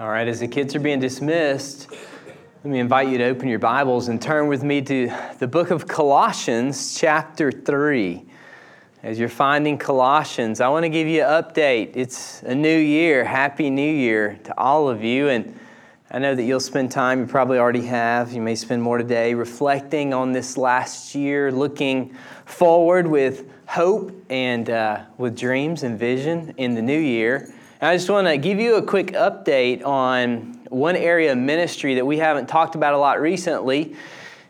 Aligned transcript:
All 0.00 0.08
right, 0.08 0.28
as 0.28 0.38
the 0.38 0.46
kids 0.46 0.76
are 0.76 0.80
being 0.80 1.00
dismissed, 1.00 1.90
let 1.90 2.70
me 2.70 2.78
invite 2.78 3.08
you 3.08 3.18
to 3.18 3.24
open 3.24 3.48
your 3.48 3.58
Bibles 3.58 4.06
and 4.06 4.22
turn 4.22 4.46
with 4.46 4.62
me 4.62 4.80
to 4.82 5.12
the 5.40 5.48
book 5.48 5.72
of 5.72 5.88
Colossians, 5.88 6.96
chapter 6.96 7.50
3. 7.50 8.24
As 9.02 9.18
you're 9.18 9.28
finding 9.28 9.76
Colossians, 9.76 10.60
I 10.60 10.68
want 10.68 10.84
to 10.84 10.88
give 10.88 11.08
you 11.08 11.24
an 11.24 11.42
update. 11.42 11.96
It's 11.96 12.44
a 12.44 12.54
new 12.54 12.78
year. 12.78 13.24
Happy 13.24 13.70
New 13.70 13.92
Year 13.92 14.38
to 14.44 14.56
all 14.56 14.88
of 14.88 15.02
you. 15.02 15.30
And 15.30 15.58
I 16.12 16.20
know 16.20 16.32
that 16.32 16.44
you'll 16.44 16.60
spend 16.60 16.92
time, 16.92 17.18
you 17.18 17.26
probably 17.26 17.58
already 17.58 17.86
have, 17.86 18.32
you 18.32 18.40
may 18.40 18.54
spend 18.54 18.80
more 18.80 18.98
today, 18.98 19.34
reflecting 19.34 20.14
on 20.14 20.30
this 20.30 20.56
last 20.56 21.16
year, 21.16 21.50
looking 21.50 22.14
forward 22.44 23.08
with 23.08 23.50
hope 23.66 24.12
and 24.30 24.70
uh, 24.70 25.00
with 25.16 25.36
dreams 25.36 25.82
and 25.82 25.98
vision 25.98 26.54
in 26.56 26.76
the 26.76 26.82
new 26.82 27.00
year. 27.00 27.52
I 27.80 27.94
just 27.94 28.10
want 28.10 28.26
to 28.26 28.36
give 28.36 28.58
you 28.58 28.74
a 28.74 28.82
quick 28.82 29.12
update 29.12 29.86
on 29.86 30.58
one 30.68 30.96
area 30.96 31.30
of 31.30 31.38
ministry 31.38 31.94
that 31.94 32.04
we 32.04 32.18
haven't 32.18 32.48
talked 32.48 32.74
about 32.74 32.92
a 32.92 32.98
lot 32.98 33.20
recently. 33.20 33.94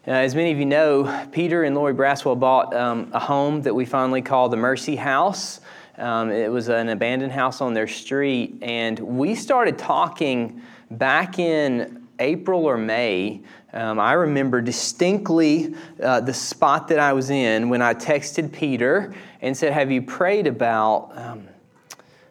Uh, 0.06 0.12
as 0.12 0.34
many 0.34 0.50
of 0.50 0.58
you 0.58 0.64
know, 0.64 1.28
Peter 1.30 1.64
and 1.64 1.76
Lori 1.76 1.92
Braswell 1.92 2.40
bought 2.40 2.74
um, 2.74 3.10
a 3.12 3.18
home 3.18 3.60
that 3.60 3.74
we 3.74 3.84
finally 3.84 4.22
call 4.22 4.48
the 4.48 4.56
Mercy 4.56 4.96
House. 4.96 5.60
Um, 5.98 6.30
it 6.30 6.50
was 6.50 6.70
an 6.70 6.88
abandoned 6.88 7.32
house 7.32 7.60
on 7.60 7.74
their 7.74 7.86
street, 7.86 8.60
and 8.62 8.98
we 8.98 9.34
started 9.34 9.76
talking 9.76 10.62
back 10.90 11.38
in 11.38 12.08
April 12.20 12.64
or 12.64 12.78
May. 12.78 13.42
Um, 13.74 14.00
I 14.00 14.14
remember 14.14 14.62
distinctly 14.62 15.74
uh, 16.02 16.20
the 16.20 16.32
spot 16.32 16.88
that 16.88 16.98
I 16.98 17.12
was 17.12 17.28
in 17.28 17.68
when 17.68 17.82
I 17.82 17.92
texted 17.92 18.52
Peter 18.52 19.12
and 19.42 19.54
said, 19.54 19.74
Have 19.74 19.90
you 19.90 20.00
prayed 20.00 20.46
about 20.46 21.12
um, 21.14 21.47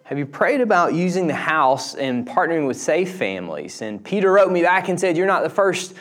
have 0.08 0.18
you 0.18 0.26
prayed 0.26 0.62
about 0.62 0.94
using 0.94 1.28
the 1.28 1.36
house 1.36 1.94
and 1.94 2.26
partnering 2.26 2.66
with 2.66 2.78
safe 2.80 3.18
families? 3.18 3.82
And 3.82 4.02
Peter 4.02 4.32
wrote 4.32 4.50
me 4.50 4.62
back 4.62 4.88
and 4.88 4.98
said, 4.98 5.18
You're 5.18 5.28
not 5.28 5.44
the 5.44 5.50
first 5.50 5.96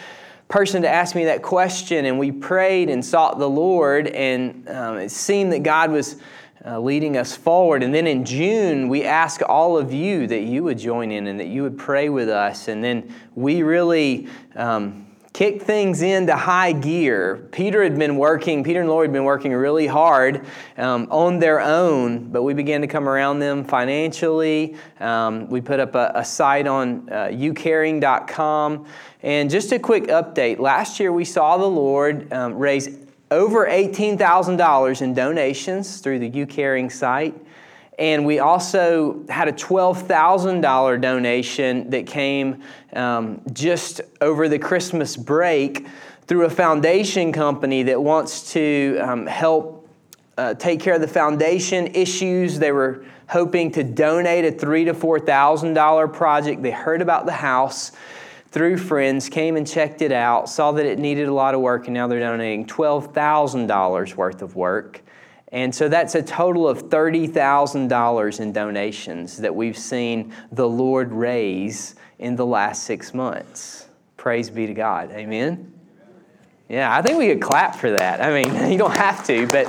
person 0.47 0.83
to 0.83 0.89
ask 0.89 1.17
me 1.17 1.25
that 1.25 1.43
question. 1.43 2.05
And 2.05 2.17
we 2.17 2.31
prayed 2.31 2.89
and 2.89 3.05
sought 3.05 3.41
the 3.41 3.51
Lord, 3.51 4.07
and 4.07 4.69
um, 4.69 4.99
it 4.99 5.11
seemed 5.11 5.53
that 5.53 5.65
God 5.65 5.91
was 5.91 6.19
uh, 6.65 6.79
leading 6.79 7.17
us 7.17 7.35
forward. 7.37 7.83
And 7.83 7.93
then 7.93 8.07
in 8.07 8.25
June, 8.25 8.89
we 8.89 9.03
asked 9.03 9.43
all 9.43 9.77
of 9.77 9.93
you 9.93 10.29
that 10.29 10.43
you 10.43 10.63
would 10.63 10.79
join 10.79 11.11
in 11.11 11.27
and 11.27 11.41
that 11.41 11.49
you 11.49 11.65
would 11.65 11.77
pray 11.77 12.09
with 12.09 12.29
us. 12.29 12.69
And 12.69 12.85
then 12.85 13.13
we 13.35 13.65
really. 13.65 14.29
Um, 14.55 15.06
kick 15.37 15.61
things 15.61 16.01
into 16.01 16.35
high 16.35 16.73
gear. 16.73 17.47
Peter 17.53 17.83
had 17.83 17.99
been 17.99 18.17
working, 18.17 18.65
Peter 18.65 18.81
and 18.81 18.89
Lori 18.89 19.07
had 19.07 19.13
been 19.13 19.25
working 19.25 19.53
really 19.53 19.87
hard 19.87 20.47
um, 20.79 21.07
on 21.11 21.39
their 21.39 21.61
own, 21.61 22.31
but 22.31 22.43
we 22.43 22.55
began 22.55 22.81
to 22.81 22.87
come 22.87 23.07
around 23.07 23.39
them 23.39 23.63
financially. 23.63 24.77
Um, 24.99 25.47
we 25.51 25.61
put 25.61 25.79
up 25.79 25.95
a, 25.95 26.11
a 26.15 26.25
site 26.25 26.67
on 26.67 27.11
uh, 27.11 27.27
youcaring.com. 27.27 28.87
And 29.23 29.51
just 29.51 29.73
a 29.73 29.79
quick 29.79 30.05
update 30.05 30.59
last 30.59 30.99
year 30.99 31.13
we 31.13 31.27
saw 31.27 31.59
the 31.59 31.69
Lord 31.69 32.33
um, 32.33 32.55
raise 32.55 32.97
over 33.31 33.67
$18,000 33.67 35.03
in 35.03 35.13
donations 35.13 35.99
through 35.99 36.21
the 36.21 36.31
YouCaring 36.31 36.91
site. 36.91 37.35
And 37.99 38.27
we 38.27 38.41
also 38.41 39.25
had 39.29 39.49
a 39.49 39.53
$12,000 39.53 41.01
donation 41.01 41.91
that 41.91 42.07
came 42.07 42.63
um, 42.93 43.41
just 43.53 44.03
over 44.21 44.49
the 44.49 44.59
Christmas 44.59 45.17
break 45.17 45.87
through 46.27 46.45
a 46.45 46.51
foundation 46.51 47.33
company 47.33 47.85
that 47.85 48.03
wants 48.03 48.53
to 48.53 48.99
um, 49.01 49.27
help 49.27 49.89
uh, 50.37 50.55
take 50.55 50.81
care 50.81 50.95
of 50.95 51.01
the 51.01 51.09
foundation 51.09 51.87
issues. 51.89 52.59
They 52.59 52.73
were 52.73 53.07
hoping 53.29 53.73
to 53.73 53.83
donate 53.83 54.45
a 54.45 54.53
three 54.53 54.85
to 54.85 54.95
four 54.95 55.19
thousand 55.19 55.75
dollar 55.75 56.09
project. 56.09 56.63
They 56.63 56.71
heard 56.71 57.01
about 57.01 57.27
the 57.27 57.33
house 57.33 57.93
through 58.51 58.79
friends, 58.79 59.29
came 59.29 59.57
and 59.57 59.67
checked 59.67 60.03
it 60.03 60.13
out, 60.13 60.49
saw 60.49 60.73
that 60.73 60.87
it 60.87 60.99
needed 60.99 61.29
a 61.29 61.35
lot 61.35 61.55
of 61.55 61.61
work, 61.61 61.87
and 61.87 61.95
now 61.95 62.07
they're 62.07 62.21
donating 62.21 62.67
twelve 62.67 63.15
thousand 63.15 63.67
dollars 63.67 64.17
worth 64.17 64.43
of 64.43 64.57
work. 64.57 65.03
And 65.53 65.75
so 65.75 65.89
that's 65.89 66.15
a 66.15 66.23
total 66.23 66.69
of 66.69 66.85
$30,000 66.91 68.41
in 68.41 68.53
donations 68.53 69.37
that 69.39 69.55
we've 69.55 69.79
seen 69.79 70.33
the 70.51 70.69
Lord 70.69 71.13
raise 71.13 71.95
in 72.19 72.37
the 72.37 72.47
last 72.47 72.85
six 72.85 73.15
months. 73.15 73.87
Praise 74.17 74.51
be 74.51 74.67
to 74.67 74.75
God. 74.75 75.13
Amen? 75.13 75.73
Yeah, 76.69 76.95
I 76.97 77.01
think 77.01 77.19
we 77.19 77.29
could 77.29 77.41
clap 77.41 77.77
for 77.77 77.91
that. 77.93 78.21
I 78.21 78.43
mean, 78.43 78.71
you 78.73 78.79
don't 78.79 78.97
have 78.97 79.25
to, 79.27 79.47
but 79.47 79.67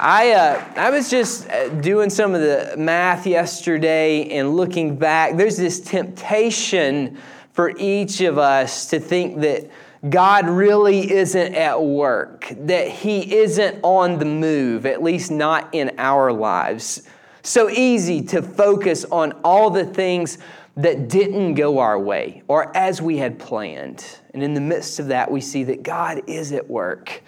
I, 0.00 0.32
uh, 0.32 0.64
I 0.76 0.90
was 0.90 1.10
just 1.10 1.48
uh, 1.50 1.68
doing 1.68 2.08
some 2.08 2.34
of 2.34 2.40
the 2.40 2.74
math 2.78 3.26
yesterday 3.26 4.30
and 4.30 4.56
looking 4.56 4.96
back. 4.96 5.36
There's 5.36 5.58
this 5.58 5.78
temptation 5.80 7.18
for 7.52 7.76
each 7.76 8.22
of 8.22 8.38
us 8.38 8.86
to 8.86 8.98
think 8.98 9.40
that 9.42 9.70
God 10.08 10.48
really 10.48 11.12
isn't 11.12 11.54
at 11.54 11.80
work, 11.80 12.52
that 12.56 12.88
He 12.88 13.36
isn't 13.36 13.78
on 13.82 14.18
the 14.18 14.24
move, 14.24 14.84
at 14.84 15.02
least 15.02 15.30
not 15.30 15.72
in 15.72 15.92
our 15.98 16.32
lives. 16.32 17.02
So 17.42 17.70
easy 17.70 18.22
to 18.22 18.42
focus 18.42 19.04
on 19.04 19.32
all 19.44 19.70
the 19.70 19.84
things 19.84 20.38
that 20.76 21.08
didn't 21.08 21.54
go 21.54 21.78
our 21.78 21.98
way 21.98 22.42
or 22.48 22.74
as 22.76 23.02
we 23.02 23.18
had 23.18 23.38
planned. 23.38 24.04
And 24.32 24.42
in 24.42 24.54
the 24.54 24.60
midst 24.60 24.98
of 24.98 25.08
that, 25.08 25.30
we 25.30 25.40
see 25.40 25.64
that 25.64 25.82
God 25.82 26.22
is 26.26 26.52
at 26.52 26.68
work. 26.68 27.22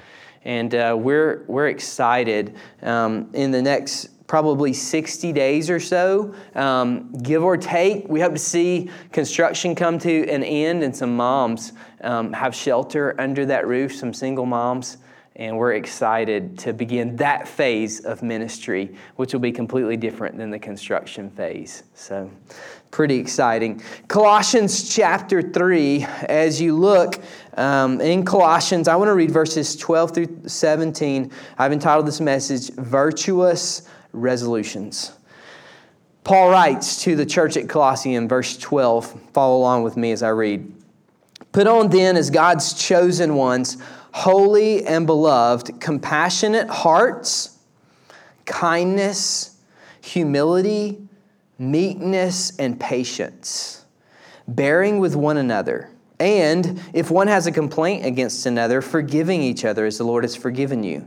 And 0.44 0.74
uh, 0.74 0.96
we're, 0.98 1.44
we're 1.46 1.68
excited 1.68 2.56
um, 2.82 3.30
in 3.34 3.50
the 3.50 3.62
next 3.62 4.08
probably 4.26 4.72
60 4.72 5.32
days 5.32 5.68
or 5.68 5.78
so, 5.78 6.34
um, 6.54 7.12
give 7.22 7.42
or 7.42 7.56
take. 7.56 8.08
We 8.08 8.20
hope 8.20 8.32
to 8.32 8.38
see 8.38 8.90
construction 9.12 9.74
come 9.74 9.98
to 10.00 10.28
an 10.28 10.42
end 10.42 10.82
and 10.82 10.96
some 10.96 11.14
moms 11.14 11.72
um, 12.00 12.32
have 12.32 12.54
shelter 12.54 13.18
under 13.20 13.44
that 13.46 13.66
roof, 13.66 13.94
some 13.94 14.14
single 14.14 14.46
moms. 14.46 14.98
And 15.36 15.58
we're 15.58 15.72
excited 15.72 16.56
to 16.60 16.72
begin 16.72 17.16
that 17.16 17.48
phase 17.48 18.00
of 18.00 18.22
ministry, 18.22 18.94
which 19.16 19.32
will 19.32 19.40
be 19.40 19.50
completely 19.50 19.96
different 19.96 20.38
than 20.38 20.48
the 20.48 20.60
construction 20.60 21.28
phase. 21.28 21.82
So, 21.94 22.30
pretty 22.92 23.16
exciting. 23.16 23.82
Colossians 24.06 24.94
chapter 24.94 25.42
3, 25.42 26.04
as 26.28 26.60
you 26.60 26.76
look 26.76 27.20
um, 27.56 28.00
in 28.00 28.24
Colossians, 28.24 28.86
I 28.86 28.94
want 28.94 29.08
to 29.08 29.14
read 29.14 29.32
verses 29.32 29.74
12 29.74 30.14
through 30.14 30.42
17. 30.46 31.32
I've 31.58 31.72
entitled 31.72 32.06
this 32.06 32.20
message, 32.20 32.70
Virtuous 32.76 33.88
resolutions. 34.14 35.12
Paul 36.24 36.50
writes 36.50 37.02
to 37.02 37.16
the 37.16 37.26
church 37.26 37.56
at 37.58 37.68
Colossae 37.68 38.14
in 38.14 38.28
verse 38.28 38.56
12. 38.56 39.30
Follow 39.32 39.58
along 39.58 39.82
with 39.82 39.96
me 39.96 40.10
as 40.10 40.22
I 40.22 40.30
read. 40.30 40.72
Put 41.52 41.66
on 41.66 41.90
then 41.90 42.16
as 42.16 42.30
God's 42.30 42.72
chosen 42.74 43.34
ones, 43.34 43.76
holy 44.12 44.86
and 44.86 45.06
beloved, 45.06 45.80
compassionate 45.80 46.68
hearts, 46.68 47.58
kindness, 48.46 49.56
humility, 50.00 51.06
meekness, 51.58 52.56
and 52.58 52.80
patience, 52.80 53.84
bearing 54.48 54.98
with 54.98 55.14
one 55.14 55.36
another. 55.36 55.90
And 56.18 56.80
if 56.94 57.10
one 57.10 57.26
has 57.28 57.46
a 57.46 57.52
complaint 57.52 58.06
against 58.06 58.46
another, 58.46 58.80
forgiving 58.80 59.42
each 59.42 59.64
other 59.64 59.84
as 59.84 59.98
the 59.98 60.04
Lord 60.04 60.24
has 60.24 60.34
forgiven 60.34 60.82
you 60.82 61.06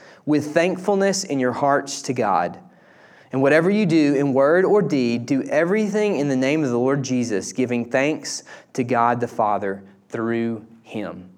with 0.25 0.53
thankfulness 0.53 1.23
in 1.23 1.39
your 1.39 1.53
hearts 1.53 2.01
to 2.03 2.13
God. 2.13 2.59
And 3.31 3.41
whatever 3.41 3.69
you 3.69 3.85
do 3.85 4.15
in 4.15 4.33
word 4.33 4.65
or 4.65 4.81
deed, 4.81 5.25
do 5.25 5.43
everything 5.43 6.17
in 6.17 6.27
the 6.27 6.35
name 6.35 6.63
of 6.63 6.69
the 6.69 6.77
Lord 6.77 7.03
Jesus, 7.03 7.53
giving 7.53 7.89
thanks 7.89 8.43
to 8.73 8.83
God 8.83 9.19
the 9.19 9.27
Father 9.27 9.83
through 10.09 10.65
him. 10.83 11.29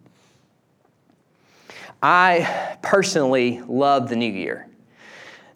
I 2.01 2.77
personally 2.81 3.61
love 3.67 4.09
the 4.09 4.15
new 4.15 4.31
year. 4.31 4.67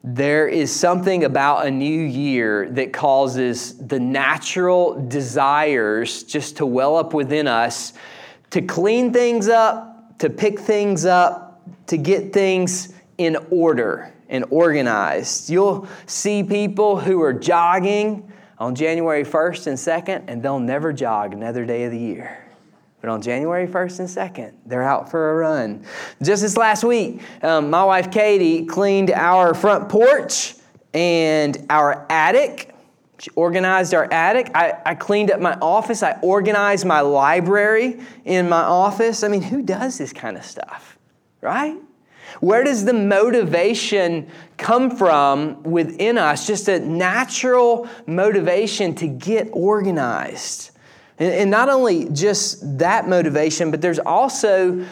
There 0.03 0.47
is 0.47 0.73
something 0.73 1.25
about 1.25 1.65
a 1.65 1.71
new 1.71 2.01
year 2.01 2.69
that 2.71 2.93
causes 2.93 3.77
the 3.77 3.99
natural 3.99 5.07
desires 5.07 6.23
just 6.23 6.57
to 6.57 6.65
well 6.65 6.95
up 6.95 7.13
within 7.13 7.47
us 7.47 7.93
to 8.51 8.61
clean 8.61 9.11
things 9.11 9.49
up, 9.49 10.17
to 10.19 10.29
pick 10.29 10.59
things 10.59 11.05
up, 11.05 11.61
to 11.87 11.97
get 11.97 12.33
things 12.33 12.93
in 13.17 13.37
order 13.49 14.13
and 14.29 14.45
organized. 14.49 15.49
You'll 15.49 15.87
see 16.05 16.43
people 16.43 16.99
who 16.99 17.21
are 17.21 17.33
jogging 17.33 18.31
on 18.57 18.75
January 18.75 19.23
1st 19.23 19.67
and 19.67 19.77
2nd, 19.77 20.23
and 20.27 20.41
they'll 20.41 20.59
never 20.59 20.91
jog 20.91 21.33
another 21.33 21.65
day 21.65 21.83
of 21.83 21.91
the 21.91 21.99
year. 21.99 22.43
But 23.01 23.11
on 23.11 23.21
January 23.21 23.67
1st 23.67 23.99
and 23.99 24.09
2nd, 24.09 24.53
they're 24.65 24.83
out 24.83 25.11
for 25.11 25.31
a 25.31 25.35
run. 25.35 25.85
Just 26.21 26.41
this 26.41 26.57
last 26.57 26.83
week, 26.83 27.21
um, 27.43 27.69
my 27.69 27.83
wife 27.83 28.11
Katie 28.11 28.65
cleaned 28.65 29.11
our 29.11 29.53
front 29.53 29.87
porch 29.87 30.55
and 30.93 31.65
our 31.69 32.07
attic. 32.09 32.73
She 33.19 33.29
organized 33.31 33.93
our 33.93 34.11
attic. 34.11 34.49
I, 34.55 34.79
I 34.85 34.95
cleaned 34.95 35.31
up 35.31 35.39
my 35.39 35.57
office. 35.61 36.01
I 36.01 36.19
organized 36.21 36.85
my 36.85 37.01
library 37.01 37.99
in 38.25 38.49
my 38.49 38.61
office. 38.61 39.23
I 39.23 39.27
mean, 39.27 39.41
who 39.41 39.61
does 39.61 39.97
this 39.97 40.11
kind 40.11 40.35
of 40.37 40.43
stuff, 40.43 40.97
right? 41.41 41.77
Where 42.39 42.63
does 42.63 42.85
the 42.85 42.93
motivation 42.93 44.29
come 44.57 44.95
from 44.95 45.63
within 45.63 46.17
us? 46.17 46.45
Just 46.45 46.67
a 46.67 46.79
natural 46.79 47.89
motivation 48.05 48.95
to 48.95 49.07
get 49.07 49.49
organized. 49.51 50.71
And, 51.19 51.49
not 51.49 51.67
only 51.67 52.09
just 52.09 52.77
that 52.77 53.09
motivation, 53.09 53.71
but 53.71 53.81
there's 53.81 53.99
also 53.99 54.85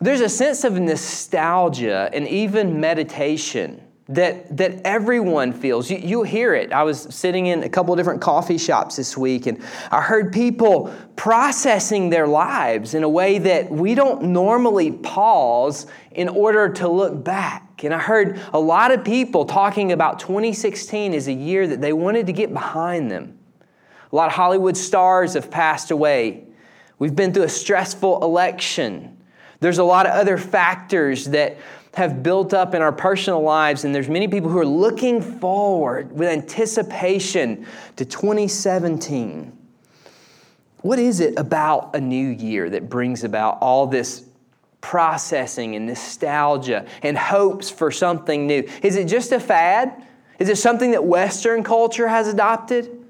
there's 0.00 0.20
a 0.20 0.28
sense 0.28 0.64
of 0.64 0.78
nostalgia 0.80 2.10
and 2.12 2.26
even 2.26 2.80
meditation 2.80 3.81
that, 4.08 4.56
that 4.56 4.80
everyone 4.84 5.52
feels. 5.52 5.90
You, 5.90 5.98
you 5.98 6.22
hear 6.22 6.54
it. 6.54 6.72
I 6.72 6.82
was 6.82 7.02
sitting 7.14 7.46
in 7.46 7.62
a 7.62 7.68
couple 7.68 7.94
of 7.94 7.98
different 7.98 8.20
coffee 8.20 8.58
shops 8.58 8.96
this 8.96 9.16
week, 9.16 9.46
and 9.46 9.62
I 9.90 10.00
heard 10.00 10.32
people 10.32 10.92
processing 11.14 12.10
their 12.10 12.26
lives 12.26 12.94
in 12.94 13.04
a 13.04 13.08
way 13.08 13.38
that 13.38 13.70
we 13.70 13.94
don't 13.94 14.24
normally 14.24 14.90
pause 14.90 15.86
in 16.10 16.28
order 16.28 16.68
to 16.74 16.88
look 16.88 17.22
back. 17.22 17.84
And 17.84 17.94
I 17.94 17.98
heard 17.98 18.40
a 18.52 18.60
lot 18.60 18.90
of 18.90 19.04
people 19.04 19.44
talking 19.44 19.92
about 19.92 20.18
2016 20.18 21.14
as 21.14 21.28
a 21.28 21.32
year 21.32 21.66
that 21.68 21.80
they 21.80 21.92
wanted 21.92 22.26
to 22.26 22.32
get 22.32 22.52
behind 22.52 23.10
them. 23.10 23.38
A 24.10 24.16
lot 24.16 24.26
of 24.26 24.32
Hollywood 24.32 24.76
stars 24.76 25.34
have 25.34 25.50
passed 25.50 25.90
away. 25.90 26.44
We've 26.98 27.14
been 27.16 27.32
through 27.32 27.44
a 27.44 27.48
stressful 27.48 28.22
election. 28.22 29.16
There's 29.60 29.78
a 29.78 29.84
lot 29.84 30.06
of 30.06 30.12
other 30.12 30.38
factors 30.38 31.26
that 31.26 31.56
have 31.94 32.22
built 32.22 32.54
up 32.54 32.74
in 32.74 32.80
our 32.80 32.92
personal 32.92 33.42
lives, 33.42 33.84
and 33.84 33.94
there's 33.94 34.08
many 34.08 34.26
people 34.26 34.50
who 34.50 34.58
are 34.58 34.66
looking 34.66 35.20
forward 35.20 36.10
with 36.12 36.28
anticipation 36.28 37.66
to 37.96 38.04
2017. 38.04 39.56
What 40.80 40.98
is 40.98 41.20
it 41.20 41.38
about 41.38 41.94
a 41.94 42.00
new 42.00 42.28
year 42.28 42.70
that 42.70 42.88
brings 42.88 43.24
about 43.24 43.58
all 43.60 43.86
this 43.86 44.24
processing 44.80 45.76
and 45.76 45.86
nostalgia 45.86 46.86
and 47.02 47.16
hopes 47.16 47.70
for 47.70 47.90
something 47.90 48.46
new? 48.46 48.68
Is 48.82 48.96
it 48.96 49.06
just 49.06 49.30
a 49.32 49.38
fad? 49.38 50.06
Is 50.38 50.48
it 50.48 50.56
something 50.56 50.90
that 50.92 51.04
Western 51.04 51.62
culture 51.62 52.08
has 52.08 52.26
adopted? 52.26 53.01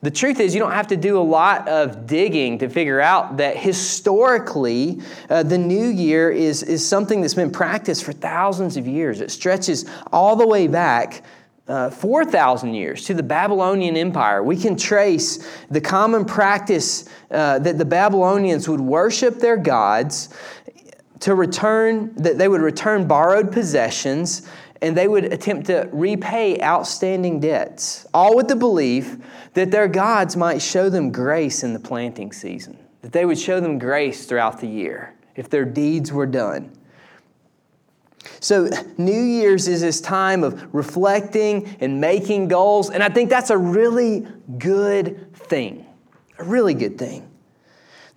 The 0.00 0.12
truth 0.12 0.38
is, 0.38 0.54
you 0.54 0.60
don't 0.60 0.72
have 0.72 0.86
to 0.88 0.96
do 0.96 1.18
a 1.18 1.22
lot 1.22 1.66
of 1.66 2.06
digging 2.06 2.58
to 2.58 2.68
figure 2.68 3.00
out 3.00 3.38
that 3.38 3.56
historically, 3.56 5.00
uh, 5.28 5.42
the 5.42 5.58
new 5.58 5.88
year 5.88 6.30
is, 6.30 6.62
is 6.62 6.86
something 6.86 7.20
that's 7.20 7.34
been 7.34 7.50
practiced 7.50 8.04
for 8.04 8.12
thousands 8.12 8.76
of 8.76 8.86
years. 8.86 9.20
It 9.20 9.32
stretches 9.32 9.90
all 10.12 10.36
the 10.36 10.46
way 10.46 10.68
back 10.68 11.24
uh, 11.66 11.90
4,000 11.90 12.74
years 12.74 13.04
to 13.06 13.14
the 13.14 13.24
Babylonian 13.24 13.96
Empire. 13.96 14.42
We 14.42 14.56
can 14.56 14.76
trace 14.76 15.44
the 15.68 15.80
common 15.80 16.24
practice 16.24 17.08
uh, 17.32 17.58
that 17.58 17.76
the 17.76 17.84
Babylonians 17.84 18.68
would 18.68 18.80
worship 18.80 19.40
their 19.40 19.56
gods 19.56 20.28
to 21.20 21.34
return, 21.34 22.14
that 22.14 22.38
they 22.38 22.46
would 22.46 22.60
return 22.60 23.08
borrowed 23.08 23.50
possessions 23.50 24.48
and 24.80 24.96
they 24.96 25.08
would 25.08 25.24
attempt 25.32 25.66
to 25.66 25.88
repay 25.92 26.60
outstanding 26.60 27.40
debts, 27.40 28.06
all 28.14 28.36
with 28.36 28.48
the 28.48 28.56
belief 28.56 29.16
that 29.54 29.70
their 29.70 29.88
gods 29.88 30.36
might 30.36 30.62
show 30.62 30.88
them 30.88 31.10
grace 31.10 31.62
in 31.62 31.72
the 31.72 31.80
planting 31.80 32.32
season, 32.32 32.78
that 33.02 33.12
they 33.12 33.24
would 33.24 33.38
show 33.38 33.60
them 33.60 33.78
grace 33.78 34.26
throughout 34.26 34.60
the 34.60 34.68
year 34.68 35.14
if 35.34 35.48
their 35.48 35.64
deeds 35.64 36.12
were 36.12 36.26
done. 36.26 36.72
So, 38.40 38.68
New 38.98 39.22
Year's 39.22 39.68
is 39.68 39.80
this 39.80 40.00
time 40.00 40.44
of 40.44 40.72
reflecting 40.74 41.76
and 41.80 42.00
making 42.00 42.48
goals, 42.48 42.90
and 42.90 43.02
I 43.02 43.08
think 43.08 43.30
that's 43.30 43.50
a 43.50 43.58
really 43.58 44.26
good 44.58 45.34
thing. 45.34 45.86
A 46.38 46.44
really 46.44 46.74
good 46.74 46.98
thing. 46.98 47.28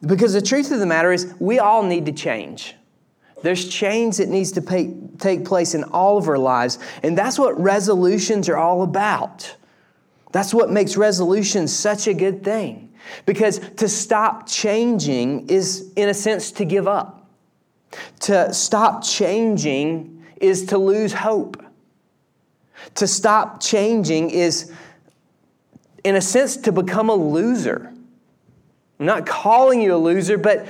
Because 0.05 0.33
the 0.33 0.41
truth 0.41 0.71
of 0.71 0.79
the 0.79 0.85
matter 0.85 1.11
is, 1.11 1.33
we 1.39 1.59
all 1.59 1.83
need 1.83 2.05
to 2.07 2.11
change. 2.11 2.75
There's 3.43 3.67
change 3.67 4.17
that 4.17 4.29
needs 4.29 4.51
to 4.53 4.61
pay, 4.61 4.93
take 5.21 5.45
place 5.45 5.73
in 5.73 5.83
all 5.85 6.17
of 6.17 6.27
our 6.27 6.37
lives, 6.37 6.79
and 7.03 7.17
that's 7.17 7.39
what 7.39 7.59
resolutions 7.59 8.49
are 8.49 8.57
all 8.57 8.83
about. 8.83 9.55
That's 10.31 10.53
what 10.53 10.69
makes 10.69 10.97
resolutions 10.97 11.75
such 11.75 12.07
a 12.07 12.13
good 12.13 12.43
thing. 12.43 12.93
Because 13.25 13.59
to 13.77 13.87
stop 13.87 14.47
changing 14.47 15.47
is, 15.47 15.91
in 15.95 16.09
a 16.09 16.13
sense, 16.13 16.51
to 16.53 16.65
give 16.65 16.87
up. 16.87 17.29
To 18.21 18.53
stop 18.53 19.03
changing 19.03 20.23
is 20.37 20.65
to 20.67 20.77
lose 20.77 21.13
hope. 21.13 21.61
To 22.95 23.07
stop 23.07 23.61
changing 23.61 24.29
is, 24.29 24.71
in 26.03 26.15
a 26.15 26.21
sense, 26.21 26.57
to 26.57 26.71
become 26.71 27.09
a 27.09 27.15
loser. 27.15 27.93
I'm 29.01 29.07
not 29.07 29.25
calling 29.25 29.81
you 29.81 29.95
a 29.95 29.97
loser, 29.97 30.37
but 30.37 30.67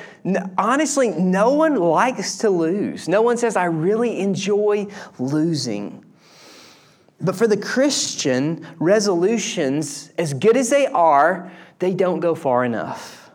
honestly, 0.58 1.10
no 1.10 1.52
one 1.52 1.76
likes 1.76 2.38
to 2.38 2.50
lose. 2.50 3.10
No 3.10 3.22
one 3.22 3.36
says, 3.36 3.58
I 3.58 3.66
really 3.66 4.22
enjoy 4.22 4.88
losing. 5.20 6.06
But 7.20 7.36
for 7.36 7.46
the 7.46 7.58
Christian, 7.58 8.66
resolutions, 8.80 10.14
as 10.18 10.34
good 10.34 10.56
as 10.56 10.70
they 10.70 10.88
are, 10.88 11.52
they 11.80 11.94
don't 11.94 12.22
go 12.22 12.34
far 12.34 12.64
enough. 12.64 13.30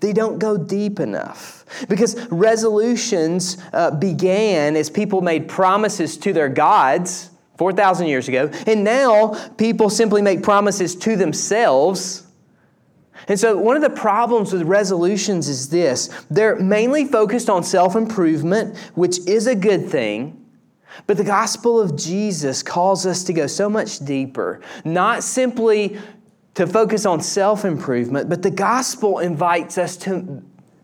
They 0.00 0.12
don't 0.12 0.38
go 0.38 0.58
deep 0.58 1.00
enough. 1.00 1.64
Because 1.88 2.28
resolutions 2.28 3.56
uh, 3.72 3.92
began 3.92 4.76
as 4.76 4.90
people 4.90 5.22
made 5.22 5.48
promises 5.48 6.18
to 6.18 6.34
their 6.34 6.50
gods 6.50 7.30
4,000 7.56 8.06
years 8.06 8.28
ago, 8.28 8.50
and 8.66 8.84
now 8.84 9.28
people 9.56 9.88
simply 9.88 10.20
make 10.20 10.42
promises 10.42 10.94
to 10.94 11.16
themselves 11.16 12.27
and 13.28 13.38
so, 13.38 13.58
one 13.58 13.76
of 13.76 13.82
the 13.82 13.90
problems 13.90 14.52
with 14.52 14.62
resolutions 14.62 15.48
is 15.48 15.68
this 15.68 16.08
they're 16.30 16.56
mainly 16.56 17.04
focused 17.04 17.50
on 17.50 17.62
self 17.62 17.94
improvement, 17.94 18.76
which 18.94 19.18
is 19.26 19.46
a 19.46 19.54
good 19.54 19.88
thing. 19.88 20.46
But 21.06 21.18
the 21.18 21.24
gospel 21.24 21.78
of 21.78 21.94
Jesus 21.94 22.62
calls 22.62 23.06
us 23.06 23.22
to 23.24 23.32
go 23.32 23.46
so 23.46 23.68
much 23.68 24.00
deeper, 24.00 24.60
not 24.84 25.22
simply 25.22 25.98
to 26.54 26.66
focus 26.66 27.04
on 27.04 27.20
self 27.20 27.64
improvement, 27.64 28.30
but 28.30 28.42
the 28.42 28.50
gospel 28.50 29.18
invites 29.18 29.76
us 29.76 29.96
to, 29.98 30.42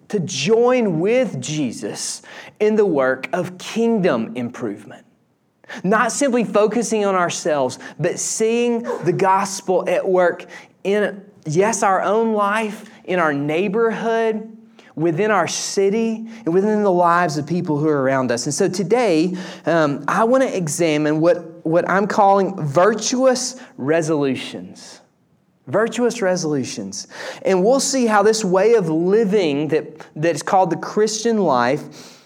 to 0.08 0.20
join 0.20 1.00
with 1.00 1.40
Jesus 1.40 2.23
in 2.61 2.76
the 2.76 2.87
work 2.87 3.28
of 3.33 3.57
kingdom 3.57 4.37
improvement. 4.37 5.07
Not 5.83 6.12
simply 6.12 6.45
focusing 6.45 7.07
on 7.07 7.14
ourselves, 7.14 7.78
but 7.99 8.19
seeing 8.19 8.83
the 9.04 9.14
gospel 9.14 9.88
at 9.88 10.07
work 10.07 10.45
in 10.85 11.25
yes, 11.47 11.83
our 11.83 12.03
own 12.03 12.33
life, 12.33 12.91
in 13.05 13.19
our 13.19 13.35
neighborhood, 13.35 14.51
within 14.97 15.31
our 15.31 15.49
city, 15.49 16.27
and 16.45 16.55
within 16.55 16.83
the 16.83 16.91
lives 16.91 17.37
of 17.37 17.47
people 17.47 17.79
who 17.79 17.89
are 17.89 18.03
around 18.03 18.31
us. 18.31 18.47
And 18.47 18.55
so 18.55 18.69
today, 18.69 19.37
um, 19.67 20.05
I 20.07 20.25
want 20.25 20.43
to 20.45 20.57
examine 20.57 21.21
what, 21.21 21.67
what 21.67 21.89
I'm 21.89 22.07
calling 22.07 22.57
virtuous 22.65 23.61
resolutions. 23.77 25.01
Virtuous 25.67 26.23
resolutions. 26.23 27.09
And 27.43 27.65
we'll 27.65 27.81
see 27.81 28.07
how 28.07 28.23
this 28.23 28.45
way 28.45 28.75
of 28.75 28.89
living 28.89 29.69
that, 29.69 30.07
that's 30.15 30.43
called 30.43 30.71
the 30.71 30.77
Christian 30.77 31.39
life, 31.39 32.21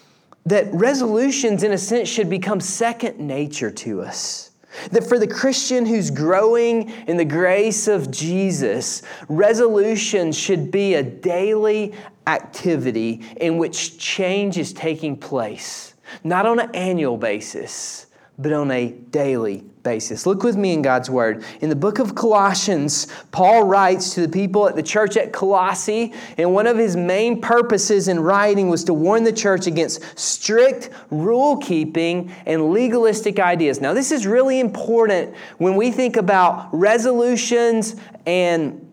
that 0.44 0.66
resolutions, 0.72 1.62
in 1.62 1.72
a 1.72 1.78
sense, 1.78 2.08
should 2.08 2.28
become 2.28 2.60
second 2.60 3.18
nature 3.18 3.70
to 3.70 4.02
us. 4.02 4.47
That 4.92 5.08
for 5.08 5.18
the 5.18 5.26
Christian 5.26 5.86
who's 5.86 6.10
growing 6.10 6.90
in 7.06 7.16
the 7.16 7.24
grace 7.24 7.88
of 7.88 8.10
Jesus, 8.10 9.02
resolution 9.28 10.32
should 10.32 10.70
be 10.70 10.94
a 10.94 11.02
daily 11.02 11.94
activity 12.26 13.22
in 13.36 13.58
which 13.58 13.98
change 13.98 14.58
is 14.58 14.72
taking 14.72 15.16
place, 15.16 15.94
not 16.24 16.46
on 16.46 16.60
an 16.60 16.70
annual 16.74 17.16
basis, 17.16 18.06
but 18.38 18.52
on 18.52 18.70
a 18.70 18.90
daily 18.90 19.64
basis. 19.88 20.26
Look 20.26 20.42
with 20.42 20.58
me 20.58 20.74
in 20.74 20.82
God's 20.82 21.08
Word. 21.08 21.42
In 21.62 21.70
the 21.70 21.74
book 21.74 21.98
of 21.98 22.14
Colossians, 22.14 23.06
Paul 23.32 23.64
writes 23.64 24.12
to 24.12 24.20
the 24.20 24.28
people 24.28 24.68
at 24.68 24.76
the 24.76 24.82
church 24.82 25.16
at 25.16 25.32
Colossae, 25.32 26.12
and 26.36 26.52
one 26.52 26.66
of 26.66 26.76
his 26.76 26.94
main 26.94 27.40
purposes 27.40 28.06
in 28.06 28.20
writing 28.20 28.68
was 28.68 28.84
to 28.84 28.92
warn 28.92 29.24
the 29.24 29.32
church 29.32 29.66
against 29.66 30.02
strict 30.18 30.90
rule 31.10 31.56
keeping 31.56 32.30
and 32.44 32.70
legalistic 32.70 33.40
ideas. 33.40 33.80
Now, 33.80 33.94
this 33.94 34.12
is 34.12 34.26
really 34.26 34.60
important 34.60 35.34
when 35.56 35.74
we 35.74 35.90
think 35.90 36.18
about 36.18 36.68
resolutions 36.70 37.96
and 38.26 38.86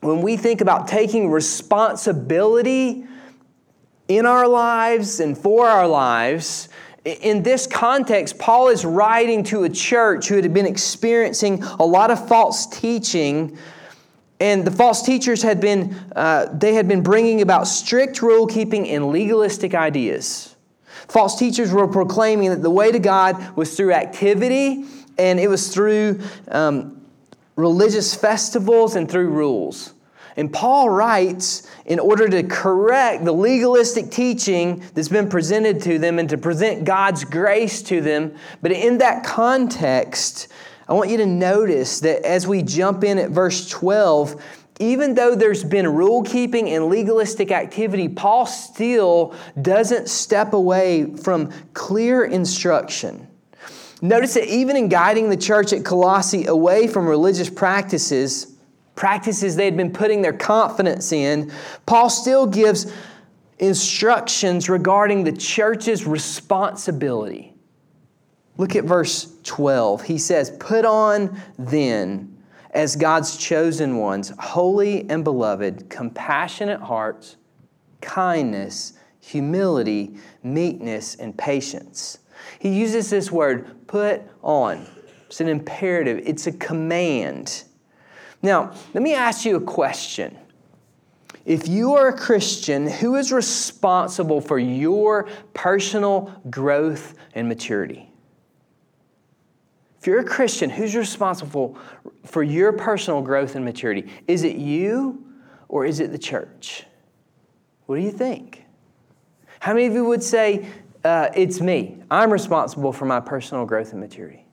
when 0.00 0.22
we 0.22 0.38
think 0.38 0.62
about 0.62 0.88
taking 0.88 1.30
responsibility 1.30 3.04
in 4.08 4.24
our 4.24 4.48
lives 4.48 5.20
and 5.20 5.36
for 5.36 5.68
our 5.68 5.86
lives 5.86 6.69
in 7.04 7.42
this 7.42 7.66
context, 7.66 8.38
Paul 8.38 8.68
is 8.68 8.84
writing 8.84 9.42
to 9.44 9.64
a 9.64 9.68
church 9.68 10.28
who 10.28 10.36
had 10.36 10.52
been 10.52 10.66
experiencing 10.66 11.62
a 11.62 11.84
lot 11.84 12.10
of 12.10 12.28
false 12.28 12.66
teaching 12.66 13.56
And 14.40 14.64
the 14.64 14.70
false 14.70 15.02
teachers 15.02 15.42
had 15.42 15.60
been, 15.60 15.94
uh, 16.16 16.46
they 16.52 16.72
had 16.72 16.88
been 16.88 17.02
bringing 17.02 17.42
about 17.42 17.68
strict 17.68 18.22
rule 18.22 18.46
keeping 18.46 18.88
and 18.88 19.10
legalistic 19.10 19.74
ideas. 19.74 20.56
False 21.08 21.38
teachers 21.38 21.72
were 21.72 21.86
proclaiming 21.86 22.48
that 22.50 22.62
the 22.62 22.70
way 22.70 22.90
to 22.90 22.98
God 22.98 23.54
was 23.54 23.76
through 23.76 23.92
activity 23.92 24.86
and 25.18 25.38
it 25.38 25.48
was 25.48 25.72
through 25.72 26.20
um, 26.48 27.02
religious 27.56 28.14
festivals 28.14 28.96
and 28.96 29.10
through 29.10 29.28
rules. 29.28 29.92
And 30.36 30.52
Paul 30.52 30.90
writes 30.90 31.68
in 31.86 31.98
order 31.98 32.28
to 32.28 32.42
correct 32.44 33.24
the 33.24 33.32
legalistic 33.32 34.10
teaching 34.10 34.82
that's 34.94 35.08
been 35.08 35.28
presented 35.28 35.82
to 35.82 35.98
them 35.98 36.18
and 36.18 36.28
to 36.28 36.38
present 36.38 36.84
God's 36.84 37.24
grace 37.24 37.82
to 37.82 38.00
them. 38.00 38.34
But 38.62 38.72
in 38.72 38.98
that 38.98 39.24
context, 39.24 40.48
I 40.88 40.92
want 40.92 41.10
you 41.10 41.16
to 41.18 41.26
notice 41.26 42.00
that 42.00 42.24
as 42.24 42.46
we 42.46 42.62
jump 42.62 43.04
in 43.04 43.18
at 43.18 43.30
verse 43.30 43.68
12, 43.68 44.42
even 44.80 45.14
though 45.14 45.34
there's 45.34 45.62
been 45.62 45.86
rule 45.86 46.22
keeping 46.22 46.70
and 46.70 46.86
legalistic 46.86 47.50
activity, 47.50 48.08
Paul 48.08 48.46
still 48.46 49.34
doesn't 49.60 50.08
step 50.08 50.54
away 50.54 51.14
from 51.16 51.52
clear 51.74 52.24
instruction. 52.24 53.28
Notice 54.00 54.34
that 54.34 54.46
even 54.46 54.76
in 54.76 54.88
guiding 54.88 55.28
the 55.28 55.36
church 55.36 55.74
at 55.74 55.84
Colossae 55.84 56.46
away 56.46 56.86
from 56.86 57.06
religious 57.06 57.50
practices, 57.50 58.56
practices 59.00 59.56
they 59.56 59.64
had 59.64 59.76
been 59.76 59.90
putting 59.90 60.20
their 60.20 60.32
confidence 60.32 61.10
in, 61.10 61.50
Paul 61.86 62.10
still 62.10 62.46
gives 62.46 62.92
instructions 63.58 64.68
regarding 64.68 65.24
the 65.24 65.32
church's 65.32 66.06
responsibility. 66.06 67.54
Look 68.58 68.76
at 68.76 68.84
verse 68.84 69.32
12. 69.44 70.02
He 70.02 70.18
says, 70.18 70.50
Put 70.60 70.84
on 70.84 71.40
then, 71.58 72.36
as 72.72 72.94
God's 72.94 73.38
chosen 73.38 73.96
ones, 73.96 74.32
holy 74.38 75.08
and 75.08 75.24
beloved, 75.24 75.88
compassionate 75.88 76.80
hearts, 76.80 77.36
kindness, 78.02 78.92
humility, 79.20 80.18
meekness, 80.42 81.14
and 81.14 81.36
patience 81.38 82.18
he 82.58 82.68
uses 82.68 83.10
this 83.10 83.30
word, 83.30 83.86
put 83.86 84.22
on. 84.42 84.86
It's 85.26 85.40
an 85.40 85.48
imperative, 85.48 86.22
it's 86.24 86.46
a 86.46 86.52
command. 86.52 87.64
Now, 88.42 88.72
let 88.94 89.02
me 89.02 89.14
ask 89.14 89.44
you 89.44 89.56
a 89.56 89.60
question. 89.60 90.36
If 91.44 91.68
you 91.68 91.94
are 91.94 92.08
a 92.08 92.16
Christian, 92.16 92.86
who 92.86 93.16
is 93.16 93.32
responsible 93.32 94.40
for 94.40 94.58
your 94.58 95.28
personal 95.54 96.40
growth 96.50 97.14
and 97.34 97.48
maturity? 97.48 98.10
If 99.98 100.06
you're 100.06 100.20
a 100.20 100.24
Christian, 100.24 100.70
who's 100.70 100.94
responsible 100.94 101.76
for 102.24 102.42
your 102.42 102.72
personal 102.72 103.20
growth 103.20 103.54
and 103.56 103.64
maturity? 103.64 104.10
Is 104.26 104.44
it 104.44 104.56
you 104.56 105.24
or 105.68 105.84
is 105.84 106.00
it 106.00 106.12
the 106.12 106.18
church? 106.18 106.84
What 107.86 107.96
do 107.96 108.02
you 108.02 108.10
think? 108.10 108.64
How 109.60 109.74
many 109.74 109.86
of 109.86 109.92
you 109.92 110.04
would 110.04 110.22
say 110.22 110.66
uh, 111.04 111.30
it's 111.34 111.60
me. 111.60 112.02
I'm 112.10 112.32
responsible 112.32 112.92
for 112.92 113.06
my 113.06 113.20
personal 113.20 113.64
growth 113.64 113.92
and 113.92 114.00
maturity. 114.00 114.46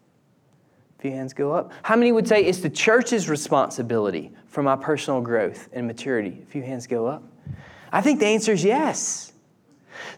A 0.98 1.02
few 1.02 1.12
hands 1.12 1.34
go 1.34 1.52
up. 1.52 1.72
How 1.84 1.96
many 1.96 2.12
would 2.12 2.28
say 2.28 2.44
it's 2.44 2.60
the 2.60 2.70
church's 2.70 3.30
responsibility 3.30 4.32
for 4.48 4.64
my 4.64 4.76
personal 4.76 5.22
growth 5.22 5.70
and 5.72 5.86
maturity? 5.86 6.40
A 6.42 6.46
few 6.48 6.64
hands 6.64 6.88
go 6.88 7.06
up. 7.06 7.24
I 7.92 8.02
think 8.02 8.20
the 8.20 8.26
answer 8.26 8.52
is 8.52 8.64
yes. 8.64 9.32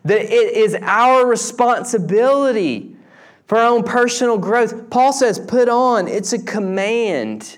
That 0.06 0.22
it 0.22 0.54
is 0.54 0.76
our 0.82 1.26
responsibility 1.26 2.96
for 3.46 3.58
our 3.58 3.68
own 3.68 3.84
personal 3.84 4.38
growth. 4.38 4.90
Paul 4.90 5.12
says, 5.12 5.38
put 5.38 5.68
on, 5.68 6.08
it's 6.08 6.32
a 6.32 6.40
command. 6.40 7.58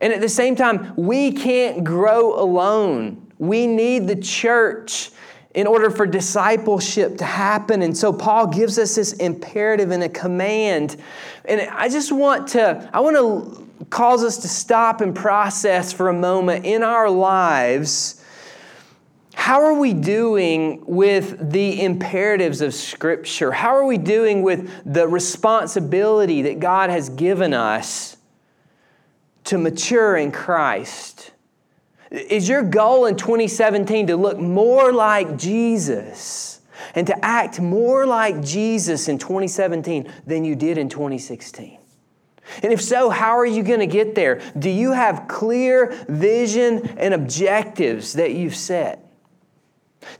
And 0.00 0.12
at 0.12 0.22
the 0.22 0.28
same 0.28 0.56
time, 0.56 0.94
we 0.96 1.32
can't 1.32 1.84
grow 1.84 2.38
alone. 2.40 3.30
We 3.38 3.66
need 3.66 4.06
the 4.06 4.16
church 4.16 5.10
in 5.54 5.68
order 5.68 5.88
for 5.88 6.04
discipleship 6.04 7.16
to 7.18 7.24
happen. 7.24 7.82
And 7.82 7.96
so 7.96 8.12
Paul 8.12 8.48
gives 8.48 8.78
us 8.78 8.96
this 8.96 9.12
imperative 9.14 9.92
and 9.92 10.02
a 10.02 10.08
command. 10.08 10.96
And 11.44 11.60
I 11.60 11.88
just 11.88 12.10
want 12.10 12.48
to, 12.48 12.90
I 12.92 13.00
want 13.00 13.16
to 13.16 13.86
cause 13.90 14.24
us 14.24 14.38
to 14.38 14.48
stop 14.48 15.00
and 15.00 15.14
process 15.14 15.92
for 15.92 16.08
a 16.08 16.12
moment 16.12 16.64
in 16.64 16.82
our 16.82 17.08
lives. 17.08 18.20
How 19.34 19.62
are 19.62 19.74
we 19.74 19.92
doing 19.92 20.82
with 20.86 21.52
the 21.52 21.82
imperatives 21.82 22.60
of 22.60 22.74
Scripture? 22.74 23.52
How 23.52 23.76
are 23.76 23.84
we 23.84 23.98
doing 23.98 24.42
with 24.42 24.68
the 24.84 25.06
responsibility 25.06 26.42
that 26.42 26.60
God 26.60 26.90
has 26.90 27.10
given 27.10 27.54
us 27.54 28.16
to 29.44 29.58
mature 29.58 30.16
in 30.16 30.32
Christ? 30.32 31.30
Is 32.14 32.48
your 32.48 32.62
goal 32.62 33.06
in 33.06 33.16
2017 33.16 34.06
to 34.06 34.16
look 34.16 34.38
more 34.38 34.92
like 34.92 35.36
Jesus 35.36 36.60
and 36.94 37.06
to 37.08 37.24
act 37.24 37.60
more 37.60 38.06
like 38.06 38.40
Jesus 38.40 39.08
in 39.08 39.18
2017 39.18 40.12
than 40.24 40.44
you 40.44 40.54
did 40.54 40.78
in 40.78 40.88
2016? 40.88 41.78
And 42.62 42.72
if 42.72 42.80
so, 42.80 43.10
how 43.10 43.36
are 43.36 43.46
you 43.46 43.64
going 43.64 43.80
to 43.80 43.86
get 43.86 44.14
there? 44.14 44.40
Do 44.56 44.70
you 44.70 44.92
have 44.92 45.26
clear 45.26 45.90
vision 46.08 46.86
and 46.98 47.14
objectives 47.14 48.12
that 48.12 48.32
you've 48.32 48.54
set? 48.54 49.00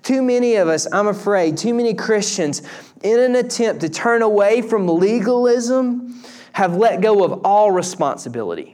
Too 0.02 0.20
many 0.20 0.56
of 0.56 0.66
us, 0.66 0.88
I'm 0.90 1.06
afraid, 1.06 1.56
too 1.56 1.74
many 1.74 1.94
Christians, 1.94 2.62
in 3.04 3.20
an 3.20 3.36
attempt 3.36 3.82
to 3.82 3.88
turn 3.88 4.22
away 4.22 4.62
from 4.62 4.88
legalism, 4.88 6.24
have 6.52 6.74
let 6.76 7.02
go 7.02 7.22
of 7.22 7.42
all 7.44 7.70
responsibility. 7.70 8.73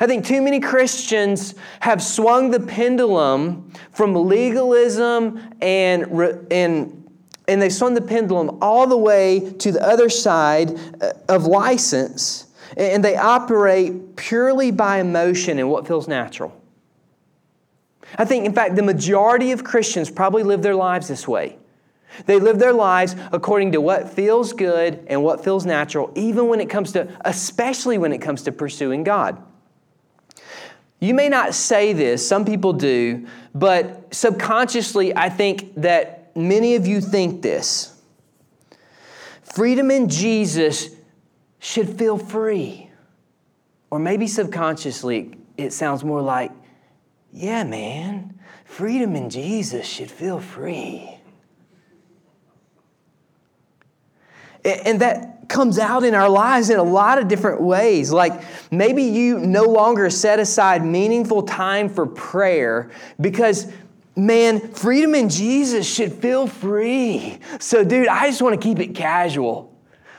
I 0.00 0.06
think 0.06 0.24
too 0.24 0.40
many 0.40 0.60
Christians 0.60 1.54
have 1.80 2.02
swung 2.02 2.50
the 2.50 2.60
pendulum 2.60 3.70
from 3.92 4.14
legalism 4.14 5.40
and, 5.60 6.04
and, 6.50 7.10
and 7.46 7.62
they 7.62 7.68
swung 7.68 7.94
the 7.94 8.00
pendulum 8.00 8.58
all 8.62 8.86
the 8.86 8.96
way 8.96 9.52
to 9.58 9.72
the 9.72 9.86
other 9.86 10.08
side 10.08 10.78
uh, 11.02 11.12
of 11.28 11.44
license, 11.44 12.46
and 12.76 13.04
they 13.04 13.16
operate 13.16 14.16
purely 14.16 14.70
by 14.70 15.00
emotion 15.00 15.58
and 15.58 15.68
what 15.68 15.86
feels 15.86 16.08
natural. 16.08 16.58
I 18.16 18.24
think, 18.24 18.46
in 18.46 18.54
fact, 18.54 18.76
the 18.76 18.82
majority 18.82 19.52
of 19.52 19.64
Christians 19.64 20.10
probably 20.10 20.44
live 20.44 20.62
their 20.62 20.74
lives 20.74 21.08
this 21.08 21.28
way. 21.28 21.58
They 22.26 22.38
live 22.38 22.58
their 22.58 22.72
lives 22.72 23.16
according 23.32 23.72
to 23.72 23.80
what 23.80 24.08
feels 24.08 24.52
good 24.52 25.04
and 25.08 25.22
what 25.22 25.42
feels 25.42 25.66
natural, 25.66 26.12
even 26.14 26.46
when 26.46 26.60
it 26.60 26.70
comes 26.70 26.92
to, 26.92 27.08
especially 27.24 27.98
when 27.98 28.12
it 28.12 28.18
comes 28.18 28.42
to 28.44 28.52
pursuing 28.52 29.02
God. 29.02 29.42
You 31.04 31.12
may 31.12 31.28
not 31.28 31.52
say 31.52 31.92
this, 31.92 32.26
some 32.26 32.46
people 32.46 32.72
do, 32.72 33.26
but 33.54 34.14
subconsciously, 34.14 35.14
I 35.14 35.28
think 35.28 35.74
that 35.74 36.34
many 36.34 36.76
of 36.76 36.86
you 36.86 37.02
think 37.02 37.42
this. 37.42 37.94
Freedom 39.42 39.90
in 39.90 40.08
Jesus 40.08 40.88
should 41.58 41.98
feel 41.98 42.16
free. 42.16 42.90
Or 43.90 43.98
maybe 43.98 44.26
subconsciously, 44.26 45.36
it 45.58 45.74
sounds 45.74 46.02
more 46.02 46.22
like, 46.22 46.52
yeah, 47.34 47.64
man, 47.64 48.40
freedom 48.64 49.14
in 49.14 49.28
Jesus 49.28 49.86
should 49.86 50.10
feel 50.10 50.40
free. 50.40 51.18
And 54.64 55.00
that 55.00 55.48
comes 55.48 55.78
out 55.78 56.04
in 56.04 56.14
our 56.14 56.28
lives 56.28 56.70
in 56.70 56.78
a 56.78 56.84
lot 56.84 57.18
of 57.18 57.28
different 57.28 57.60
ways. 57.60 58.10
Like 58.10 58.42
maybe 58.70 59.02
you 59.02 59.38
no 59.38 59.64
longer 59.64 60.08
set 60.10 60.38
aside 60.40 60.84
meaningful 60.84 61.42
time 61.42 61.88
for 61.88 62.06
prayer 62.06 62.90
because 63.20 63.70
man, 64.16 64.60
freedom 64.72 65.14
in 65.14 65.28
Jesus 65.28 65.92
should 65.92 66.12
feel 66.12 66.46
free. 66.46 67.38
So, 67.58 67.84
dude, 67.84 68.08
I 68.08 68.28
just 68.28 68.42
want 68.42 68.60
to 68.60 68.66
keep 68.66 68.78
it 68.78 68.94
casual. 68.94 69.73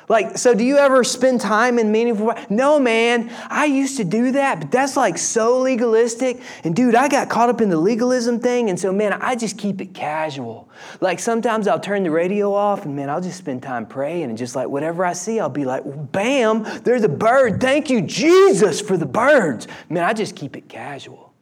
Like, 0.07 0.37
so 0.37 0.53
do 0.53 0.63
you 0.63 0.77
ever 0.77 1.03
spend 1.03 1.41
time 1.41 1.79
in 1.79 1.91
meaningful? 1.91 2.33
No, 2.49 2.79
man. 2.79 3.31
I 3.49 3.65
used 3.65 3.97
to 3.97 4.03
do 4.03 4.31
that, 4.33 4.59
but 4.59 4.71
that's 4.71 4.95
like 4.95 5.17
so 5.17 5.59
legalistic. 5.59 6.41
And 6.63 6.75
dude, 6.75 6.93
I 6.93 7.07
got 7.07 7.29
caught 7.29 7.49
up 7.49 7.59
in 7.59 7.69
the 7.69 7.77
legalism 7.77 8.39
thing, 8.39 8.69
and 8.69 8.79
so 8.79 8.91
man, 8.91 9.13
I 9.13 9.35
just 9.35 9.57
keep 9.57 9.81
it 9.81 9.93
casual. 9.93 10.69
Like 11.01 11.19
sometimes 11.19 11.67
I'll 11.67 11.79
turn 11.79 12.03
the 12.03 12.11
radio 12.11 12.53
off, 12.53 12.85
and 12.85 12.95
man, 12.95 13.09
I'll 13.09 13.21
just 13.21 13.37
spend 13.37 13.63
time 13.63 13.87
praying, 13.87 14.25
and 14.25 14.37
just 14.37 14.55
like 14.55 14.67
whatever 14.67 15.03
I 15.03 15.13
see, 15.13 15.39
I'll 15.39 15.49
be 15.49 15.65
like, 15.65 15.83
bam, 16.11 16.63
there's 16.83 17.03
a 17.03 17.09
bird. 17.09 17.59
Thank 17.59 17.89
you, 17.89 18.01
Jesus, 18.01 18.81
for 18.81 18.97
the 18.97 19.07
birds. 19.07 19.67
Man, 19.89 20.03
I 20.03 20.13
just 20.13 20.35
keep 20.35 20.55
it 20.55 20.69
casual. 20.69 21.33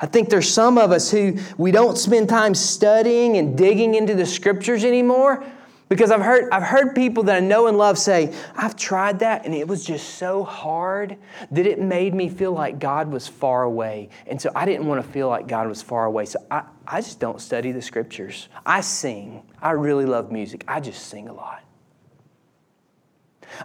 I 0.00 0.06
think 0.06 0.30
there's 0.30 0.52
some 0.52 0.78
of 0.78 0.90
us 0.90 1.10
who 1.10 1.38
we 1.56 1.70
don't 1.70 1.96
spend 1.96 2.28
time 2.28 2.54
studying 2.56 3.36
and 3.36 3.56
digging 3.56 3.94
into 3.94 4.14
the 4.14 4.26
scriptures 4.26 4.84
anymore 4.84 5.44
because 5.92 6.10
I've 6.10 6.22
heard, 6.22 6.48
I've 6.50 6.62
heard 6.62 6.94
people 6.94 7.24
that 7.24 7.36
I 7.36 7.40
know 7.40 7.66
and 7.66 7.76
love 7.76 7.98
say, 7.98 8.34
I've 8.56 8.76
tried 8.76 9.18
that 9.18 9.44
and 9.44 9.54
it 9.54 9.68
was 9.68 9.84
just 9.84 10.14
so 10.14 10.42
hard 10.42 11.18
that 11.50 11.66
it 11.66 11.78
made 11.78 12.14
me 12.14 12.30
feel 12.30 12.52
like 12.52 12.78
God 12.78 13.10
was 13.10 13.28
far 13.28 13.64
away. 13.64 14.08
And 14.26 14.40
so 14.40 14.50
I 14.56 14.64
didn't 14.64 14.86
want 14.86 15.04
to 15.04 15.12
feel 15.12 15.28
like 15.28 15.46
God 15.46 15.68
was 15.68 15.82
far 15.82 16.06
away. 16.06 16.24
So 16.24 16.38
I, 16.50 16.62
I 16.86 17.02
just 17.02 17.20
don't 17.20 17.42
study 17.42 17.72
the 17.72 17.82
scriptures. 17.82 18.48
I 18.64 18.80
sing. 18.80 19.42
I 19.60 19.72
really 19.72 20.06
love 20.06 20.32
music. 20.32 20.64
I 20.66 20.80
just 20.80 21.08
sing 21.08 21.28
a 21.28 21.34
lot. 21.34 21.62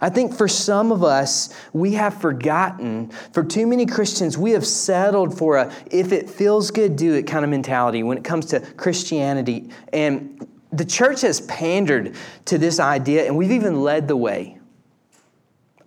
I 0.02 0.10
think 0.10 0.34
for 0.34 0.48
some 0.48 0.92
of 0.92 1.02
us, 1.02 1.54
we 1.72 1.94
have 1.94 2.20
forgotten. 2.20 3.08
For 3.32 3.42
too 3.42 3.66
many 3.66 3.86
Christians, 3.86 4.36
we 4.36 4.50
have 4.50 4.66
settled 4.66 5.38
for 5.38 5.56
a 5.56 5.72
if 5.90 6.12
it 6.12 6.28
feels 6.28 6.70
good, 6.70 6.94
do 6.96 7.14
it 7.14 7.22
kind 7.22 7.42
of 7.42 7.50
mentality 7.50 8.02
when 8.02 8.18
it 8.18 8.24
comes 8.24 8.44
to 8.46 8.60
Christianity. 8.60 9.70
And 9.94 10.46
the 10.72 10.84
church 10.84 11.22
has 11.22 11.40
pandered 11.42 12.14
to 12.46 12.58
this 12.58 12.78
idea, 12.78 13.26
and 13.26 13.36
we've 13.36 13.52
even 13.52 13.82
led 13.82 14.08
the 14.08 14.16
way. 14.16 14.58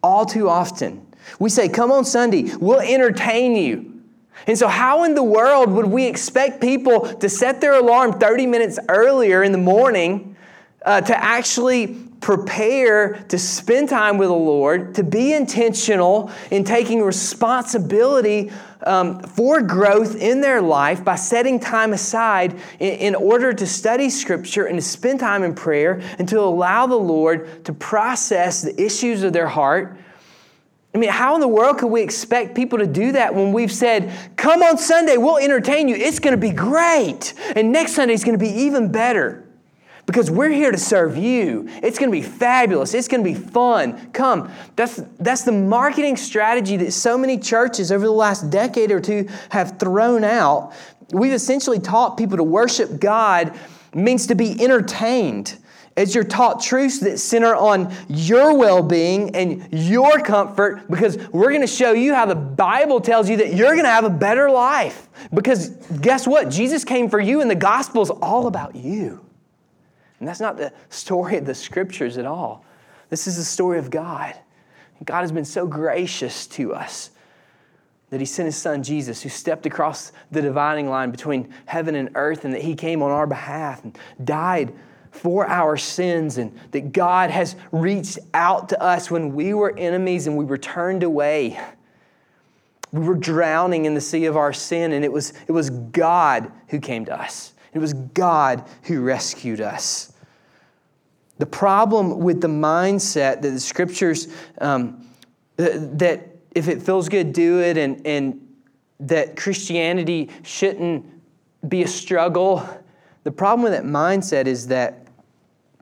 All 0.02 0.26
too 0.26 0.50
often. 0.50 1.06
We 1.40 1.50
say, 1.50 1.70
Come 1.70 1.92
on 1.92 2.06
Sunday, 2.06 2.56
we'll 2.56 2.80
entertain 2.80 3.56
you. 3.56 4.02
And 4.48 4.58
so, 4.58 4.68
how 4.68 5.04
in 5.04 5.14
the 5.14 5.24
world 5.24 5.70
would 5.72 5.86
we 5.86 6.06
expect 6.08 6.62
people 6.62 7.02
to 7.02 7.30
set 7.30 7.62
their 7.62 7.74
alarm 7.74 8.20
30 8.20 8.48
minutes 8.48 8.80
earlier 8.90 9.44
in 9.44 9.52
the 9.52 9.58
morning 9.58 10.36
uh, 10.84 11.02
to 11.02 11.24
actually 11.24 11.98
prepare 12.22 13.16
to 13.30 13.38
spend 13.38 13.90
time 13.90 14.18
with 14.18 14.30
the 14.30 14.34
Lord, 14.34 14.94
to 14.96 15.04
be 15.04 15.34
intentional 15.34 16.32
in 16.52 16.64
taking 16.64 17.02
responsibility 17.02 18.52
um, 18.84 19.22
for 19.22 19.62
growth 19.62 20.16
in 20.16 20.40
their 20.40 20.62
life 20.62 21.04
by 21.04 21.16
setting 21.16 21.60
time 21.60 21.94
aside 21.94 22.54
in, 22.80 22.94
in 22.94 23.16
order 23.16 23.52
to 23.54 23.66
study 23.66 24.10
Scripture 24.10 24.66
and 24.66 24.78
to 24.78 24.82
spend 24.82 25.20
time 25.20 25.44
in 25.44 25.56
prayer 25.56 26.00
and 26.20 26.30
to 26.30 26.40
allow 26.40 26.86
the 26.86 26.96
Lord 26.96 27.66
to 27.66 27.74
process 27.74 28.62
the 28.62 28.80
issues 28.80 29.24
of 29.24 29.34
their 29.34 29.48
heart. 29.48 29.98
I 30.94 30.98
mean, 30.98 31.10
how 31.10 31.36
in 31.36 31.42
the 31.42 31.48
world 31.48 31.80
could 31.80 31.88
we 31.88 32.02
expect 32.02 32.54
people 32.54 32.78
to 32.80 32.88
do 32.88 33.14
that 33.14 33.34
when 33.34 33.52
we've 33.54 33.72
said, 33.72 34.12
come 34.36 34.62
on 34.62 34.78
Sunday, 34.78 35.18
we'll 35.18 35.38
entertain 35.38 35.88
you. 35.88 35.96
It's 35.96 36.20
going 36.20 36.36
to 36.36 36.42
be 36.42 36.52
great. 36.52 37.34
And 37.56 37.72
next 37.72 37.94
Sunday 37.94 38.14
is 38.14 38.24
going 38.24 38.38
to 38.38 38.44
be 38.44 38.52
even 38.52 38.92
better 38.92 39.48
because 40.06 40.30
we're 40.30 40.50
here 40.50 40.72
to 40.72 40.78
serve 40.78 41.18
you. 41.18 41.66
It's 41.84 41.98
going 41.98 42.12
to 42.12 42.18
be 42.18 42.22
fabulous. 42.22 42.94
It's 42.94 43.08
going 43.08 43.24
to 43.24 43.30
be 43.30 43.36
fun. 43.36 44.12
Come. 44.12 44.52
That's, 44.76 45.02
that's 45.20 45.44
the 45.44 45.52
marketing 45.52 46.18
strategy 46.18 46.78
that 46.78 46.92
so 46.92 47.18
many 47.18 47.38
churches 47.38 47.92
over 47.92 48.06
the 48.06 48.12
last 48.12 48.50
decade 48.50 48.92
or 48.92 49.00
two 49.00 49.28
have 49.50 49.80
thrown 49.80 50.24
out. 50.24 50.74
We've 51.12 51.34
essentially 51.34 51.80
taught 51.80 52.18
people 52.18 52.38
to 52.38 52.44
worship 52.44 53.00
God 53.00 53.58
means 53.94 54.28
to 54.28 54.36
be 54.36 54.62
entertained 54.62 55.58
as 55.98 56.16
you're 56.16 56.24
taught 56.24 56.62
truths 56.62 57.00
that 57.02 57.18
center 57.18 57.54
on 57.54 57.94
your 58.08 58.58
well 58.58 58.82
being 58.82 59.36
and 59.36 59.68
your 59.72 60.22
comfort, 60.22 60.90
because 60.90 61.18
we're 61.30 61.50
going 61.50 61.62
to 61.62 61.68
show 61.68 61.92
you 61.92 62.14
how 62.14 62.26
the 62.26 62.34
Bible 62.36 63.02
tells 63.02 63.30
you 63.30 63.38
that 63.38 63.54
you're 63.54 63.74
going 63.74 63.84
to 63.84 63.92
have 63.92 64.06
a 64.06 64.10
better 64.10 64.50
life. 64.50 65.10
Because 65.34 65.70
guess 66.00 66.26
what? 66.26 66.50
Jesus 66.50 66.86
came 66.86 67.10
for 67.10 67.20
you, 67.20 67.42
and 67.42 67.52
the 67.52 67.56
gospel 67.56 68.02
is 68.02 68.10
all 68.10 68.48
about 68.48 68.76
you. 68.76 69.20
And 70.22 70.28
that's 70.28 70.40
not 70.40 70.56
the 70.56 70.72
story 70.90 71.38
of 71.38 71.46
the 71.46 71.56
scriptures 71.56 72.20
at 72.20 72.28
all. 72.28 72.64
This 73.10 73.26
is 73.26 73.38
the 73.38 73.44
story 73.44 73.80
of 73.80 73.90
God. 73.90 74.36
God 75.04 75.22
has 75.22 75.32
been 75.32 75.46
so 75.46 75.66
gracious 75.66 76.46
to 76.48 76.76
us 76.76 77.10
that 78.12 78.20
He 78.20 78.26
sent 78.28 78.46
His 78.46 78.56
Son 78.56 78.84
Jesus, 78.84 79.24
who 79.24 79.30
stepped 79.30 79.66
across 79.66 80.12
the 80.30 80.40
dividing 80.40 80.88
line 80.92 81.10
between 81.10 81.52
heaven 81.66 81.96
and 81.96 82.12
earth, 82.14 82.46
and 82.46 82.54
that 82.54 82.62
He 82.62 82.76
came 82.76 83.02
on 83.02 83.10
our 83.10 83.26
behalf 83.26 83.84
and 83.84 83.98
died 84.24 84.76
for 85.10 85.48
our 85.48 85.76
sins, 85.76 86.38
and 86.38 86.56
that 86.70 86.94
God 86.94 87.32
has 87.32 87.56
reached 87.72 88.20
out 88.36 88.70
to 88.70 88.80
us 88.80 89.10
when 89.10 89.34
we 89.34 89.56
were 89.56 89.76
enemies 89.76 90.28
and 90.28 90.38
we 90.38 90.46
were 90.46 90.60
turned 90.60 91.02
away. 91.02 91.60
We 92.92 93.02
were 93.08 93.16
drowning 93.16 93.86
in 93.86 93.96
the 93.96 94.02
sea 94.02 94.26
of 94.26 94.38
our 94.38 94.54
sin, 94.54 94.92
and 94.92 95.04
it 95.04 95.12
was, 95.12 95.34
it 95.48 95.52
was 95.52 95.72
God 95.72 96.52
who 96.68 96.80
came 96.80 97.06
to 97.06 97.20
us. 97.20 97.54
It 97.74 97.80
was 97.80 97.94
God 97.94 98.64
who 98.84 99.02
rescued 99.02 99.62
us. 99.62 100.11
The 101.38 101.46
problem 101.46 102.20
with 102.20 102.42
the 102.42 102.48
mindset 102.48 103.42
that 103.42 103.52
the 103.52 103.60
scriptures, 103.60 104.28
um, 104.60 105.08
that 105.58 106.28
if 106.54 106.68
it 106.68 106.82
feels 106.82 107.10
good, 107.10 107.34
do 107.34 107.62
it, 107.62 107.78
and, 107.78 108.06
and 108.06 108.48
that 109.00 109.36
Christianity 109.36 110.30
shouldn't 110.44 111.06
be 111.68 111.84
a 111.84 111.88
struggle. 111.88 112.68
The 113.24 113.32
problem 113.32 113.64
with 113.64 113.74
that 113.74 113.84
mindset 113.84 114.46
is 114.46 114.68
that 114.68 115.08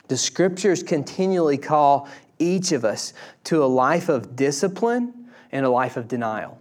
the 0.07 0.17
scriptures 0.17 0.83
continually 0.83 1.57
call 1.57 2.07
each 2.39 2.71
of 2.71 2.85
us 2.85 3.13
to 3.45 3.63
a 3.63 3.67
life 3.67 4.09
of 4.09 4.35
discipline 4.35 5.13
and 5.51 5.65
a 5.65 5.69
life 5.69 5.97
of 5.97 6.07
denial. 6.07 6.57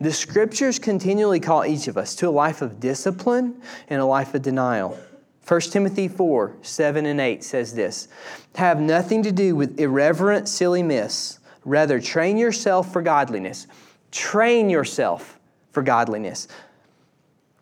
The 0.00 0.12
scriptures 0.12 0.78
continually 0.78 1.40
call 1.40 1.64
each 1.64 1.88
of 1.88 1.98
us 1.98 2.14
to 2.16 2.28
a 2.28 2.30
life 2.30 2.62
of 2.62 2.80
discipline 2.80 3.60
and 3.88 4.00
a 4.00 4.04
life 4.04 4.34
of 4.34 4.42
denial. 4.42 4.98
1 5.46 5.60
Timothy 5.60 6.08
4 6.08 6.56
7 6.62 7.06
and 7.06 7.20
8 7.20 7.44
says 7.44 7.74
this 7.74 8.08
Have 8.54 8.80
nothing 8.80 9.22
to 9.22 9.32
do 9.32 9.54
with 9.54 9.78
irreverent, 9.78 10.48
silly 10.48 10.82
myths. 10.82 11.38
Rather, 11.64 12.00
train 12.00 12.36
yourself 12.36 12.92
for 12.92 13.02
godliness. 13.02 13.66
Train 14.10 14.70
yourself 14.70 15.38
for 15.72 15.82
godliness. 15.82 16.48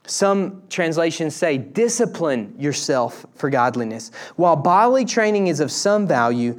Some 0.04 0.62
translations 0.68 1.36
say, 1.36 1.58
discipline 1.58 2.54
yourself 2.58 3.24
for 3.36 3.48
godliness. 3.48 4.10
While 4.34 4.56
bodily 4.56 5.04
training 5.04 5.46
is 5.46 5.60
of 5.60 5.70
some 5.70 6.08
value, 6.08 6.58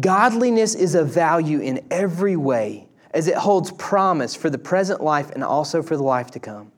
godliness 0.00 0.74
is 0.74 0.94
of 0.94 1.08
value 1.08 1.60
in 1.60 1.86
every 1.90 2.36
way, 2.36 2.88
as 3.12 3.28
it 3.28 3.36
holds 3.36 3.70
promise 3.72 4.34
for 4.34 4.48
the 4.48 4.58
present 4.58 5.02
life 5.02 5.30
and 5.30 5.44
also 5.44 5.82
for 5.82 5.96
the 5.96 6.02
life 6.02 6.30
to 6.30 6.40
come. 6.40 6.72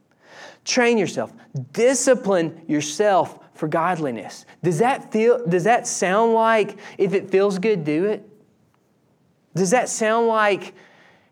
Train 0.65 0.99
yourself, 0.99 1.33
discipline 1.73 2.61
yourself 2.67 3.40
for 3.61 3.69
godliness. 3.69 4.47
Does 4.63 4.79
that 4.79 5.13
feel 5.13 5.47
does 5.47 5.65
that 5.65 5.87
sound 5.87 6.33
like 6.33 6.79
if 6.97 7.13
it 7.13 7.31
feels 7.31 7.59
good, 7.59 7.85
do 7.85 8.07
it? 8.07 8.27
Does 9.55 9.73
that 9.73 9.91
sound 9.91 10.29
like, 10.29 10.73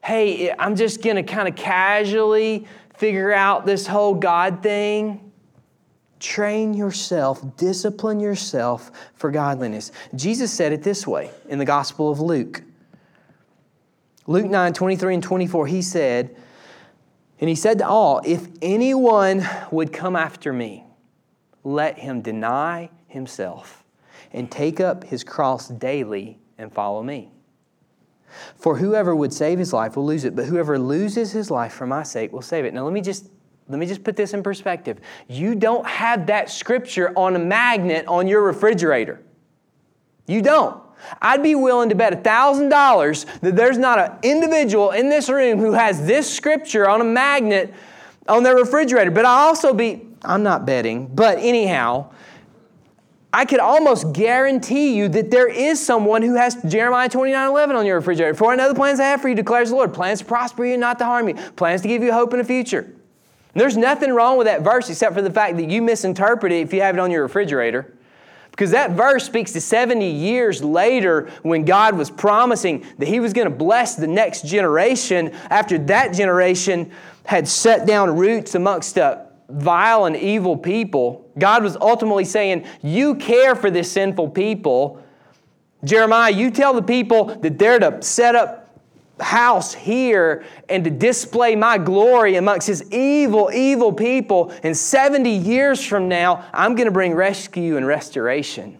hey, 0.05 0.53
I'm 0.59 0.77
just 0.77 1.03
gonna 1.03 1.23
kind 1.23 1.49
of 1.49 1.57
casually 1.57 2.67
figure 2.99 3.33
out 3.33 3.65
this 3.65 3.87
whole 3.87 4.15
God 4.15 4.63
thing? 4.63 5.33
Train 6.21 6.75
yourself, 6.75 7.57
discipline 7.57 8.21
yourself 8.21 8.91
for 9.15 9.31
godliness. 9.31 9.91
Jesus 10.15 10.53
said 10.53 10.75
it 10.75 10.83
this 10.83 11.07
way 11.07 11.31
in 11.49 11.59
the 11.59 11.65
Gospel 11.65 12.11
of 12.11 12.21
Luke. 12.21 12.63
Luke 14.27 14.45
9, 14.45 14.75
23 14.75 15.15
and 15.15 15.23
24, 15.23 15.67
he 15.67 15.81
said, 15.81 16.37
and 17.41 17.49
he 17.49 17.55
said 17.55 17.79
to 17.79 17.87
all, 17.89 18.21
If 18.27 18.49
anyone 18.61 19.49
would 19.71 19.95
come 19.95 20.17
after 20.17 20.53
me, 20.53 20.85
let 21.65 21.99
him 21.99 22.21
deny 22.21 22.91
himself 23.07 23.85
and 24.33 24.51
take 24.51 24.81
up 24.81 25.05
his 25.05 25.25
cross 25.25 25.69
daily 25.69 26.39
and 26.59 26.73
follow 26.73 27.03
me. 27.03 27.31
For 28.57 28.77
whoever 28.77 29.17
would 29.17 29.33
save 29.33 29.59
his 29.59 29.73
life 29.73 29.97
will 29.97 30.05
lose 30.05 30.25
it, 30.25 30.37
but 30.37 30.47
whoever 30.47 30.79
loses 30.79 31.33
his 31.33 31.51
life 31.51 31.73
for 31.73 31.87
my 31.87 32.03
sake 32.03 32.33
will 32.33 32.43
save 32.43 32.65
it. 32.65 32.75
Now 32.75 32.85
let 32.85 32.93
me 32.93 33.01
just 33.01 33.31
let 33.71 33.79
me 33.79 33.87
just 33.87 34.03
put 34.03 34.17
this 34.17 34.33
in 34.33 34.43
perspective. 34.43 34.99
You 35.29 35.55
don't 35.55 35.87
have 35.87 36.27
that 36.29 36.51
scripture 36.51 37.13
on 37.17 37.37
a 37.37 37.39
magnet 37.39 38.07
on 38.07 38.27
your 38.27 38.43
refrigerator. 38.43 39.21
You 40.27 40.41
don't. 40.41 40.83
I'd 41.21 41.43
be 41.43 41.55
willing 41.55 41.91
to 41.91 41.95
bet 41.95 42.25
$1,000 42.25 43.41
that 43.41 43.57
there's 43.57 43.79
not 43.79 43.99
an 43.99 44.19
individual 44.23 44.93
in 44.93 45.11
this 45.11 45.29
room 45.29 45.59
who 45.59 45.73
has 45.73 46.07
this 46.07 46.33
scripture 46.33 46.89
on 46.89 47.03
a 47.03 47.05
magnet 47.05 47.73
on 48.27 48.43
their 48.43 48.57
refrigerator. 48.57 49.11
But 49.11 49.27
I 49.27 49.43
also 49.43 49.75
be 49.75 50.08
I'm 50.25 50.43
not 50.43 50.67
betting, 50.67 51.07
but 51.15 51.39
anyhow, 51.39 52.11
I 53.33 53.45
could 53.45 53.61
almost 53.61 54.13
guarantee 54.13 54.97
you 54.97 55.09
that 55.11 55.31
there 55.31 55.49
is 55.49 55.85
someone 55.85 56.23
who 56.23 56.35
has 56.35 56.57
Jeremiah 56.65 57.09
29 57.09 57.49
11 57.49 57.77
on 57.77 57.85
your 57.85 57.97
refrigerator. 57.97 58.35
For 58.35 58.53
another 58.53 58.75
plans 58.75 59.01
I 59.01 59.05
have 59.05 59.21
for 59.21 59.29
you, 59.29 59.35
declares 59.35 59.69
the 59.69 59.77
Lord. 59.77 59.93
Plans 59.93 60.21
to 60.21 60.25
prosper 60.25 60.65
you, 60.65 60.79
not 60.79 60.99
to 61.01 61.05
harm 61.05 61.29
you. 61.29 61.35
Plans 61.35 61.83
to 61.83 61.89
give 61.89 62.03
you 62.03 62.13
hope 62.13 62.33
in 62.33 62.39
the 62.39 62.45
future. 62.45 62.81
And 62.81 63.61
there's 63.61 63.77
nothing 63.77 64.13
wrong 64.13 64.39
with 64.39 64.47
that 64.47 64.63
verse 64.63 64.89
except 64.89 65.15
for 65.15 65.23
the 65.23 65.31
fact 65.31 65.57
that 65.59 65.69
you 65.69 65.83
misinterpret 65.83 66.53
it 66.53 66.61
if 66.63 66.73
you 66.73 66.81
have 66.81 66.97
it 66.97 67.01
on 67.01 67.11
your 67.11 67.23
refrigerator. 67.23 67.95
Because 68.51 68.71
that 68.73 68.93
verse 68.93 69.25
speaks 69.25 69.53
to 69.53 69.61
70 69.61 70.11
years 70.11 70.65
later 70.65 71.31
when 71.43 71.65
God 71.65 71.97
was 71.97 72.11
promising 72.11 72.85
that 72.99 73.07
He 73.07 73.21
was 73.21 73.33
going 73.33 73.49
to 73.49 73.55
bless 73.55 73.95
the 73.95 74.07
next 74.07 74.47
generation 74.47 75.33
after 75.51 75.79
that 75.79 76.15
generation 76.15 76.91
had 77.25 77.47
set 77.47 77.87
down 77.87 78.17
roots 78.17 78.55
amongst 78.55 78.97
a 78.97 79.28
vile 79.49 80.05
and 80.05 80.17
evil 80.17 80.57
people. 80.57 81.31
God 81.39 81.63
was 81.63 81.77
ultimately 81.77 82.25
saying, 82.25 82.67
You 82.83 83.15
care 83.15 83.55
for 83.55 83.71
this 83.71 83.91
sinful 83.91 84.31
people. 84.31 85.03
Jeremiah, 85.85 86.33
you 86.33 86.51
tell 86.51 86.75
the 86.75 86.83
people 86.83 87.27
that 87.37 87.59
they're 87.59 87.79
to 87.79 88.03
set 88.03 88.35
up 88.35 88.69
house 89.21 89.75
here 89.75 90.45
and 90.69 90.85
to 90.85 90.91
display 90.91 91.57
my 91.57 91.79
glory 91.79 92.37
amongst 92.37 92.67
his 92.67 92.91
evil, 92.93 93.51
evil 93.53 93.93
people. 93.93 94.53
And 94.63 94.77
70 94.77 95.31
years 95.31 95.85
from 95.85 96.09
now, 96.09 96.49
I'm 96.53 96.75
going 96.75 96.87
to 96.87 96.93
bring 96.93 97.15
rescue 97.15 97.77
and 97.77 97.87
restoration. 97.87 98.79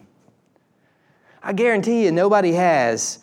I 1.41 1.53
guarantee 1.53 2.05
you, 2.05 2.11
nobody 2.11 2.53
has 2.53 3.19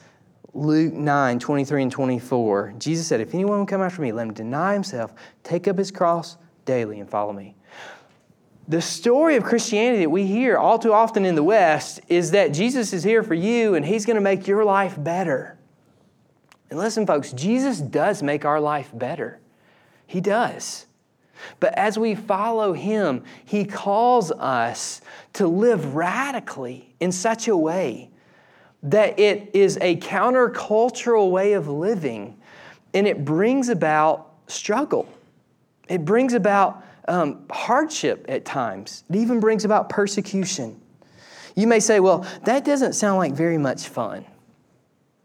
Luke 0.53 0.95
9 0.95 1.39
23 1.39 1.83
and 1.83 1.93
24. 1.93 2.75
Jesus 2.79 3.07
said, 3.07 3.21
If 3.21 3.35
anyone 3.35 3.59
will 3.59 3.67
come 3.67 3.83
after 3.83 4.01
me, 4.01 4.13
let 4.13 4.27
him 4.27 4.35
deny 4.35 4.73
himself, 4.73 5.13
take 5.43 5.69
up 5.69 5.77
his 5.77 5.91
cross 5.91 6.39
daily 6.67 7.01
and 7.01 7.09
follow 7.09 7.33
me. 7.33 7.57
the 8.69 8.83
story 8.83 9.37
of 9.37 9.45
Christianity 9.45 10.01
that 10.01 10.11
we 10.11 10.27
hear 10.27 10.59
all 10.59 10.79
too 10.79 10.93
often 10.93 11.25
in 11.25 11.37
the 11.37 11.43
West 11.43 12.01
is 12.09 12.33
that 12.33 12.49
Jesus 12.49 12.93
is 12.93 13.05
here 13.05 13.23
for 13.23 13.35
you 13.35 13.75
and 13.75 13.87
he's 13.87 14.05
going 14.05 14.17
to 14.17 14.21
make 14.21 14.47
your 14.47 14.65
life 14.65 14.97
better. 14.99 15.57
And 16.69 16.79
listen, 16.79 17.07
folks, 17.07 17.33
Jesus 17.33 17.81
does 17.81 18.23
make 18.23 18.45
our 18.45 18.61
life 18.61 18.91
better. 18.93 19.39
He 20.07 20.21
does. 20.21 20.87
But 21.61 21.75
as 21.79 21.99
we 21.99 22.15
follow 22.15 22.73
him, 22.73 23.23
he 23.45 23.65
calls 23.65 24.33
us 24.33 25.01
to 25.35 25.47
live 25.47 25.95
radically 25.95 26.95
in 26.99 27.13
such 27.13 27.47
a 27.47 27.57
way 27.57 28.11
that 28.83 29.19
it 29.19 29.51
is 29.55 29.79
a 29.81 29.97
countercultural 29.97 31.31
way 31.31 31.53
of 31.53 31.69
living 31.69 32.37
and 32.95 33.07
it 33.07 33.25
brings 33.25 33.69
about 33.69 34.33
struggle. 34.49 35.09
It 35.89 36.05
brings 36.05 36.35
about 36.35 36.85
um, 37.09 37.45
hardship 37.51 38.27
at 38.29 38.45
times. 38.45 39.05
It 39.09 39.17
even 39.17 39.41
brings 39.41 39.65
about 39.65 39.89
persecution. 39.89 40.81
You 41.55 41.67
may 41.67 41.81
say, 41.81 42.01
well, 42.01 42.27
that 42.45 42.65
doesn't 42.65 42.95
sound 42.95 43.19
like 43.19 43.33
very 43.33 43.59
much 43.59 43.89
fun. 43.89 44.25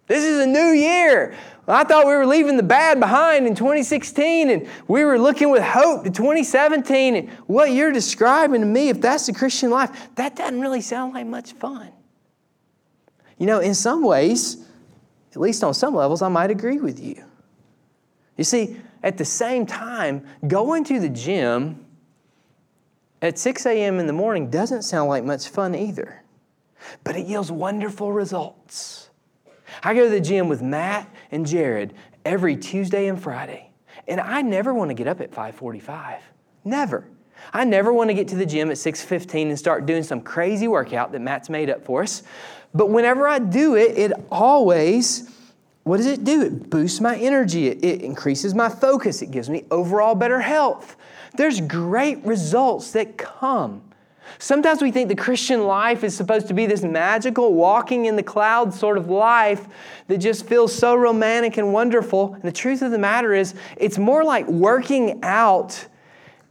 This 0.08 0.24
is 0.24 0.40
a 0.40 0.48
new 0.48 0.72
year. 0.72 1.36
I 1.68 1.84
thought 1.84 2.06
we 2.06 2.14
were 2.14 2.26
leaving 2.26 2.58
the 2.58 2.64
bad 2.64 3.00
behind 3.00 3.48
in 3.48 3.56
2016 3.56 4.50
and 4.50 4.68
we 4.88 5.06
were 5.06 5.18
looking 5.18 5.52
with 5.52 5.64
hope 5.64 6.04
to 6.04 6.10
2017. 6.10 7.16
And 7.16 7.30
what 7.48 7.72
you're 7.72 7.92
describing 7.92 8.62
to 8.62 8.68
me, 8.68 8.90
if 8.90 9.00
that's 9.00 9.28
the 9.28 9.34
Christian 9.34 9.70
life, 9.70 10.10
that 10.16 10.36
doesn't 10.36 10.60
really 10.60 10.82
sound 10.82 11.14
like 11.14 11.28
much 11.28 11.54
fun. 11.54 11.92
You 13.38 13.46
know, 13.46 13.60
in 13.60 13.74
some 13.74 14.04
ways, 14.04 14.66
at 15.32 15.38
least 15.38 15.64
on 15.64 15.74
some 15.74 15.96
levels, 15.96 16.22
I 16.22 16.28
might 16.28 16.52
agree 16.52 16.80
with 16.80 17.00
you. 17.00 17.24
You 18.38 18.44
see, 18.44 18.78
at 19.04 19.18
the 19.18 19.26
same 19.26 19.66
time, 19.66 20.26
going 20.48 20.84
to 20.86 21.00
the 21.00 21.10
gym 21.10 21.86
at 23.22 23.38
6 23.38 23.66
a.m. 23.66 24.00
in 24.00 24.08
the 24.08 24.14
morning 24.14 24.50
doesn't 24.50 24.84
sound 24.84 25.10
like 25.10 25.24
much 25.24 25.50
fun 25.50 25.76
either, 25.76 26.24
but 27.04 27.16
it 27.16 27.26
yields 27.26 27.52
wonderful 27.52 28.12
results. 28.12 29.10
I 29.84 29.94
go 29.94 30.06
to 30.06 30.10
the 30.10 30.22
gym 30.22 30.50
with 30.50 30.62
Matt 30.62 31.10
and 31.32 31.46
Jared 31.46 31.94
every 32.26 32.56
Tuesday 32.56 33.08
and 33.08 33.22
Friday, 33.22 33.72
and 34.08 34.20
I 34.20 34.42
never 34.42 34.74
want 34.74 34.90
to 34.90 34.94
get 34.94 35.08
up 35.08 35.22
at 35.22 35.32
5:45. 35.32 36.20
Never. 36.64 37.06
I 37.54 37.64
never 37.64 37.92
want 37.92 38.10
to 38.10 38.14
get 38.14 38.28
to 38.30 38.36
the 38.36 38.46
gym 38.46 38.70
at 38.70 38.78
6:15 38.78 39.50
and 39.50 39.58
start 39.58 39.86
doing 39.86 40.04
some 40.04 40.22
crazy 40.22 40.68
workout 40.68 41.12
that 41.12 41.22
Matt's 41.22 41.50
made 41.50 41.70
up 41.70 41.84
for 41.84 42.04
us. 42.04 42.24
But 42.74 42.90
whenever 42.90 43.28
I 43.28 43.40
do 43.40 43.76
it, 43.76 43.98
it 43.98 44.12
always 44.32 45.30
what 45.84 45.98
does 45.98 46.06
it 46.06 46.24
do? 46.24 46.42
It 46.42 46.70
boosts 46.70 47.02
my 47.02 47.16
energy, 47.16 47.68
it, 47.68 47.84
it, 47.84 48.02
increases 48.02 48.54
my 48.54 48.70
focus, 48.70 49.22
it 49.22 49.32
gives 49.32 49.50
me 49.50 49.66
overall 49.72 50.14
better 50.14 50.40
health. 50.40 50.96
There's 51.36 51.60
great 51.62 52.24
results 52.24 52.92
that 52.92 53.18
come. 53.18 53.82
Sometimes 54.38 54.82
we 54.82 54.92
think 54.92 55.10
the 55.10 55.16
Christian 55.16 55.66
life 55.66 56.04
is 56.04 56.16
supposed 56.16 56.48
to 56.48 56.54
be 56.54 56.66
this 56.66 56.84
magical, 56.84 57.54
walking 57.54 58.06
in 58.06 58.16
the 58.16 58.24
clouds 58.24 58.80
sort 58.80 58.98
of 58.98 59.10
life 59.10 59.68
that 60.08 60.20
just 60.20 60.46
feels 60.46 60.74
so 60.74 60.96
romantic 60.96 61.58
and 61.58 61.74
wonderful. 61.74 62.36
And 62.36 62.44
the 62.44 62.52
truth 62.52 62.82
of 62.82 62.92
the 62.92 62.98
matter 62.98 63.34
is, 63.34 63.56
it's 63.78 63.98
more 63.98 64.24
like 64.24 64.48
working 64.48 65.20
out 65.24 65.88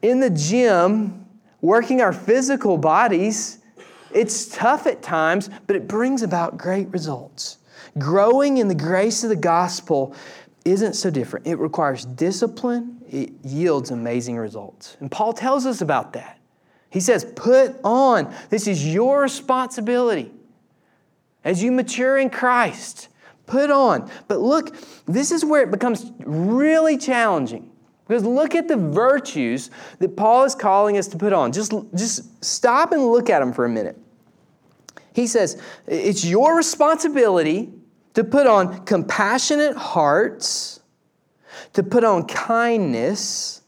in 0.03 0.21
the 0.21 0.31
gym, 0.31 1.27
working 1.61 2.01
our 2.01 2.12
physical 2.12 2.77
bodies. 2.77 3.59
It's 4.12 4.49
tough 4.49 4.87
at 4.87 5.03
times, 5.03 5.51
but 5.66 5.77
it 5.77 5.87
brings 5.87 6.23
about 6.23 6.59
great 6.59 6.88
results. 6.88 7.59
Growing 7.98 8.59
in 8.59 8.68
the 8.68 8.74
grace 8.74 9.24
of 9.24 9.31
the 9.31 9.37
gospel 9.37 10.14
isn't 10.64 10.94
so 10.94 11.11
different. 11.11 11.46
It 11.46 11.57
requires 11.57 12.05
discipline, 12.05 13.03
it 13.09 13.33
yields 13.44 13.90
amazing 13.90 14.37
results. 14.37 14.96
And 15.00 15.11
Paul 15.11 15.33
tells 15.33 15.66
us 15.66 15.81
about 15.81 16.12
that. 16.12 16.38
He 16.90 17.00
says, 17.00 17.24
Put 17.37 17.76
on, 17.83 18.35
this 18.50 18.66
is 18.66 18.87
your 18.87 19.22
responsibility. 19.22 20.33
As 21.44 21.62
you 21.62 21.72
mature 21.72 22.18
in 22.18 22.29
Christ, 22.31 23.09
put 23.46 23.70
on. 23.70 24.11
But 24.29 24.40
look, 24.40 24.76
this 25.07 25.33
is 25.33 25.44
where 25.44 25.62
it 25.62 25.70
becomes 25.70 26.12
really 26.20 26.98
challenging. 26.98 27.70
Because 28.07 28.24
look 28.24 28.55
at 28.55 28.68
the 28.68 28.76
virtues 28.76 29.70
that 30.00 30.16
Paul 30.16 30.44
is 30.44 30.55
calling 30.55 30.98
us 30.98 31.07
to 31.09 31.16
put 31.16 31.33
on. 31.33 31.53
Just, 31.53 31.72
just 31.94 32.44
stop 32.44 32.92
and 32.92 33.07
look 33.07 33.31
at 33.31 33.38
them 33.38 33.53
for 33.53 33.64
a 33.64 33.68
minute. 33.68 33.96
He 35.14 35.26
says, 35.26 35.62
It's 35.87 36.24
your 36.24 36.57
responsibility 36.57 37.72
to 38.14 38.25
put 38.25 38.46
on 38.46 38.85
compassionate 38.85 39.77
hearts, 39.77 40.81
to 41.73 41.83
put 41.83 42.05
on 42.05 42.27
kindness, 42.27 43.62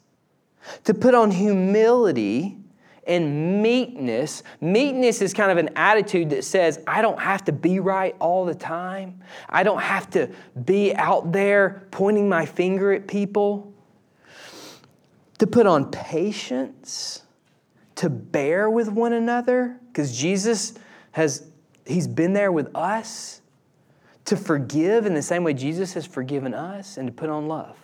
to 0.85 0.95
put 0.95 1.15
on 1.15 1.31
humility 1.31 2.59
and 3.07 3.63
meekness. 3.63 4.43
Meekness 4.61 5.23
is 5.23 5.35
kind 5.35 5.51
of 5.51 5.59
an 5.59 5.71
attitude 5.77 6.31
that 6.31 6.45
says, 6.45 6.81
I 6.87 7.03
don't 7.03 7.19
have 7.19 7.45
to 7.45 7.53
be 7.53 7.81
right 7.81 8.15
all 8.21 8.45
the 8.45 8.55
time. 8.55 9.23
I 9.49 9.63
don't 9.63 9.81
have 9.81 10.09
to 10.11 10.31
be 10.65 10.95
out 10.95 11.33
there 11.33 11.87
pointing 11.91 12.29
my 12.29 12.47
finger 12.47 12.93
at 12.93 13.07
people. 13.07 13.73
To 15.39 15.47
put 15.49 15.67
on 15.67 15.91
patience, 15.91 17.23
to 17.97 18.09
bear 18.09 18.71
with 18.71 18.89
one 18.89 19.13
another, 19.13 19.77
because 19.89 20.17
Jesus 20.17 20.75
has, 21.11 21.49
He's 21.85 22.07
been 22.07 22.33
there 22.33 22.53
with 22.53 22.71
us 22.77 23.42
to 24.25 24.37
forgive 24.37 25.07
in 25.07 25.15
the 25.15 25.23
same 25.23 25.45
way 25.45 25.55
Jesus 25.55 25.95
has 25.95 26.07
forgiven 26.07 26.55
us 26.55 26.97
and 26.97 27.09
to 27.09 27.13
put 27.13 27.29
on 27.29 27.49
love. 27.49 27.77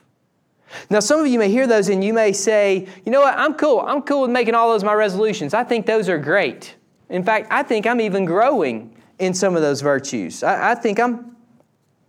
Now, 0.91 1.01
some 1.01 1.21
of 1.21 1.27
you 1.27 1.39
may 1.39 1.51
hear 1.51 1.67
those 1.67 1.89
and 1.89 2.05
you 2.05 2.13
may 2.13 2.33
say, 2.33 2.87
you 3.05 3.13
know 3.13 3.21
what, 3.21 3.37
I'm 3.39 3.55
cool. 3.55 3.81
I'm 3.81 4.03
cool 4.03 4.23
with 4.23 4.31
making 4.31 4.55
all 4.55 4.71
those 4.71 4.85
my 4.85 4.93
resolutions. 4.93 5.55
I 5.55 5.65
think 5.65 5.87
those 5.87 6.09
are 6.09 6.19
great. 6.19 6.77
In 7.09 7.23
fact, 7.25 7.49
I 7.51 7.63
think 7.63 7.87
I'm 7.87 8.01
even 8.01 8.25
growing 8.25 8.95
in 9.19 9.33
some 9.35 9.57
of 9.57 9.63
those 9.63 9.81
virtues. 9.81 10.43
I, 10.43 10.73
I 10.73 10.75
think 10.75 11.01
I'm, 11.01 11.37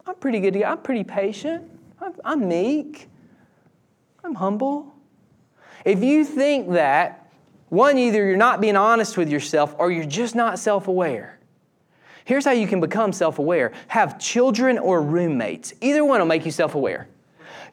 I'm 0.05 0.15
pretty 0.15 0.39
good. 0.39 0.61
I'm 0.61 0.79
pretty 0.79 1.03
patient. 1.03 1.69
I'm, 2.01 2.13
I'm 2.25 2.47
meek. 2.47 3.07
I'm 4.23 4.35
humble. 4.35 4.93
If 5.85 6.03
you 6.03 6.25
think 6.25 6.71
that, 6.71 7.31
one, 7.69 7.97
either 7.97 8.25
you're 8.25 8.37
not 8.37 8.59
being 8.59 8.75
honest 8.75 9.15
with 9.15 9.29
yourself 9.29 9.73
or 9.77 9.91
you're 9.91 10.05
just 10.05 10.35
not 10.35 10.59
self 10.59 10.87
aware. 10.87 11.38
Here's 12.25 12.45
how 12.45 12.51
you 12.51 12.67
can 12.67 12.79
become 12.79 13.11
self 13.11 13.39
aware 13.39 13.71
have 13.87 14.19
children 14.19 14.77
or 14.77 15.01
roommates. 15.01 15.73
Either 15.81 16.03
one 16.05 16.19
will 16.19 16.27
make 16.27 16.45
you 16.45 16.51
self 16.51 16.75
aware. 16.75 17.07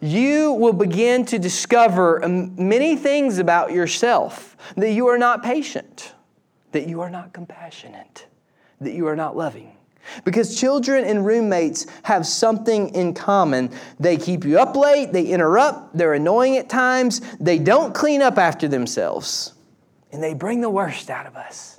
You 0.00 0.52
will 0.52 0.72
begin 0.72 1.24
to 1.26 1.38
discover 1.38 2.24
um, 2.24 2.68
many 2.68 2.96
things 2.96 3.38
about 3.38 3.72
yourself 3.72 4.56
that 4.76 4.92
you 4.92 5.06
are 5.08 5.18
not 5.18 5.42
patient, 5.42 6.14
that 6.72 6.86
you 6.86 7.00
are 7.00 7.10
not 7.10 7.32
compassionate, 7.32 8.26
that 8.80 8.92
you 8.92 9.06
are 9.06 9.16
not 9.16 9.36
loving. 9.36 9.72
Because 10.24 10.58
children 10.58 11.04
and 11.04 11.26
roommates 11.26 11.86
have 12.04 12.26
something 12.26 12.94
in 12.94 13.12
common. 13.12 13.70
They 13.98 14.16
keep 14.16 14.44
you 14.44 14.58
up 14.58 14.76
late, 14.76 15.12
they 15.12 15.26
interrupt, 15.26 15.96
they're 15.96 16.14
annoying 16.14 16.58
at 16.58 16.68
times, 16.68 17.20
they 17.40 17.58
don't 17.58 17.94
clean 17.94 18.22
up 18.22 18.38
after 18.38 18.68
themselves, 18.68 19.54
and 20.12 20.22
they 20.22 20.34
bring 20.34 20.60
the 20.60 20.70
worst 20.70 21.10
out 21.10 21.26
of 21.26 21.36
us. 21.36 21.75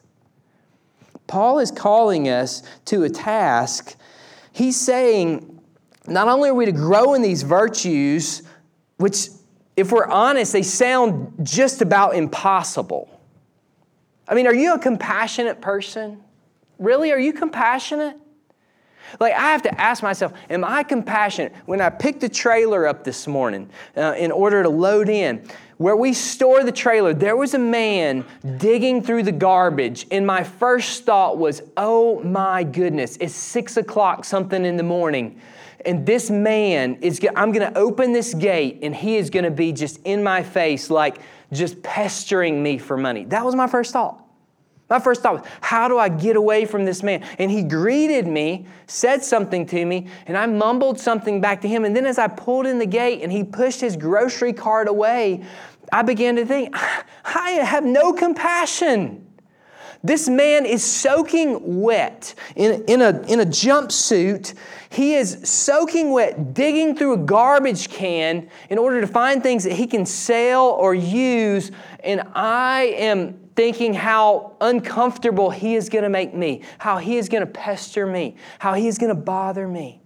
Paul 1.28 1.60
is 1.60 1.72
calling 1.72 2.30
us 2.30 2.64
to 2.86 3.04
a 3.04 3.10
task. 3.10 3.96
He's 4.52 4.80
saying, 4.80 5.62
not 6.08 6.28
only 6.28 6.50
are 6.50 6.54
we 6.54 6.66
to 6.66 6.72
grow 6.72 7.14
in 7.14 7.22
these 7.22 7.44
virtues, 7.44 8.44
which, 8.98 9.28
if 9.76 9.92
we're 9.92 10.08
honest, 10.08 10.54
they 10.54 10.64
sound 10.64 11.34
just 11.44 11.82
about 11.82 12.16
impossible. 12.16 13.10
I 14.28 14.34
mean, 14.36 14.48
are 14.48 14.56
you 14.56 14.74
a 14.74 14.80
compassionate 14.80 15.62
person? 15.62 16.24
Really? 16.80 17.12
Are 17.12 17.20
you 17.20 17.34
compassionate? 17.34 18.18
Like, 19.20 19.34
I 19.34 19.52
have 19.52 19.62
to 19.64 19.82
ask 19.82 20.04
myself, 20.04 20.34
am 20.50 20.64
I 20.64 20.84
compassionate? 20.84 21.54
When 21.66 21.82
I 21.82 21.90
picked 21.90 22.22
the 22.22 22.30
trailer 22.30 22.88
up 22.88 23.04
this 23.04 23.28
morning 23.28 23.70
uh, 23.96 24.16
in 24.18 24.32
order 24.32 24.64
to 24.64 24.70
load 24.70 25.10
in, 25.10 25.48
where 25.78 25.96
we 25.96 26.14
store 26.14 26.64
the 26.64 26.72
trailer, 26.72 27.14
there 27.14 27.38
was 27.38 27.54
a 27.54 27.60
man 27.60 28.26
digging 28.58 29.02
through 29.02 29.24
the 29.24 29.32
garbage. 29.32 30.08
And 30.12 30.26
my 30.26 30.44
first 30.44 31.06
thought 31.06 31.38
was, 31.38 31.62
oh 31.78 32.22
my 32.24 32.64
goodness, 32.64 33.18
it's 33.22 33.36
six 33.36 33.78
o'clock 33.78 34.26
something 34.26 34.66
in 34.66 34.78
the 34.78 34.84
morning. 34.84 35.40
And 35.86 36.06
this 36.06 36.30
man 36.30 36.96
is, 37.02 37.26
I'm 37.36 37.52
going 37.52 37.72
to 37.72 37.78
open 37.78 38.12
this 38.12 38.34
gate 38.34 38.80
and 38.82 38.96
he 38.96 39.18
is 39.18 39.30
going 39.30 39.46
to 39.46 39.52
be 39.52 39.72
just 39.72 40.02
in 40.04 40.24
my 40.24 40.42
face, 40.42 40.90
like 40.90 41.20
just 41.54 41.82
pestering 41.84 42.62
me 42.62 42.78
for 42.78 42.98
money. 42.98 43.26
That 43.26 43.46
was 43.46 43.56
my 43.56 43.68
first 43.68 43.94
thought. 43.94 44.27
My 44.90 45.00
first 45.00 45.22
thought 45.22 45.42
was, 45.42 45.52
how 45.60 45.88
do 45.88 45.98
I 45.98 46.08
get 46.08 46.36
away 46.38 46.66
from 46.66 46.86
this 46.86 47.04
man? 47.04 47.26
And 47.40 47.52
he 47.52 47.64
greeted 47.64 48.26
me, 48.26 48.66
said 48.88 49.22
something 49.22 49.66
to 49.68 49.86
me, 49.86 50.08
and 50.28 50.38
I 50.38 50.46
mumbled 50.46 51.00
something 51.00 51.42
back 51.42 51.62
to 51.62 51.68
him. 51.68 51.84
And 51.84 51.96
then 51.96 52.06
as 52.06 52.18
I 52.18 52.28
pulled 52.28 52.66
in 52.66 52.80
the 52.80 52.86
gate 52.86 53.22
and 53.22 53.32
he 53.32 53.44
pushed 53.44 53.82
his 53.82 53.98
grocery 53.98 54.54
cart 54.54 54.88
away, 54.88 55.44
I 55.92 56.04
began 56.04 56.38
to 56.38 56.46
think, 56.46 56.74
I 57.26 57.52
have 57.52 57.84
no 57.84 58.14
compassion. 58.14 59.26
This 60.04 60.30
man 60.30 60.66
is 60.66 60.84
soaking 60.84 61.82
wet 61.82 62.34
in, 62.56 62.84
in, 62.86 63.02
a, 63.02 63.22
in 63.24 63.42
a 63.42 63.46
jumpsuit. 63.46 64.54
He 64.90 65.16
is 65.16 65.40
soaking 65.44 66.12
wet, 66.12 66.54
digging 66.54 66.96
through 66.96 67.14
a 67.14 67.18
garbage 67.18 67.90
can 67.90 68.48
in 68.70 68.78
order 68.78 69.02
to 69.02 69.08
find 69.08 69.44
things 69.44 69.64
that 69.66 69.74
he 69.74 69.88
can 69.88 70.06
sell 70.06 70.68
or 70.68 70.94
use. 70.94 71.72
And 72.04 72.22
I 72.36 72.94
am 72.98 73.47
thinking 73.58 73.92
how 73.92 74.56
uncomfortable 74.62 75.50
he 75.50 75.74
is 75.74 75.90
going 75.90 76.04
to 76.04 76.10
make 76.10 76.32
me, 76.32 76.62
how 76.78 77.00
he 77.00 77.18
is 77.18 77.28
going 77.28 77.42
to 77.42 77.52
pester 77.52 78.06
me, 78.06 78.36
how 78.60 78.76
he 78.76 78.88
is 78.88 79.00
going 79.00 79.10
to 79.10 79.20
bother 79.20 79.68
me. 79.68 80.00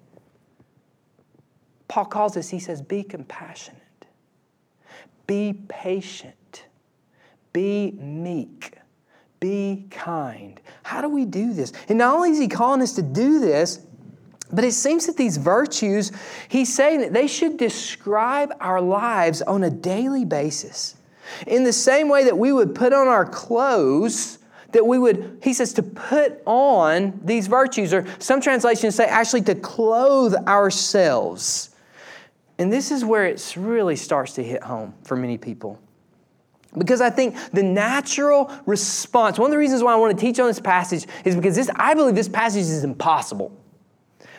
Paul 1.89 2.05
calls 2.05 2.37
us, 2.37 2.47
he 2.47 2.59
says, 2.59 2.81
be 2.81 3.03
compassionate, 3.03 4.07
be 5.27 5.53
patient, 5.67 6.63
be 7.51 7.91
meek, 7.99 8.77
be 9.41 9.85
kind. 9.91 10.61
How 10.83 11.01
do 11.01 11.09
we 11.09 11.25
do 11.25 11.53
this? 11.53 11.73
And 11.89 11.97
not 11.97 12.15
only 12.15 12.31
is 12.31 12.39
he 12.39 12.47
calling 12.47 12.81
us 12.81 12.93
to 12.93 13.01
do 13.01 13.39
this, 13.39 13.85
but 14.53 14.63
it 14.63 14.71
seems 14.71 15.07
that 15.07 15.17
these 15.17 15.35
virtues, 15.35 16.13
he's 16.47 16.73
saying 16.73 17.01
that 17.01 17.11
they 17.11 17.27
should 17.27 17.57
describe 17.57 18.53
our 18.61 18.79
lives 18.79 19.41
on 19.41 19.65
a 19.65 19.69
daily 19.69 20.23
basis. 20.23 20.95
In 21.47 21.63
the 21.63 21.73
same 21.73 22.09
way 22.09 22.23
that 22.25 22.37
we 22.37 22.51
would 22.51 22.75
put 22.75 22.93
on 22.93 23.07
our 23.07 23.25
clothes, 23.25 24.39
that 24.71 24.85
we 24.85 24.97
would, 24.97 25.39
he 25.43 25.53
says, 25.53 25.73
to 25.73 25.83
put 25.83 26.41
on 26.45 27.19
these 27.23 27.47
virtues, 27.47 27.93
or 27.93 28.05
some 28.19 28.41
translations 28.41 28.95
say 28.95 29.05
actually 29.05 29.41
to 29.41 29.55
clothe 29.55 30.33
ourselves. 30.47 31.69
And 32.57 32.71
this 32.71 32.91
is 32.91 33.03
where 33.03 33.25
it 33.25 33.53
really 33.57 33.95
starts 33.95 34.33
to 34.33 34.43
hit 34.43 34.63
home 34.63 34.93
for 35.03 35.15
many 35.15 35.37
people. 35.37 35.79
Because 36.77 37.01
I 37.01 37.09
think 37.09 37.35
the 37.51 37.63
natural 37.63 38.49
response, 38.65 39.37
one 39.37 39.47
of 39.47 39.51
the 39.51 39.57
reasons 39.57 39.83
why 39.83 39.93
I 39.93 39.97
want 39.97 40.17
to 40.17 40.25
teach 40.25 40.39
on 40.39 40.47
this 40.47 40.59
passage 40.59 41.05
is 41.25 41.35
because 41.35 41.55
this, 41.55 41.69
I 41.75 41.93
believe 41.95 42.15
this 42.15 42.29
passage 42.29 42.61
is 42.61 42.83
impossible 42.83 43.51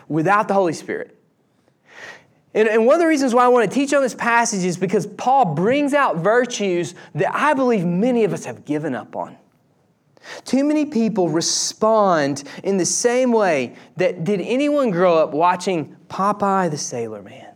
without 0.09 0.49
the 0.49 0.55
Holy 0.55 0.73
Spirit. 0.73 1.19
And, 2.55 2.69
and 2.69 2.87
one 2.87 2.95
of 2.95 3.01
the 3.01 3.07
reasons 3.07 3.35
why 3.35 3.45
I 3.45 3.49
want 3.49 3.71
to 3.71 3.75
teach 3.75 3.95
on 3.95 4.03
this 4.03 4.15
passage 4.15 4.65
is 4.65 4.77
because 4.77 5.07
Paul 5.07 5.55
brings 5.55 5.95
out 5.95 6.17
virtues 6.19 6.95
that 7.15 7.35
I 7.35 7.55
believe 7.55 7.85
many 7.85 8.25
of 8.25 8.33
us 8.33 8.45
have 8.45 8.65
given 8.65 8.95
up 8.95 9.17
on. 9.17 9.37
Too 10.45 10.63
many 10.63 10.85
people 10.87 11.29
respond 11.29 12.45
in 12.63 12.77
the 12.77 12.87
same 12.87 13.33
way 13.33 13.75
that 13.97 14.25
did 14.25 14.41
anyone 14.41 14.91
grow 14.91 15.17
up 15.17 15.33
watching 15.33 15.97
Popeye 16.09 16.71
the 16.71 16.79
Sailor 16.79 17.23
Man? 17.23 17.49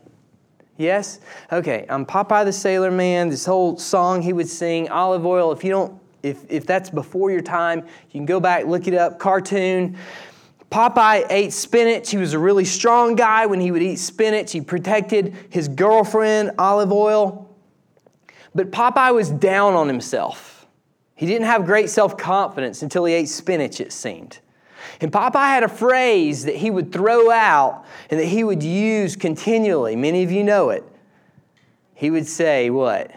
Yes? 0.77 1.21
Okay, 1.53 1.87
I'm 1.89 2.05
Popeye 2.05 2.45
the 2.45 2.53
Sailor 2.53 2.91
Man, 2.91 3.29
this 3.29 3.47
whole 3.47 3.79
song 3.79 4.21
he 4.21 4.33
would 4.33 4.49
sing, 4.49 4.89
Olive 4.89 5.25
Oyl. 5.25 5.53
If 5.53 5.63
you 5.63 5.71
don't, 5.71 6.01
if, 6.23 6.45
if 6.49 6.67
that's 6.67 6.91
before 6.91 7.31
your 7.31 7.41
time, 7.41 7.81
you 7.81 8.19
can 8.19 8.27
go 8.27 8.41
back, 8.41 8.67
look 8.67 8.89
it 8.89 8.95
up, 8.95 9.19
cartoon. 9.19 9.97
Popeye 10.71 11.27
ate 11.31 11.53
spinach. 11.53 12.11
He 12.11 12.17
was 12.17 12.33
a 12.33 12.39
really 12.39 12.65
strong 12.65 13.15
guy 13.15 13.47
when 13.47 13.61
he 13.61 13.71
would 13.71 13.83
eat 13.83 13.97
spinach. 13.97 14.53
He 14.53 14.61
protected 14.61 15.35
his 15.51 15.69
girlfriend, 15.69 16.53
Olive 16.59 16.93
Oyl. 16.93 17.49
But 18.55 18.71
Popeye 18.71 19.15
was 19.15 19.31
down 19.31 19.75
on 19.75 19.87
himself. 19.87 20.67
He 21.15 21.27
didn't 21.27 21.47
have 21.47 21.65
great 21.65 21.89
self 21.89 22.17
confidence 22.17 22.83
until 22.83 23.05
he 23.05 23.15
ate 23.15 23.29
spinach, 23.29 23.81
it 23.81 23.93
seemed. 23.93 24.41
And 25.01 25.13
Popeye 25.13 25.49
had 25.49 25.63
a 25.63 25.69
phrase 25.69 26.45
that 26.45 26.57
he 26.57 26.71
would 26.71 26.93
throw 26.93 27.31
out 27.31 27.85
and 28.11 28.19
that 28.19 28.27
he 28.27 28.45
would 28.45 28.63
use 28.63 29.15
continually. 29.15 29.95
Many 29.95 30.23
of 30.23 30.33
you 30.33 30.43
know 30.43 30.71
it. 30.71 30.85
He 31.95 32.11
would 32.11 32.27
say, 32.27 32.71
What? 32.71 33.11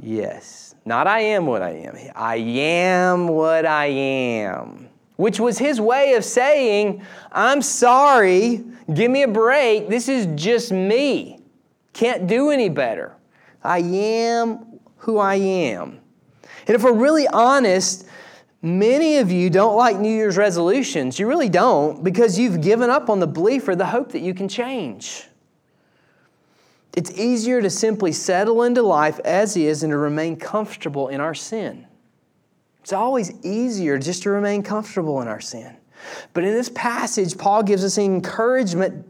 Yes. 0.00 0.74
Not 0.84 1.06
I 1.06 1.20
am 1.20 1.46
what 1.46 1.60
I 1.60 1.70
am. 1.70 1.96
I 2.14 2.36
am 2.36 3.28
what 3.28 3.66
I 3.66 3.86
am 3.86 4.87
which 5.18 5.40
was 5.40 5.58
his 5.58 5.80
way 5.80 6.14
of 6.14 6.24
saying, 6.24 7.02
I'm 7.32 7.60
sorry, 7.60 8.64
give 8.94 9.10
me 9.10 9.24
a 9.24 9.28
break. 9.28 9.88
This 9.88 10.08
is 10.08 10.28
just 10.40 10.70
me. 10.70 11.40
Can't 11.92 12.28
do 12.28 12.50
any 12.50 12.68
better. 12.68 13.16
I 13.64 13.80
am 13.80 14.78
who 14.98 15.18
I 15.18 15.34
am. 15.34 15.98
And 16.68 16.76
if 16.76 16.84
we're 16.84 16.92
really 16.92 17.26
honest, 17.26 18.06
many 18.62 19.16
of 19.16 19.32
you 19.32 19.50
don't 19.50 19.74
like 19.74 19.98
New 19.98 20.08
Year's 20.08 20.36
resolutions. 20.36 21.18
You 21.18 21.26
really 21.26 21.48
don't 21.48 22.04
because 22.04 22.38
you've 22.38 22.60
given 22.60 22.88
up 22.88 23.10
on 23.10 23.18
the 23.18 23.26
belief 23.26 23.66
or 23.66 23.74
the 23.74 23.86
hope 23.86 24.12
that 24.12 24.20
you 24.20 24.34
can 24.34 24.48
change. 24.48 25.24
It's 26.94 27.10
easier 27.18 27.60
to 27.60 27.70
simply 27.70 28.12
settle 28.12 28.62
into 28.62 28.82
life 28.82 29.18
as 29.24 29.56
is 29.56 29.82
and 29.82 29.90
to 29.90 29.96
remain 29.96 30.36
comfortable 30.36 31.08
in 31.08 31.20
our 31.20 31.34
sin. 31.34 31.88
It's 32.88 32.94
always 32.94 33.34
easier 33.44 33.98
just 33.98 34.22
to 34.22 34.30
remain 34.30 34.62
comfortable 34.62 35.20
in 35.20 35.28
our 35.28 35.42
sin. 35.42 35.76
But 36.32 36.44
in 36.44 36.54
this 36.54 36.70
passage, 36.70 37.36
Paul 37.36 37.62
gives 37.62 37.84
us 37.84 37.98
encouragement 37.98 39.06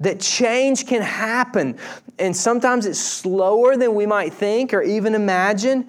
that 0.00 0.20
change 0.20 0.86
can 0.86 1.00
happen. 1.00 1.78
And 2.18 2.36
sometimes 2.36 2.84
it's 2.84 2.98
slower 2.98 3.74
than 3.78 3.94
we 3.94 4.04
might 4.04 4.34
think 4.34 4.74
or 4.74 4.82
even 4.82 5.14
imagine. 5.14 5.88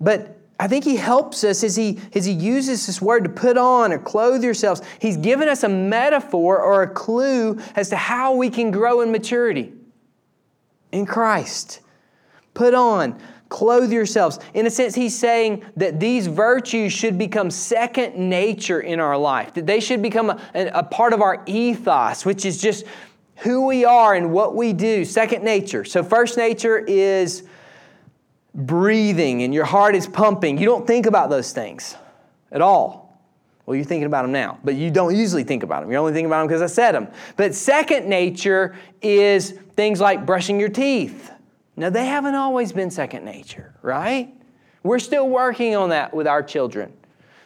But 0.00 0.38
I 0.58 0.66
think 0.66 0.84
he 0.84 0.96
helps 0.96 1.44
us 1.44 1.62
as 1.62 1.76
he, 1.76 2.00
as 2.14 2.24
he 2.24 2.32
uses 2.32 2.86
this 2.86 3.02
word 3.02 3.24
to 3.24 3.30
put 3.30 3.58
on 3.58 3.92
or 3.92 3.98
clothe 3.98 4.42
yourselves. 4.42 4.80
He's 4.98 5.18
given 5.18 5.50
us 5.50 5.64
a 5.64 5.68
metaphor 5.68 6.58
or 6.58 6.84
a 6.84 6.88
clue 6.88 7.60
as 7.76 7.90
to 7.90 7.96
how 7.96 8.34
we 8.34 8.48
can 8.48 8.70
grow 8.70 9.02
in 9.02 9.12
maturity 9.12 9.74
in 10.90 11.04
Christ. 11.04 11.80
Put 12.54 12.72
on, 12.72 13.20
Clothe 13.52 13.92
yourselves. 13.92 14.38
In 14.54 14.64
a 14.64 14.70
sense, 14.70 14.94
he's 14.94 15.16
saying 15.16 15.62
that 15.76 16.00
these 16.00 16.26
virtues 16.26 16.90
should 16.90 17.18
become 17.18 17.50
second 17.50 18.16
nature 18.16 18.80
in 18.80 18.98
our 18.98 19.18
life, 19.18 19.52
that 19.52 19.66
they 19.66 19.78
should 19.78 20.00
become 20.00 20.30
a, 20.30 20.38
a 20.54 20.82
part 20.82 21.12
of 21.12 21.20
our 21.20 21.42
ethos, 21.44 22.24
which 22.24 22.46
is 22.46 22.62
just 22.62 22.86
who 23.36 23.66
we 23.66 23.84
are 23.84 24.14
and 24.14 24.32
what 24.32 24.56
we 24.56 24.72
do. 24.72 25.04
Second 25.04 25.44
nature. 25.44 25.84
So, 25.84 26.02
first 26.02 26.38
nature 26.38 26.78
is 26.78 27.42
breathing 28.54 29.42
and 29.42 29.52
your 29.52 29.66
heart 29.66 29.94
is 29.96 30.06
pumping. 30.06 30.56
You 30.56 30.64
don't 30.64 30.86
think 30.86 31.04
about 31.04 31.28
those 31.28 31.52
things 31.52 31.94
at 32.50 32.62
all. 32.62 33.22
Well, 33.66 33.76
you're 33.76 33.84
thinking 33.84 34.06
about 34.06 34.22
them 34.22 34.32
now, 34.32 34.60
but 34.64 34.76
you 34.76 34.90
don't 34.90 35.14
usually 35.14 35.44
think 35.44 35.62
about 35.62 35.82
them. 35.82 35.90
You're 35.90 36.00
only 36.00 36.14
thinking 36.14 36.26
about 36.26 36.38
them 36.38 36.48
because 36.48 36.62
I 36.62 36.74
said 36.74 36.92
them. 36.92 37.08
But 37.36 37.54
second 37.54 38.08
nature 38.08 38.74
is 39.02 39.50
things 39.76 40.00
like 40.00 40.24
brushing 40.24 40.58
your 40.58 40.70
teeth 40.70 41.31
now, 41.76 41.88
they 41.90 42.06
haven't 42.06 42.34
always 42.34 42.72
been 42.72 42.90
second 42.90 43.24
nature, 43.24 43.74
right? 43.80 44.34
We're 44.82 44.98
still 44.98 45.28
working 45.28 45.74
on 45.74 45.88
that 45.88 46.12
with 46.12 46.26
our 46.26 46.42
children. 46.42 46.92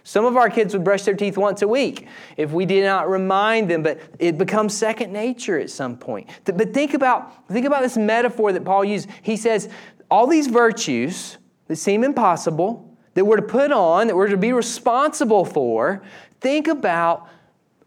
Some 0.02 0.24
of 0.24 0.36
our 0.36 0.48
kids 0.48 0.72
would 0.72 0.84
brush 0.84 1.02
their 1.02 1.14
teeth 1.14 1.36
once 1.36 1.62
a 1.62 1.68
week 1.68 2.06
if 2.36 2.52
we 2.52 2.64
did 2.64 2.84
not 2.84 3.10
remind 3.10 3.68
them, 3.70 3.82
but 3.82 4.00
it 4.18 4.38
becomes 4.38 4.76
second 4.76 5.12
nature 5.12 5.58
at 5.58 5.70
some 5.70 5.96
point. 5.96 6.28
But 6.44 6.72
think 6.72 6.94
about, 6.94 7.48
think 7.48 7.66
about 7.66 7.82
this 7.82 7.96
metaphor 7.96 8.52
that 8.52 8.64
Paul 8.64 8.84
used. 8.84 9.08
He 9.22 9.36
says, 9.36 9.68
all 10.10 10.26
these 10.26 10.46
virtues 10.46 11.38
that 11.66 11.76
seem 11.76 12.04
impossible, 12.04 12.96
that 13.14 13.24
we're 13.24 13.36
to 13.36 13.42
put 13.42 13.72
on, 13.72 14.06
that 14.06 14.16
we're 14.16 14.28
to 14.28 14.36
be 14.36 14.52
responsible 14.52 15.44
for, 15.44 16.02
think 16.40 16.68
about 16.68 17.28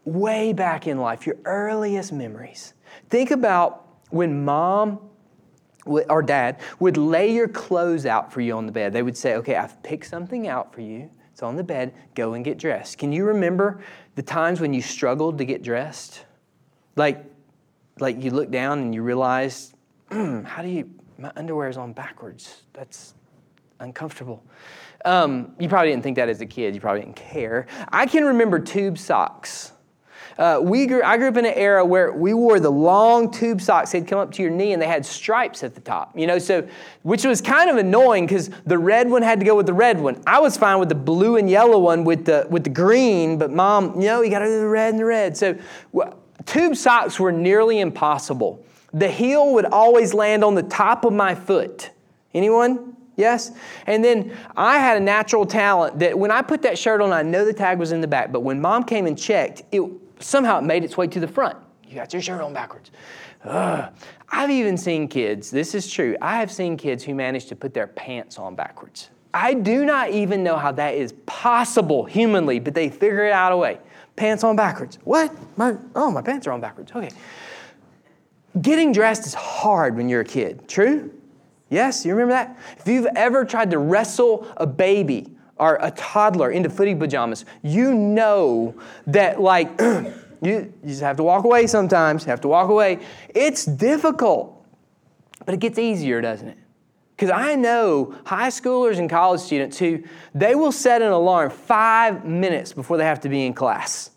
way 0.04 0.52
back 0.52 0.86
in 0.86 0.98
life, 0.98 1.26
your 1.26 1.36
earliest 1.44 2.12
memories. 2.12 2.74
Think 3.08 3.30
about 3.30 3.86
when 4.10 4.44
mom 4.44 5.09
or 5.86 6.22
dad 6.22 6.60
would 6.78 6.96
lay 6.96 7.32
your 7.32 7.48
clothes 7.48 8.06
out 8.06 8.32
for 8.32 8.40
you 8.40 8.56
on 8.56 8.66
the 8.66 8.72
bed. 8.72 8.92
They 8.92 9.02
would 9.02 9.16
say, 9.16 9.34
Okay, 9.36 9.56
I've 9.56 9.82
picked 9.82 10.06
something 10.06 10.46
out 10.46 10.74
for 10.74 10.80
you. 10.80 11.10
It's 11.32 11.42
on 11.42 11.56
the 11.56 11.64
bed. 11.64 11.94
Go 12.14 12.34
and 12.34 12.44
get 12.44 12.58
dressed. 12.58 12.98
Can 12.98 13.12
you 13.12 13.24
remember 13.24 13.82
the 14.14 14.22
times 14.22 14.60
when 14.60 14.74
you 14.74 14.82
struggled 14.82 15.38
to 15.38 15.44
get 15.44 15.62
dressed? 15.62 16.24
Like, 16.96 17.24
like 17.98 18.22
you 18.22 18.30
look 18.30 18.50
down 18.50 18.80
and 18.80 18.94
you 18.94 19.02
realize, 19.02 19.72
mm, 20.10 20.44
how 20.44 20.62
do 20.62 20.68
you, 20.68 20.90
my 21.18 21.32
underwear 21.36 21.68
is 21.68 21.76
on 21.76 21.92
backwards. 21.92 22.64
That's 22.74 23.14
uncomfortable. 23.78 24.44
Um, 25.04 25.54
you 25.58 25.68
probably 25.68 25.90
didn't 25.90 26.02
think 26.02 26.16
that 26.16 26.28
as 26.28 26.40
a 26.40 26.46
kid. 26.46 26.74
You 26.74 26.80
probably 26.80 27.00
didn't 27.00 27.16
care. 27.16 27.66
I 27.90 28.06
can 28.06 28.24
remember 28.24 28.58
tube 28.58 28.98
socks. 28.98 29.72
Uh, 30.38 30.60
we 30.62 30.86
grew, 30.86 31.02
I 31.02 31.16
grew 31.16 31.28
up 31.28 31.36
in 31.36 31.44
an 31.44 31.54
era 31.54 31.84
where 31.84 32.12
we 32.12 32.34
wore 32.34 32.60
the 32.60 32.70
long 32.70 33.30
tube 33.30 33.60
socks. 33.60 33.92
They'd 33.92 34.06
come 34.06 34.18
up 34.18 34.32
to 34.32 34.42
your 34.42 34.50
knee 34.50 34.72
and 34.72 34.80
they 34.80 34.86
had 34.86 35.04
stripes 35.04 35.62
at 35.62 35.74
the 35.74 35.80
top, 35.80 36.16
you 36.16 36.26
know, 36.26 36.38
so, 36.38 36.66
which 37.02 37.24
was 37.24 37.40
kind 37.40 37.70
of 37.70 37.76
annoying 37.76 38.26
because 38.26 38.50
the 38.66 38.78
red 38.78 39.10
one 39.10 39.22
had 39.22 39.40
to 39.40 39.46
go 39.46 39.56
with 39.56 39.66
the 39.66 39.74
red 39.74 40.00
one. 40.00 40.22
I 40.26 40.40
was 40.40 40.56
fine 40.56 40.78
with 40.78 40.88
the 40.88 40.94
blue 40.94 41.36
and 41.36 41.48
yellow 41.48 41.78
one 41.78 42.04
with 42.04 42.24
the, 42.24 42.46
with 42.50 42.64
the 42.64 42.70
green, 42.70 43.38
but 43.38 43.50
mom, 43.50 44.00
you 44.00 44.06
know, 44.06 44.22
you 44.22 44.30
got 44.30 44.40
to 44.40 44.46
do 44.46 44.60
the 44.60 44.68
red 44.68 44.90
and 44.90 44.98
the 44.98 45.04
red. 45.04 45.36
So 45.36 45.58
tube 46.46 46.76
socks 46.76 47.20
were 47.20 47.32
nearly 47.32 47.80
impossible. 47.80 48.64
The 48.92 49.08
heel 49.08 49.52
would 49.54 49.66
always 49.66 50.14
land 50.14 50.42
on 50.42 50.54
the 50.54 50.62
top 50.62 51.04
of 51.04 51.12
my 51.12 51.34
foot. 51.34 51.90
Anyone? 52.34 52.96
Yes? 53.16 53.52
And 53.86 54.02
then 54.02 54.36
I 54.56 54.78
had 54.78 54.96
a 54.96 55.00
natural 55.00 55.44
talent 55.44 55.98
that 55.98 56.18
when 56.18 56.30
I 56.30 56.42
put 56.42 56.62
that 56.62 56.78
shirt 56.78 57.00
on, 57.00 57.12
I 57.12 57.22
know 57.22 57.44
the 57.44 57.52
tag 57.52 57.78
was 57.78 57.92
in 57.92 58.00
the 58.00 58.08
back, 58.08 58.32
but 58.32 58.40
when 58.40 58.60
mom 58.60 58.84
came 58.84 59.06
and 59.06 59.18
checked, 59.18 59.62
it 59.70 59.82
somehow 60.20 60.58
it 60.58 60.62
made 60.62 60.84
its 60.84 60.96
way 60.96 61.06
to 61.08 61.20
the 61.20 61.28
front. 61.28 61.56
You 61.88 61.96
got 61.96 62.12
your 62.12 62.22
shirt 62.22 62.40
on 62.40 62.52
backwards. 62.52 62.90
Ugh. 63.44 63.92
I've 64.28 64.50
even 64.50 64.76
seen 64.76 65.08
kids, 65.08 65.50
this 65.50 65.74
is 65.74 65.90
true, 65.90 66.16
I 66.22 66.38
have 66.38 66.52
seen 66.52 66.76
kids 66.76 67.02
who 67.02 67.14
manage 67.14 67.46
to 67.46 67.56
put 67.56 67.74
their 67.74 67.88
pants 67.88 68.38
on 68.38 68.54
backwards. 68.54 69.10
I 69.32 69.54
do 69.54 69.84
not 69.84 70.10
even 70.10 70.42
know 70.42 70.56
how 70.56 70.72
that 70.72 70.94
is 70.94 71.12
possible 71.26 72.04
humanly, 72.04 72.60
but 72.60 72.74
they 72.74 72.88
figure 72.88 73.26
it 73.26 73.32
out 73.32 73.52
a 73.52 73.56
way. 73.56 73.78
Pants 74.16 74.44
on 74.44 74.56
backwards. 74.56 74.98
What? 75.04 75.32
My, 75.56 75.76
oh, 75.94 76.10
my 76.10 76.22
pants 76.22 76.46
are 76.46 76.52
on 76.52 76.60
backwards. 76.60 76.92
Okay. 76.92 77.10
Getting 78.60 78.92
dressed 78.92 79.26
is 79.26 79.34
hard 79.34 79.96
when 79.96 80.08
you're 80.08 80.22
a 80.22 80.24
kid. 80.24 80.68
True? 80.68 81.12
Yes, 81.68 82.04
you 82.04 82.12
remember 82.14 82.32
that? 82.32 82.58
If 82.78 82.88
you've 82.88 83.06
ever 83.14 83.44
tried 83.44 83.70
to 83.70 83.78
wrestle 83.78 84.46
a 84.56 84.66
baby 84.66 85.28
or 85.60 85.78
a 85.82 85.90
toddler 85.90 86.50
into 86.50 86.70
footy 86.70 86.94
pajamas, 86.94 87.44
you 87.62 87.94
know 87.94 88.74
that, 89.06 89.40
like, 89.40 89.68
you, 89.80 90.12
you 90.42 90.72
just 90.86 91.02
have 91.02 91.18
to 91.18 91.22
walk 91.22 91.44
away 91.44 91.66
sometimes, 91.66 92.24
have 92.24 92.40
to 92.40 92.48
walk 92.48 92.70
away. 92.70 92.98
It's 93.28 93.66
difficult, 93.66 94.66
but 95.44 95.54
it 95.54 95.60
gets 95.60 95.78
easier, 95.78 96.22
doesn't 96.22 96.48
it? 96.48 96.58
Because 97.14 97.30
I 97.30 97.56
know 97.56 98.14
high 98.24 98.48
schoolers 98.48 98.98
and 98.98 99.10
college 99.10 99.42
students 99.42 99.78
who 99.78 100.02
they 100.34 100.54
will 100.54 100.72
set 100.72 101.02
an 101.02 101.12
alarm 101.12 101.50
five 101.50 102.24
minutes 102.24 102.72
before 102.72 102.96
they 102.96 103.04
have 103.04 103.20
to 103.20 103.28
be 103.28 103.44
in 103.44 103.52
class. 103.52 104.10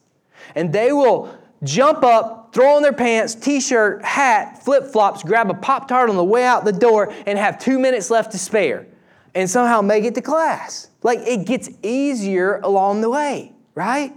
And 0.56 0.72
they 0.72 0.94
will 0.94 1.38
jump 1.62 2.04
up, 2.04 2.54
throw 2.54 2.78
on 2.78 2.82
their 2.82 2.94
pants, 2.94 3.36
t 3.36 3.60
shirt, 3.60 4.06
hat, 4.06 4.64
flip 4.64 4.86
flops, 4.86 5.24
grab 5.24 5.50
a 5.50 5.54
Pop 5.54 5.90
Tart 5.90 6.10
on 6.10 6.16
the 6.16 6.24
way 6.24 6.46
out 6.46 6.64
the 6.64 6.72
door, 6.72 7.14
and 7.26 7.38
have 7.38 7.60
two 7.60 7.78
minutes 7.78 8.10
left 8.10 8.32
to 8.32 8.38
spare. 8.38 8.88
And 9.36 9.50
somehow 9.50 9.82
make 9.82 10.04
it 10.04 10.16
to 10.16 10.22
class. 10.22 10.90
Like 11.02 11.20
it 11.20 11.46
gets 11.46 11.70
easier 11.82 12.60
along 12.64 13.02
the 13.02 13.10
way, 13.10 13.52
right? 13.76 14.14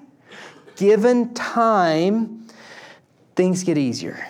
Given 0.76 1.32
time, 1.34 2.46
things 3.34 3.64
get 3.64 3.78
easier. 3.78 4.26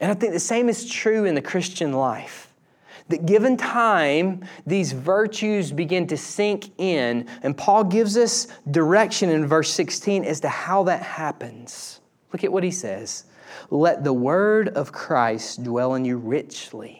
And 0.00 0.10
I 0.10 0.14
think 0.14 0.32
the 0.32 0.40
same 0.40 0.68
is 0.68 0.88
true 0.88 1.24
in 1.24 1.34
the 1.34 1.42
Christian 1.42 1.92
life 1.92 2.50
that 3.10 3.26
given 3.26 3.56
time, 3.56 4.44
these 4.66 4.92
virtues 4.92 5.72
begin 5.72 6.06
to 6.06 6.16
sink 6.16 6.70
in. 6.78 7.28
And 7.42 7.56
Paul 7.56 7.84
gives 7.84 8.16
us 8.16 8.46
direction 8.70 9.28
in 9.28 9.46
verse 9.46 9.70
16 9.70 10.24
as 10.24 10.40
to 10.40 10.48
how 10.48 10.84
that 10.84 11.02
happens. 11.02 12.00
Look 12.32 12.44
at 12.44 12.52
what 12.52 12.64
he 12.64 12.70
says 12.70 13.24
Let 13.70 14.04
the 14.04 14.12
word 14.12 14.68
of 14.70 14.92
Christ 14.92 15.64
dwell 15.64 15.94
in 15.94 16.04
you 16.04 16.16
richly. 16.16 16.99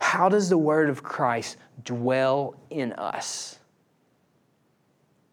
How 0.00 0.28
does 0.28 0.48
the 0.48 0.58
word 0.58 0.90
of 0.90 1.02
Christ 1.02 1.56
dwell 1.84 2.56
in 2.70 2.92
us? 2.92 3.58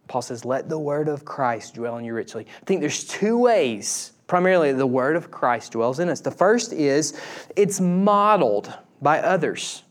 Paul 0.08 0.22
says, 0.22 0.44
Let 0.44 0.68
the 0.68 0.80
word 0.80 1.08
of 1.08 1.24
Christ 1.24 1.76
dwell 1.76 1.98
in 1.98 2.06
you 2.06 2.14
richly. 2.14 2.46
I 2.62 2.66
think 2.66 2.82
there's 2.82 3.06
two 3.06 3.38
ways, 3.38 4.12
primarily, 4.28 4.74
the 4.74 4.86
word 4.86 5.16
of 5.16 5.32
Christ 5.32 5.72
dwells 5.72 6.00
in 6.00 6.10
us. 6.10 6.20
The 6.20 6.32
first 6.32 6.74
is 6.74 7.20
it's 7.56 7.80
modeled 7.80 8.74
by 9.02 9.20
others. 9.20 9.84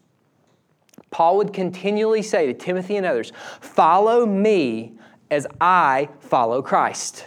Paul 1.10 1.38
would 1.38 1.52
continually 1.52 2.22
say 2.22 2.46
to 2.46 2.54
Timothy 2.54 2.96
and 2.96 3.06
others, 3.06 3.32
Follow 3.60 4.26
me 4.26 4.92
as 5.30 5.46
I 5.60 6.08
follow 6.20 6.62
Christ. 6.62 7.24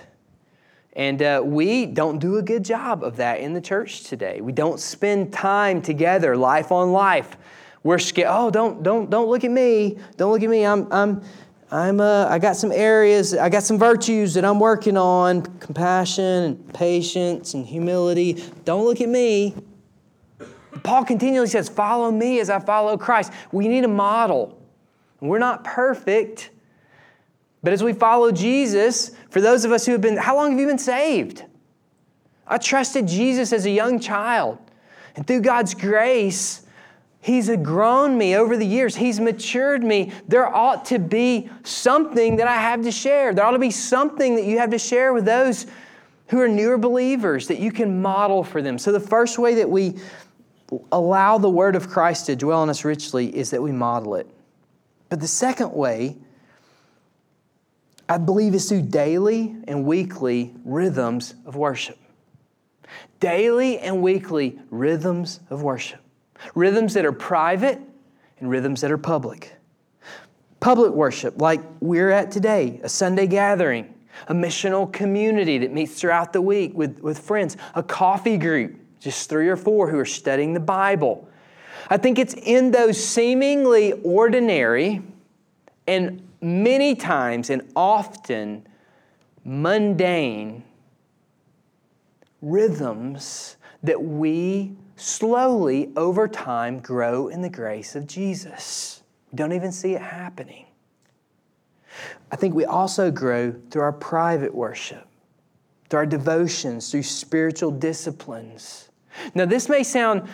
And 0.96 1.22
uh, 1.22 1.42
we 1.44 1.86
don't 1.86 2.20
do 2.20 2.38
a 2.38 2.42
good 2.42 2.64
job 2.64 3.04
of 3.04 3.18
that 3.18 3.40
in 3.40 3.54
the 3.54 3.62
church 3.62 4.04
today. 4.04 4.42
We 4.42 4.52
don't 4.52 4.80
spend 4.80 5.34
time 5.34 5.82
together, 5.82 6.38
life 6.38 6.72
on 6.72 6.92
life. 6.92 7.36
We're 7.84 8.00
scared. 8.00 8.30
Oh, 8.32 8.52
don't 8.52 8.84
don't 8.84 9.10
don't 9.10 9.28
look 9.28 9.44
at 9.44 9.52
me. 9.52 9.98
Don't 10.18 10.32
look 10.32 10.44
at 10.44 10.50
me. 10.50 10.66
I'm 10.66 10.92
I'm 10.94 11.22
I'm 11.72 12.00
uh, 12.00 12.28
I 12.28 12.38
got 12.40 12.56
some 12.56 12.72
areas. 12.72 13.34
I 13.34 13.50
got 13.50 13.64
some 13.64 13.80
virtues 13.80 14.36
that 14.36 14.46
I'm 14.46 14.60
working 14.60 14.96
on: 14.96 15.42
compassion 15.60 16.44
and 16.44 16.74
patience 16.74 17.56
and 17.56 17.66
humility. 17.66 18.44
Don't 18.64 18.86
look 18.86 19.02
at 19.02 19.10
me. 19.10 19.56
Paul 20.84 21.06
continually 21.06 21.48
says, 21.48 21.70
Follow 21.70 22.12
me 22.12 22.40
as 22.40 22.50
I 22.50 22.60
follow 22.60 22.98
Christ. 22.98 23.32
We 23.52 23.68
need 23.68 23.84
a 23.84 23.90
model. 23.90 24.60
We're 25.22 25.40
not 25.40 25.64
perfect, 25.64 26.50
but 27.64 27.72
as 27.72 27.82
we 27.82 27.94
follow 27.94 28.32
Jesus, 28.32 29.12
for 29.34 29.42
those 29.42 29.66
of 29.66 29.72
us 29.72 29.84
who 29.88 29.94
have 29.94 30.02
been, 30.02 30.16
how 30.16 30.36
long 30.36 30.52
have 30.52 30.60
you 30.60 30.68
been 30.68 30.78
saved? 30.78 31.44
I 32.46 32.60
trusted 32.60 33.08
Jesus 33.08 33.52
as 33.52 33.66
a 33.66 33.72
young 33.72 34.00
child. 34.00 34.60
And 35.16 35.26
through 35.26 35.42
God's 35.42 35.74
grace, 35.74 36.62
He's 37.20 37.50
grown 37.64 38.16
me 38.16 38.36
over 38.36 38.56
the 38.56 38.66
years. 38.66 38.96
He's 38.96 39.20
matured 39.20 39.84
me. 39.84 40.12
There 40.28 40.48
ought 40.48 40.86
to 40.86 41.00
be 41.00 41.50
something 41.64 42.36
that 42.36 42.48
I 42.48 42.58
have 42.58 42.84
to 42.84 42.92
share. 42.92 43.34
There 43.34 43.44
ought 43.44 43.52
to 43.52 43.60
be 43.60 43.72
something 43.72 44.36
that 44.36 44.44
you 44.44 44.60
have 44.60 44.70
to 44.70 44.78
share 44.78 45.14
with 45.14 45.26
those 45.26 45.66
who 46.28 46.40
are 46.40 46.48
newer 46.48 46.78
believers 46.78 47.48
that 47.48 47.58
you 47.58 47.72
can 47.72 48.04
model 48.04 48.44
for 48.44 48.62
them. 48.62 48.78
So, 48.78 48.92
the 48.92 49.00
first 49.00 49.40
way 49.40 49.56
that 49.56 49.70
we 49.70 49.96
allow 50.92 51.40
the 51.40 51.50
word 51.50 51.76
of 51.76 51.90
Christ 51.90 52.28
to 52.28 52.36
dwell 52.36 52.62
in 52.62 52.70
us 52.70 52.86
richly 52.86 53.36
is 53.36 53.50
that 53.50 53.64
we 53.64 53.72
model 53.72 54.14
it. 54.14 54.30
But 55.10 55.20
the 55.20 55.28
second 55.28 55.74
way, 55.74 56.18
I 58.10 58.18
believe, 58.18 58.54
it's 58.54 58.70
through 58.70 58.84
daily 58.84 59.56
and 59.68 59.86
weekly 59.86 60.54
rhythms 60.66 61.36
of 61.46 61.56
worship. 61.56 61.98
Daily 63.20 63.80
and 63.80 64.02
weekly 64.02 64.60
rhythms 64.70 65.40
of 65.50 65.64
worship. 65.64 66.02
Rhythms 66.56 66.94
that 66.96 67.06
are 67.06 67.14
private 67.14 67.80
and 68.40 68.50
rhythms 68.50 68.82
that 68.82 68.92
are 68.92 68.98
public. 68.98 69.54
Public 70.60 70.94
worship, 70.94 71.42
like 71.42 71.62
we're 71.80 72.10
at 72.10 72.32
today, 72.32 72.80
a 72.84 72.90
Sunday 72.90 73.28
gathering, 73.28 73.94
a 74.28 74.34
missional 74.34 74.92
community 74.92 75.58
that 75.60 75.72
meets 75.72 76.00
throughout 76.00 76.34
the 76.34 76.42
week 76.42 76.74
with, 76.74 77.00
with 77.00 77.20
friends, 77.20 77.58
a 77.76 77.84
coffee 77.84 78.38
group 78.38 78.80
just 79.04 79.30
three 79.30 79.50
or 79.50 79.58
four 79.58 79.90
who 79.90 80.00
are 80.00 80.06
studying 80.06 80.54
the 80.54 80.60
Bible. 80.62 81.28
I 81.90 81.98
think 81.98 82.18
it's 82.18 82.34
in 82.34 82.72
those 82.72 83.04
seemingly 83.04 83.92
ordinary 84.04 85.02
and 85.86 86.26
many 86.44 86.94
times 86.94 87.50
and 87.50 87.62
often 87.76 88.68
mundane 89.46 90.64
rhythms 92.42 93.56
that 93.82 94.02
we 94.02 94.76
slowly 94.96 95.92
over 95.96 96.28
time 96.28 96.80
grow 96.80 97.30
in 97.30 97.42
the 97.42 97.50
grace 97.50 97.96
of 97.96 98.06
Jesus. 98.06 99.04
We 99.32 99.38
don't 99.38 99.54
even 99.54 99.72
see 99.72 99.94
it 99.94 100.02
happening. 100.02 100.66
I 102.32 102.36
think 102.36 102.56
we 102.56 102.66
also 102.66 103.10
grow 103.10 103.54
through 103.70 103.82
our 103.82 103.94
private 103.94 104.54
worship, 104.54 105.08
through 105.90 106.00
our 106.00 106.06
devotions, 106.06 106.92
through 106.92 107.04
spiritual 107.04 107.72
disciplines. 107.72 108.90
Now, 109.36 109.46
this 109.46 109.70
may 109.70 109.84
sound 109.84 110.28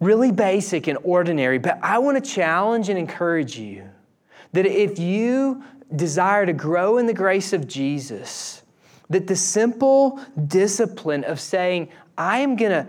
really 0.00 0.30
basic 0.32 0.86
and 0.86 0.98
ordinary, 1.02 1.58
but 1.58 1.78
I 1.82 1.98
want 1.98 2.22
to 2.22 2.30
challenge 2.30 2.88
and 2.88 2.98
encourage 2.98 3.58
you 3.58 3.88
that 4.54 4.66
if 4.66 4.98
you 4.98 5.62
desire 5.94 6.46
to 6.46 6.52
grow 6.52 6.98
in 6.98 7.06
the 7.06 7.14
grace 7.14 7.52
of 7.52 7.66
Jesus, 7.66 8.62
that 9.10 9.26
the 9.26 9.36
simple 9.36 10.20
discipline 10.46 11.24
of 11.24 11.40
saying, 11.40 11.88
I 12.16 12.38
am 12.38 12.56
going 12.56 12.70
to 12.70 12.86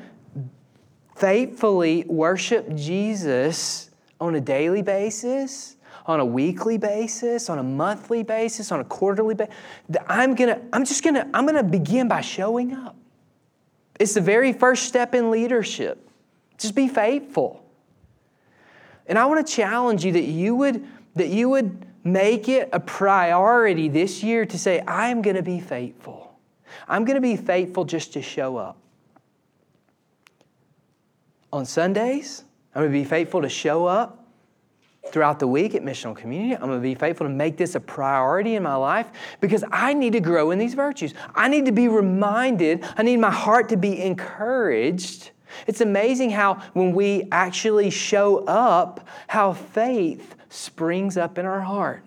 faithfully 1.15 2.06
worship 2.08 2.75
Jesus 2.75 3.89
on 4.19 4.36
a 4.36 4.41
daily 4.41 4.84
basis, 4.84 5.75
on 6.06 6.19
a 6.19 6.25
weekly 6.25 6.78
basis, 6.78 7.49
on 7.49 7.58
a 7.58 7.63
monthly 7.63 8.21
basis, 8.21 8.71
on 8.71 8.80
a 8.80 8.84
quarterly 8.84 9.34
basis, 9.34 9.56
I'm 10.08 10.36
going 10.36 10.56
to 10.56 10.62
I'm 10.71 10.86
just 10.86 11.04
going 11.04 11.15
to 11.15 11.28
I'm 11.34 11.45
going 11.45 11.56
to 11.56 11.63
begin 11.63 12.08
by 12.08 12.21
showing 12.21 12.75
up. 12.75 12.95
It's 13.99 14.13
the 14.13 14.21
very 14.21 14.54
first 14.54 14.86
step 14.86 15.15
in 15.15 15.32
leadership. 15.32 16.08
Just 16.60 16.75
be 16.75 16.88
faithful. 16.88 17.65
And 19.08 19.17
I 19.17 19.25
want 19.25 19.45
to 19.45 19.54
challenge 19.54 20.04
you 20.04 20.12
that 20.13 20.23
you 20.23 20.56
would 20.56 20.86
that 21.15 21.30
you 21.30 21.49
would 21.49 21.86
make 22.04 22.47
it 22.47 22.69
a 22.71 22.80
priority 22.80 23.88
this 23.89 24.21
year 24.23 24.45
to 24.45 24.58
say 24.60 24.80
I 24.82 25.10
am 25.10 25.21
going 25.21 25.36
to 25.36 25.43
be 25.43 25.60
faithful. 25.60 26.39
I'm 26.88 27.06
going 27.06 27.15
to 27.15 27.21
be 27.21 27.36
faithful 27.36 27.86
just 27.86 28.13
to 28.13 28.21
show 28.21 28.58
up. 28.58 28.78
On 31.51 31.65
Sundays, 31.65 32.43
I'm 32.73 32.81
going 32.81 32.94
to 32.94 33.00
be 33.00 33.06
faithful 33.06 33.42
to 33.42 33.50
show 33.50 33.85
up 33.85 34.25
throughout 35.12 35.39
the 35.39 35.48
week 35.48 35.75
at 35.75 35.83
Missional 35.83 36.15
Community. 36.15 36.56
I'm 36.56 36.67
going 36.67 36.79
to 36.79 36.83
be 36.83 36.96
faithful 36.96 37.27
to 37.27 37.33
make 37.33 37.58
this 37.58 37.75
a 37.75 37.79
priority 37.79 38.56
in 38.56 38.63
my 38.63 38.75
life 38.75 39.08
because 39.39 39.63
I 39.71 39.94
need 39.94 40.13
to 40.13 40.19
grow 40.19 40.52
in 40.52 40.60
these 40.60 40.73
virtues. 40.73 41.13
I 41.33 41.48
need 41.48 41.65
to 41.65 41.71
be 41.71 41.87
reminded, 41.87 42.83
I 42.98 43.04
need 43.04 43.17
my 43.17 43.31
heart 43.31 43.69
to 43.69 43.77
be 43.77 44.02
encouraged. 44.02 45.31
It's 45.67 45.81
amazing 45.81 46.31
how 46.31 46.56
when 46.73 46.94
we 46.94 47.27
actually 47.31 47.89
show 47.89 48.39
up, 48.46 49.08
how 49.27 49.54
faith 49.54 50.35
springs 50.56 51.17
up 51.17 51.37
in 51.37 51.45
our 51.45 51.62
heart. 51.62 52.03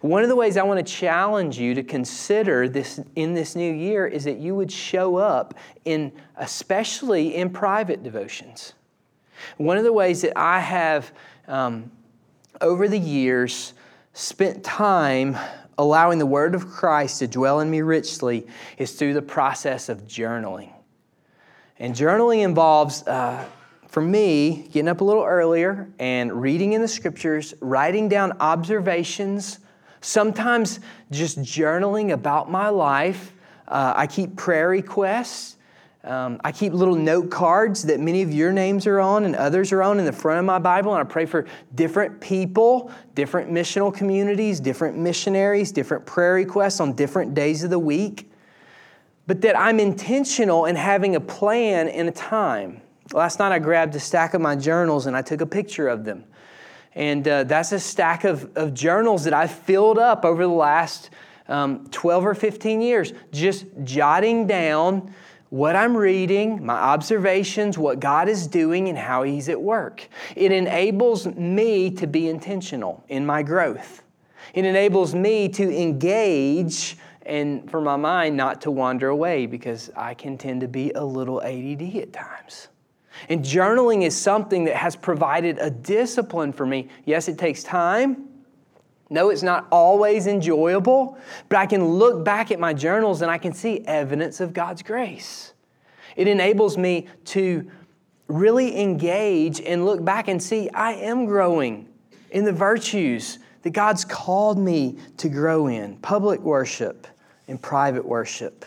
One 0.00 0.22
of 0.22 0.28
the 0.28 0.36
ways 0.36 0.56
I 0.56 0.62
want 0.62 0.84
to 0.84 0.92
challenge 0.92 1.58
you 1.58 1.74
to 1.74 1.82
consider 1.82 2.68
this 2.68 3.00
in 3.14 3.34
this 3.34 3.54
new 3.54 3.72
year 3.72 4.06
is 4.06 4.24
that 4.24 4.38
you 4.38 4.54
would 4.54 4.72
show 4.72 5.16
up 5.16 5.54
in, 5.84 6.12
especially 6.36 7.36
in 7.36 7.50
private 7.50 8.02
devotions. 8.02 8.74
One 9.56 9.78
of 9.78 9.84
the 9.84 9.92
ways 9.92 10.22
that 10.22 10.36
I 10.36 10.58
have, 10.58 11.12
um, 11.46 11.90
over 12.60 12.88
the 12.88 12.98
years, 12.98 13.74
spent 14.14 14.64
time 14.64 15.36
allowing 15.78 16.18
the 16.18 16.26
Word 16.26 16.56
of 16.56 16.68
Christ 16.68 17.20
to 17.20 17.28
dwell 17.28 17.60
in 17.60 17.70
me 17.70 17.82
richly 17.82 18.46
is 18.78 18.92
through 18.92 19.14
the 19.14 19.22
process 19.22 19.88
of 19.88 20.08
journaling. 20.08 20.72
And 21.78 21.94
journaling 21.94 22.42
involves, 22.42 23.06
uh, 23.06 23.44
for 23.88 24.02
me, 24.02 24.68
getting 24.70 24.88
up 24.88 25.00
a 25.00 25.04
little 25.04 25.24
earlier 25.24 25.88
and 25.98 26.40
reading 26.40 26.74
in 26.74 26.82
the 26.82 26.88
scriptures, 26.88 27.54
writing 27.60 28.08
down 28.08 28.32
observations, 28.38 29.60
sometimes 30.02 30.80
just 31.10 31.38
journaling 31.40 32.12
about 32.12 32.50
my 32.50 32.68
life. 32.68 33.32
Uh, 33.66 33.94
I 33.96 34.06
keep 34.06 34.36
prayer 34.36 34.68
requests. 34.68 35.56
Um, 36.04 36.40
I 36.44 36.52
keep 36.52 36.72
little 36.72 36.94
note 36.94 37.30
cards 37.30 37.82
that 37.84 37.98
many 37.98 38.22
of 38.22 38.32
your 38.32 38.52
names 38.52 38.86
are 38.86 39.00
on 39.00 39.24
and 39.24 39.34
others 39.34 39.72
are 39.72 39.82
on 39.82 39.98
in 39.98 40.04
the 40.04 40.12
front 40.12 40.38
of 40.38 40.44
my 40.44 40.58
Bible, 40.58 40.94
and 40.94 41.00
I 41.00 41.10
pray 41.10 41.26
for 41.26 41.46
different 41.74 42.20
people, 42.20 42.92
different 43.14 43.50
missional 43.50 43.92
communities, 43.92 44.60
different 44.60 44.96
missionaries, 44.96 45.72
different 45.72 46.06
prayer 46.06 46.34
requests 46.34 46.80
on 46.80 46.92
different 46.92 47.34
days 47.34 47.64
of 47.64 47.70
the 47.70 47.78
week. 47.78 48.30
But 49.26 49.40
that 49.42 49.58
I'm 49.58 49.80
intentional 49.80 50.66
in 50.66 50.76
having 50.76 51.16
a 51.16 51.20
plan 51.20 51.88
and 51.88 52.08
a 52.08 52.12
time. 52.12 52.82
Last 53.12 53.38
night 53.38 53.52
I 53.52 53.58
grabbed 53.58 53.94
a 53.94 54.00
stack 54.00 54.34
of 54.34 54.40
my 54.40 54.54
journals 54.54 55.06
and 55.06 55.16
I 55.16 55.22
took 55.22 55.40
a 55.40 55.46
picture 55.46 55.88
of 55.88 56.04
them. 56.04 56.24
And 56.94 57.26
uh, 57.26 57.44
that's 57.44 57.72
a 57.72 57.78
stack 57.78 58.24
of, 58.24 58.54
of 58.56 58.74
journals 58.74 59.24
that 59.24 59.32
I've 59.32 59.52
filled 59.52 59.98
up 59.98 60.24
over 60.24 60.42
the 60.42 60.52
last 60.52 61.10
um, 61.48 61.86
12 61.90 62.26
or 62.26 62.34
15 62.34 62.80
years, 62.80 63.12
just 63.32 63.66
jotting 63.84 64.46
down 64.46 65.14
what 65.50 65.76
I'm 65.76 65.96
reading, 65.96 66.64
my 66.64 66.74
observations, 66.74 67.78
what 67.78 68.00
God 68.00 68.28
is 68.28 68.46
doing, 68.46 68.88
and 68.88 68.98
how 68.98 69.22
He's 69.22 69.48
at 69.48 69.60
work. 69.60 70.06
It 70.36 70.52
enables 70.52 71.26
me 71.26 71.90
to 71.92 72.06
be 72.06 72.28
intentional 72.28 73.02
in 73.08 73.24
my 73.24 73.42
growth. 73.42 74.02
It 74.52 74.66
enables 74.66 75.14
me 75.14 75.48
to 75.50 75.80
engage 75.80 76.98
and 77.24 77.70
for 77.70 77.80
my 77.80 77.96
mind 77.96 78.36
not 78.36 78.62
to 78.62 78.70
wander 78.70 79.08
away 79.08 79.46
because 79.46 79.90
I 79.96 80.14
can 80.14 80.36
tend 80.38 80.62
to 80.62 80.68
be 80.68 80.92
a 80.92 81.04
little 81.04 81.40
ADD 81.42 81.96
at 81.96 82.12
times. 82.12 82.68
And 83.28 83.44
journaling 83.44 84.02
is 84.02 84.16
something 84.16 84.64
that 84.64 84.76
has 84.76 84.96
provided 84.96 85.58
a 85.58 85.70
discipline 85.70 86.52
for 86.52 86.66
me. 86.66 86.88
Yes, 87.04 87.28
it 87.28 87.38
takes 87.38 87.62
time. 87.62 88.28
No, 89.10 89.30
it's 89.30 89.42
not 89.42 89.66
always 89.70 90.26
enjoyable, 90.26 91.16
but 91.48 91.58
I 91.58 91.66
can 91.66 91.84
look 91.84 92.24
back 92.24 92.50
at 92.50 92.60
my 92.60 92.74
journals 92.74 93.22
and 93.22 93.30
I 93.30 93.38
can 93.38 93.54
see 93.54 93.80
evidence 93.86 94.40
of 94.40 94.52
God's 94.52 94.82
grace. 94.82 95.54
It 96.16 96.28
enables 96.28 96.76
me 96.76 97.06
to 97.26 97.70
really 98.26 98.78
engage 98.78 99.60
and 99.60 99.86
look 99.86 100.04
back 100.04 100.28
and 100.28 100.42
see 100.42 100.68
I 100.70 100.92
am 100.92 101.24
growing 101.24 101.88
in 102.30 102.44
the 102.44 102.52
virtues 102.52 103.38
that 103.62 103.70
God's 103.70 104.04
called 104.04 104.58
me 104.58 104.98
to 105.16 105.28
grow 105.28 105.68
in 105.68 105.96
public 105.98 106.40
worship 106.40 107.06
and 107.48 107.60
private 107.60 108.04
worship. 108.04 108.66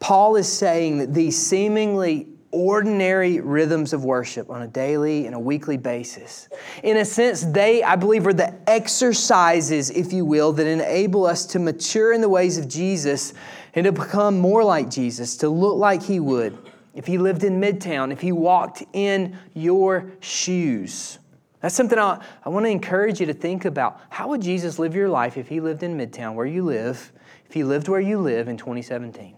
Paul 0.00 0.36
is 0.36 0.50
saying 0.50 0.98
that 0.98 1.12
these 1.12 1.36
seemingly 1.36 2.28
ordinary 2.56 3.40
rhythms 3.40 3.92
of 3.92 4.04
worship 4.04 4.48
on 4.50 4.62
a 4.62 4.66
daily 4.66 5.26
and 5.26 5.34
a 5.34 5.38
weekly 5.38 5.76
basis. 5.76 6.48
In 6.82 6.96
a 6.96 7.04
sense, 7.04 7.42
they, 7.42 7.82
I 7.82 7.96
believe, 7.96 8.26
are 8.26 8.32
the 8.32 8.54
exercises, 8.68 9.90
if 9.90 10.12
you 10.12 10.24
will, 10.24 10.52
that 10.54 10.66
enable 10.66 11.26
us 11.26 11.44
to 11.46 11.58
mature 11.58 12.12
in 12.12 12.20
the 12.20 12.28
ways 12.28 12.56
of 12.56 12.66
Jesus 12.68 13.34
and 13.74 13.84
to 13.84 13.92
become 13.92 14.38
more 14.40 14.64
like 14.64 14.88
Jesus, 14.88 15.36
to 15.38 15.48
look 15.48 15.76
like 15.76 16.02
He 16.02 16.18
would 16.18 16.56
if 16.94 17.06
He 17.06 17.18
lived 17.18 17.44
in 17.44 17.60
Midtown, 17.60 18.10
if 18.10 18.20
He 18.20 18.32
walked 18.32 18.82
in 18.94 19.38
your 19.52 20.10
shoes. 20.20 21.18
That's 21.60 21.74
something 21.74 21.98
I, 21.98 22.24
I 22.44 22.48
want 22.48 22.64
to 22.64 22.70
encourage 22.70 23.20
you 23.20 23.26
to 23.26 23.34
think 23.34 23.66
about. 23.66 24.00
How 24.08 24.28
would 24.28 24.40
Jesus 24.40 24.78
live 24.78 24.94
your 24.94 25.08
life 25.08 25.36
if 25.36 25.48
He 25.48 25.60
lived 25.60 25.82
in 25.82 25.96
Midtown, 25.96 26.34
where 26.34 26.46
you 26.46 26.64
live, 26.64 27.12
if 27.46 27.52
He 27.52 27.64
lived 27.64 27.88
where 27.88 28.00
you 28.00 28.18
live 28.18 28.48
in 28.48 28.56
2017? 28.56 29.36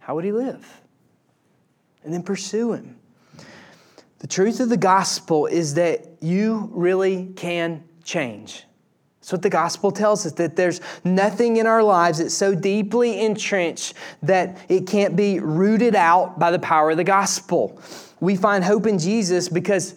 How 0.00 0.14
would 0.16 0.24
He 0.24 0.32
live? 0.32 0.80
And 2.04 2.12
then 2.12 2.22
pursue 2.22 2.72
Him. 2.72 2.96
The 4.18 4.26
truth 4.26 4.60
of 4.60 4.68
the 4.68 4.76
gospel 4.76 5.46
is 5.46 5.74
that 5.74 6.06
you 6.20 6.68
really 6.72 7.32
can 7.36 7.84
change. 8.04 8.64
That's 9.20 9.32
what 9.32 9.42
the 9.42 9.50
gospel 9.50 9.90
tells 9.90 10.24
us 10.26 10.32
that 10.32 10.56
there's 10.56 10.80
nothing 11.04 11.58
in 11.58 11.66
our 11.66 11.82
lives 11.82 12.18
that's 12.18 12.34
so 12.34 12.54
deeply 12.54 13.22
entrenched 13.24 13.94
that 14.22 14.58
it 14.68 14.86
can't 14.86 15.14
be 15.14 15.40
rooted 15.40 15.94
out 15.94 16.38
by 16.38 16.50
the 16.50 16.58
power 16.58 16.90
of 16.90 16.96
the 16.96 17.04
gospel. 17.04 17.80
We 18.20 18.36
find 18.36 18.64
hope 18.64 18.86
in 18.86 18.98
Jesus 18.98 19.48
because 19.48 19.94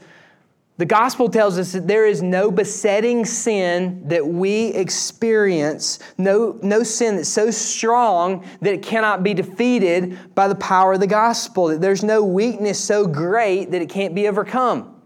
the 0.78 0.86
gospel 0.86 1.30
tells 1.30 1.60
us 1.60 1.74
that 1.74 1.88
there 1.88 2.08
is 2.08 2.24
no 2.24 2.50
besetting 2.50 3.26
sin 3.26 4.08
that 4.08 4.26
we 4.26 4.68
experience, 4.74 6.00
no, 6.18 6.60
no 6.64 6.82
sin 6.82 7.16
that's 7.16 7.30
so 7.30 7.52
strong 7.52 8.44
that 8.62 8.74
it 8.74 8.82
cannot 8.82 9.22
be 9.22 9.36
defeated 9.36 10.34
by 10.34 10.48
the 10.48 10.56
power 10.56 10.94
of 10.94 11.00
the 11.00 11.08
gospel, 11.08 11.68
that 11.68 11.80
there's 11.80 12.04
no 12.04 12.24
weakness 12.24 12.84
so 12.84 13.06
great 13.06 13.70
that 13.70 13.84
it 13.84 13.90
can't 13.90 14.16
be 14.16 14.28
overcome. 14.28 15.00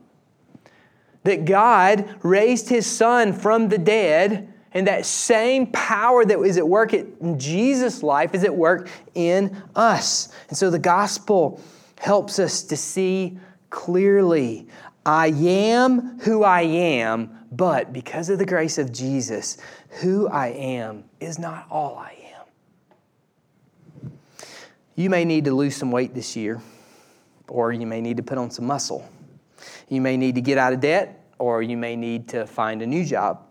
That 1.24 1.44
God 1.44 2.16
raised 2.24 2.70
his 2.70 2.86
son 2.86 3.34
from 3.34 3.68
the 3.68 3.78
dead, 3.78 4.54
and 4.72 4.88
that 4.88 5.06
same 5.06 5.68
power 5.68 6.24
that 6.24 6.40
is 6.40 6.58
at 6.58 6.68
work 6.68 6.94
in 6.94 7.38
Jesus' 7.38 8.04
life 8.04 8.34
is 8.34 8.46
at 8.46 8.56
work 8.56 8.90
in 9.16 9.62
us. 9.76 10.30
And 10.48 10.58
so 10.58 10.70
the 10.70 10.80
gospel 10.80 11.60
helps 12.00 12.40
us 12.40 12.64
to 12.64 12.78
see 12.78 13.38
clearly 13.70 14.68
I 15.08 15.28
am 15.28 16.20
who 16.20 16.44
I 16.44 16.64
am, 16.64 17.46
but 17.50 17.94
because 17.94 18.30
of 18.30 18.40
the 18.40 18.46
grace 18.46 18.78
of 18.78 18.92
Jesus, 18.92 19.58
who 20.02 20.28
I 20.28 20.48
am 20.48 21.06
is 21.22 21.40
not 21.40 21.66
all 21.72 21.98
I 21.98 22.14
am. 22.36 24.12
You 24.96 25.10
may 25.10 25.24
need 25.24 25.46
to 25.46 25.54
lose 25.54 25.78
some 25.78 25.92
weight 25.92 26.14
this 26.14 26.36
year, 26.36 26.62
or 27.48 27.72
you 27.72 27.88
may 27.88 28.02
need 28.02 28.18
to 28.18 28.24
put 28.24 28.38
on 28.38 28.52
some 28.52 28.66
muscle. 28.66 29.10
You 29.88 30.02
may 30.02 30.18
need 30.18 30.36
to 30.36 30.42
get 30.42 30.58
out 30.58 30.74
of 30.74 30.82
debt, 30.82 31.24
or 31.40 31.62
you 31.62 31.78
may 31.78 31.96
need 31.96 32.28
to 32.30 32.46
find 32.46 32.82
a 32.82 32.86
new 32.86 33.06
job. 33.06 33.44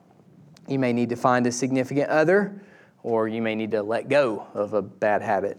You 0.69 0.79
may 0.79 0.93
need 0.93 1.09
to 1.09 1.17
find 1.17 1.47
a 1.47 1.53
significant 1.53 2.11
other, 2.11 2.61
or 3.03 3.29
you 3.29 3.41
may 3.41 3.55
need 3.55 3.71
to 3.71 3.83
let 3.83 4.11
go 4.11 4.47
of 4.53 4.75
a 4.75 4.83
bad 4.83 5.23
habit. 5.23 5.57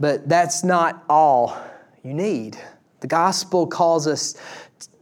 But 0.00 0.28
that's 0.28 0.64
not 0.64 1.04
all 1.08 1.56
you 2.02 2.14
need. 2.14 2.58
The 3.00 3.06
gospel 3.06 3.66
calls 3.66 4.06
us 4.06 4.34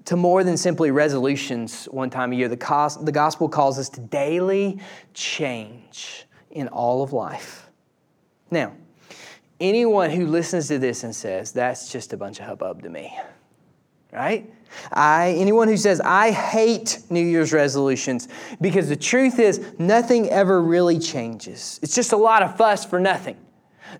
to 0.09 0.17
more 0.17 0.43
than 0.43 0.57
simply 0.57 0.91
resolutions 0.91 1.85
one 1.91 2.09
time 2.09 2.33
a 2.33 2.35
year. 2.35 2.49
The, 2.49 2.57
cos- 2.57 2.97
the 2.97 3.13
gospel 3.13 3.47
calls 3.47 3.79
us 3.79 3.91
to 3.91 4.01
daily 4.01 4.81
change 5.13 6.25
in 6.51 6.67
all 6.69 7.03
of 7.03 7.13
life. 7.13 7.69
Now, 8.51 8.73
anyone 9.61 10.09
who 10.09 10.27
listens 10.27 10.69
to 10.69 10.79
this 10.79 11.05
and 11.05 11.15
says, 11.15 11.53
that's 11.53 11.93
just 11.93 12.15
a 12.15 12.17
bunch 12.17 12.41
of 12.41 12.47
hubbub 12.47 12.83
to 12.85 12.89
me, 12.89 13.19
right? 14.11 14.51
I, 14.91 15.35
anyone 15.37 15.69
who 15.69 15.77
says, 15.77 16.01
I 16.01 16.31
hate 16.31 17.03
New 17.11 17.21
Year's 17.21 17.53
resolutions, 17.53 18.29
because 18.63 18.89
the 18.89 18.97
truth 18.97 19.39
is, 19.39 19.61
nothing 19.79 20.31
ever 20.31 20.63
really 20.63 20.99
changes. 20.99 21.79
It's 21.83 21.95
just 21.95 22.13
a 22.13 22.17
lot 22.17 22.43
of 22.43 22.57
fuss 22.57 22.83
for 22.83 22.99
nothing. 22.99 23.37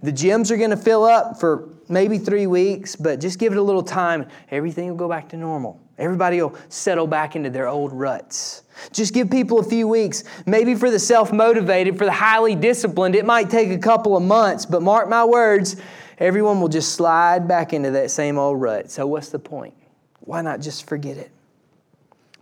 The 0.03 0.13
gyms 0.13 0.51
are 0.51 0.57
going 0.57 0.71
to 0.71 0.77
fill 0.77 1.05
up 1.05 1.41
for 1.41 1.69
maybe 1.89 2.19
three 2.19 2.47
weeks, 2.47 2.95
but 2.95 3.21
just 3.21 3.39
give 3.39 3.53
it 3.53 3.59
a 3.59 3.63
little 3.63 3.83
time, 3.83 4.27
everything 4.51 4.89
will 4.89 4.97
go 4.97 5.09
back 5.09 5.29
to 5.31 5.37
normal. 5.37 5.81
Everybody 5.99 6.41
will 6.41 6.57
settle 6.69 7.09
back 7.09 7.35
into 7.35 7.51
their 7.51 7.67
old 7.67 7.93
ruts. 7.93 8.63
Just 8.93 9.13
give 9.13 9.31
people 9.31 9.59
a 9.59 9.65
few 9.65 9.89
weeks. 9.89 10.23
Maybe 10.47 10.77
for 10.77 10.91
the 10.91 10.99
self 10.99 11.33
motivated, 11.33 11.99
for 11.99 12.05
the 12.05 12.13
highly 12.13 12.55
disciplined, 12.55 13.17
it 13.17 13.25
might 13.25 13.51
take 13.51 13.71
a 13.71 13.79
couple 13.79 14.17
of 14.17 14.23
months, 14.23 14.65
but 14.65 14.83
mark 14.83 15.09
my 15.09 15.25
words, 15.25 15.77
everyone 16.19 16.61
will 16.61 16.69
just 16.69 16.93
slide 16.93 17.49
back 17.49 17.73
into 17.73 17.91
that 17.91 18.13
same 18.13 18.39
old 18.39 18.61
rut. 18.61 18.91
So, 18.93 19.07
what's 19.09 19.31
the 19.31 19.41
point? 19.41 19.75
Why 20.21 20.43
not 20.43 20.61
just 20.61 20.87
forget 20.87 21.17
it? 21.17 21.33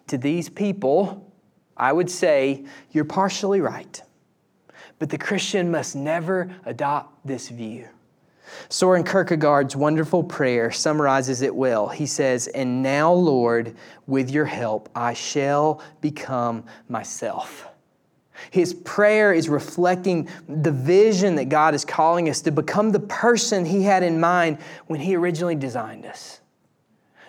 To 0.08 0.18
these 0.18 0.50
people, 0.50 1.32
I 1.76 1.92
would 1.92 2.10
say 2.10 2.66
you're 2.90 3.04
partially 3.04 3.62
right. 3.62 4.02
But 4.98 5.10
the 5.10 5.18
Christian 5.18 5.70
must 5.70 5.94
never 5.94 6.50
adopt 6.64 7.26
this 7.26 7.48
view. 7.48 7.88
Soren 8.68 9.04
Kierkegaard's 9.04 9.76
wonderful 9.76 10.22
prayer 10.22 10.70
summarizes 10.70 11.42
it 11.42 11.54
well. 11.54 11.88
He 11.88 12.06
says, 12.06 12.46
And 12.48 12.82
now, 12.82 13.12
Lord, 13.12 13.74
with 14.06 14.30
your 14.30 14.44
help, 14.44 14.88
I 14.94 15.14
shall 15.14 15.82
become 16.00 16.64
myself. 16.88 17.68
His 18.50 18.74
prayer 18.74 19.32
is 19.32 19.48
reflecting 19.48 20.28
the 20.48 20.72
vision 20.72 21.36
that 21.36 21.48
God 21.48 21.74
is 21.74 21.84
calling 21.84 22.28
us 22.28 22.42
to 22.42 22.50
become 22.50 22.92
the 22.92 23.00
person 23.00 23.64
He 23.64 23.82
had 23.82 24.02
in 24.02 24.20
mind 24.20 24.58
when 24.86 25.00
He 25.00 25.16
originally 25.16 25.54
designed 25.54 26.06
us. 26.06 26.40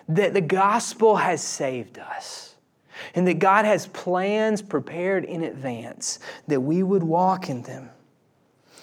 That 0.08 0.34
the 0.34 0.40
gospel 0.40 1.16
has 1.16 1.42
saved 1.42 1.98
us. 1.98 2.47
And 3.14 3.26
that 3.26 3.38
God 3.38 3.64
has 3.64 3.86
plans 3.88 4.62
prepared 4.62 5.24
in 5.24 5.44
advance 5.44 6.18
that 6.46 6.60
we 6.60 6.82
would 6.82 7.02
walk 7.02 7.48
in 7.48 7.62
them. 7.62 7.90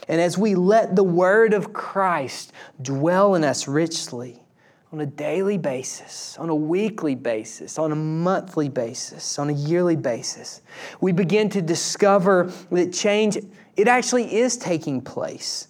And 0.07 0.21
as 0.21 0.37
we 0.37 0.55
let 0.55 0.95
the 0.95 1.03
word 1.03 1.53
of 1.53 1.73
Christ 1.73 2.53
dwell 2.81 3.35
in 3.35 3.43
us 3.43 3.67
richly 3.67 4.41
on 4.91 5.01
a 5.01 5.05
daily 5.05 5.57
basis, 5.57 6.37
on 6.37 6.49
a 6.49 6.55
weekly 6.55 7.15
basis, 7.15 7.79
on 7.79 7.91
a 7.91 7.95
monthly 7.95 8.69
basis, 8.69 9.39
on 9.39 9.49
a 9.49 9.53
yearly 9.53 9.95
basis, 9.95 10.61
we 11.01 11.11
begin 11.11 11.49
to 11.49 11.61
discover 11.61 12.51
that 12.71 12.93
change 12.93 13.37
it 13.75 13.87
actually 13.87 14.33
is 14.33 14.57
taking 14.57 15.01
place. 15.01 15.67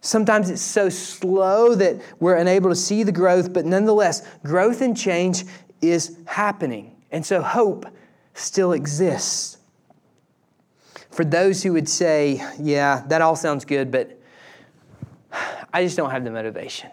Sometimes 0.00 0.50
it's 0.50 0.62
so 0.62 0.88
slow 0.88 1.74
that 1.74 2.00
we're 2.20 2.36
unable 2.36 2.70
to 2.70 2.76
see 2.76 3.02
the 3.02 3.12
growth, 3.12 3.52
but 3.52 3.64
nonetheless, 3.64 4.26
growth 4.44 4.80
and 4.80 4.96
change 4.96 5.44
is 5.80 6.18
happening. 6.26 6.94
And 7.10 7.24
so 7.24 7.42
hope 7.42 7.86
still 8.34 8.72
exists. 8.72 9.58
For 11.10 11.24
those 11.24 11.62
who 11.62 11.72
would 11.72 11.88
say, 11.88 12.42
yeah, 12.60 13.02
that 13.08 13.22
all 13.22 13.34
sounds 13.34 13.64
good, 13.64 13.90
but 13.90 14.18
I 15.72 15.84
just 15.84 15.96
don't 15.96 16.10
have 16.10 16.24
the 16.24 16.30
motivation, 16.30 16.90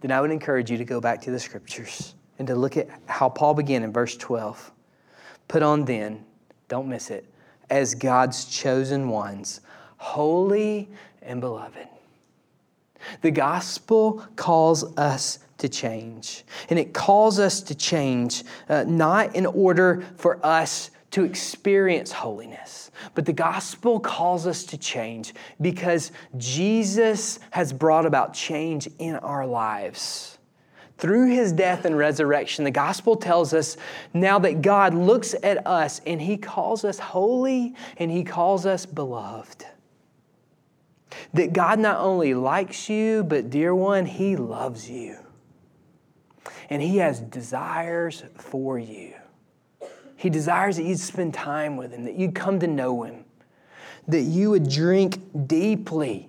then 0.00 0.10
I 0.10 0.20
would 0.20 0.30
encourage 0.30 0.70
you 0.70 0.78
to 0.78 0.84
go 0.84 1.00
back 1.00 1.20
to 1.22 1.30
the 1.30 1.38
scriptures 1.38 2.14
and 2.38 2.48
to 2.48 2.54
look 2.54 2.76
at 2.76 2.88
how 3.06 3.28
Paul 3.28 3.54
began 3.54 3.82
in 3.82 3.92
verse 3.92 4.16
12. 4.16 4.72
Put 5.48 5.62
on 5.62 5.84
then, 5.84 6.24
don't 6.68 6.88
miss 6.88 7.10
it, 7.10 7.26
as 7.68 7.94
God's 7.94 8.46
chosen 8.46 9.08
ones, 9.08 9.60
holy 9.98 10.88
and 11.22 11.40
beloved. 11.40 11.88
The 13.22 13.30
gospel 13.30 14.24
calls 14.36 14.96
us 14.96 15.40
to 15.60 15.68
change. 15.68 16.44
And 16.68 16.78
it 16.78 16.92
calls 16.92 17.38
us 17.38 17.60
to 17.62 17.74
change, 17.74 18.44
uh, 18.68 18.84
not 18.86 19.34
in 19.36 19.46
order 19.46 20.04
for 20.16 20.44
us 20.44 20.90
to 21.12 21.24
experience 21.24 22.12
holiness, 22.12 22.90
but 23.14 23.26
the 23.26 23.32
gospel 23.32 23.98
calls 23.98 24.46
us 24.46 24.64
to 24.64 24.78
change 24.78 25.34
because 25.60 26.12
Jesus 26.36 27.40
has 27.50 27.72
brought 27.72 28.06
about 28.06 28.32
change 28.32 28.88
in 28.98 29.16
our 29.16 29.46
lives. 29.46 30.38
Through 30.98 31.30
his 31.30 31.52
death 31.52 31.84
and 31.84 31.96
resurrection, 31.96 32.62
the 32.62 32.70
gospel 32.70 33.16
tells 33.16 33.54
us 33.54 33.76
now 34.12 34.38
that 34.40 34.60
God 34.62 34.94
looks 34.94 35.34
at 35.42 35.66
us 35.66 36.00
and 36.06 36.20
he 36.20 36.36
calls 36.36 36.84
us 36.84 36.98
holy 36.98 37.74
and 37.96 38.10
he 38.10 38.22
calls 38.22 38.66
us 38.66 38.86
beloved. 38.86 39.64
That 41.34 41.52
God 41.52 41.78
not 41.78 41.98
only 41.98 42.34
likes 42.34 42.88
you, 42.88 43.24
but 43.24 43.50
dear 43.50 43.74
one, 43.74 44.06
he 44.06 44.36
loves 44.36 44.88
you 44.88 45.16
and 46.70 46.80
He 46.80 46.98
has 46.98 47.20
desires 47.20 48.22
for 48.36 48.78
you. 48.78 49.14
He 50.16 50.30
desires 50.30 50.76
that 50.76 50.84
you'd 50.84 51.00
spend 51.00 51.34
time 51.34 51.76
with 51.76 51.92
Him, 51.92 52.04
that 52.04 52.14
you'd 52.14 52.34
come 52.34 52.60
to 52.60 52.66
know 52.66 53.02
Him, 53.02 53.24
that 54.06 54.22
you 54.22 54.50
would 54.50 54.68
drink 54.68 55.18
deeply 55.46 56.28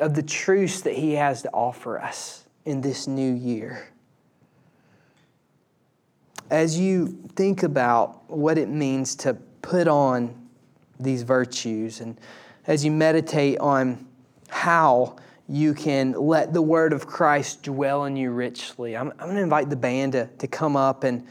of 0.00 0.14
the 0.14 0.22
truths 0.22 0.80
that 0.82 0.94
He 0.94 1.12
has 1.12 1.42
to 1.42 1.50
offer 1.50 2.00
us 2.00 2.46
in 2.64 2.80
this 2.80 3.06
new 3.06 3.32
year. 3.34 3.88
As 6.50 6.78
you 6.78 7.08
think 7.34 7.62
about 7.62 8.30
what 8.30 8.56
it 8.56 8.68
means 8.68 9.14
to 9.16 9.34
put 9.60 9.86
on 9.86 10.48
these 10.98 11.22
virtues, 11.22 12.00
and 12.00 12.18
as 12.66 12.84
you 12.84 12.90
meditate 12.90 13.58
on 13.58 14.06
how 14.48 15.16
you 15.48 15.74
can 15.74 16.12
let 16.12 16.52
the 16.52 16.62
word 16.62 16.92
of 16.92 17.06
Christ 17.06 17.62
dwell 17.62 18.04
in 18.04 18.16
you 18.16 18.30
richly. 18.30 18.96
I'm, 18.96 19.10
I'm 19.12 19.26
going 19.26 19.36
to 19.36 19.42
invite 19.42 19.70
the 19.70 19.76
band 19.76 20.12
to, 20.12 20.26
to 20.26 20.46
come 20.46 20.76
up, 20.76 21.04
and 21.04 21.26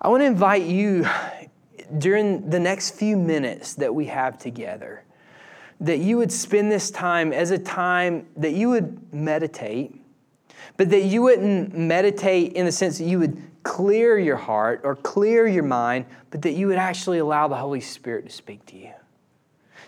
I 0.00 0.08
want 0.08 0.22
to 0.22 0.26
invite 0.26 0.64
you 0.64 1.06
during 1.98 2.50
the 2.50 2.58
next 2.58 2.92
few 2.92 3.16
minutes 3.16 3.74
that 3.74 3.94
we 3.94 4.06
have 4.06 4.38
together 4.38 5.04
that 5.82 5.98
you 5.98 6.16
would 6.16 6.30
spend 6.30 6.70
this 6.70 6.92
time 6.92 7.32
as 7.32 7.50
a 7.50 7.58
time 7.58 8.24
that 8.36 8.52
you 8.52 8.68
would 8.70 9.12
meditate, 9.12 10.00
but 10.76 10.88
that 10.90 11.02
you 11.02 11.22
wouldn't 11.22 11.76
meditate 11.76 12.52
in 12.52 12.64
the 12.64 12.72
sense 12.72 12.98
that 12.98 13.04
you 13.04 13.18
would 13.18 13.42
clear 13.64 14.16
your 14.16 14.36
heart 14.36 14.80
or 14.84 14.94
clear 14.94 15.46
your 15.46 15.64
mind, 15.64 16.06
but 16.30 16.42
that 16.42 16.52
you 16.52 16.68
would 16.68 16.78
actually 16.78 17.18
allow 17.18 17.48
the 17.48 17.56
Holy 17.56 17.80
Spirit 17.80 18.26
to 18.26 18.32
speak 18.32 18.64
to 18.66 18.76
you. 18.76 18.92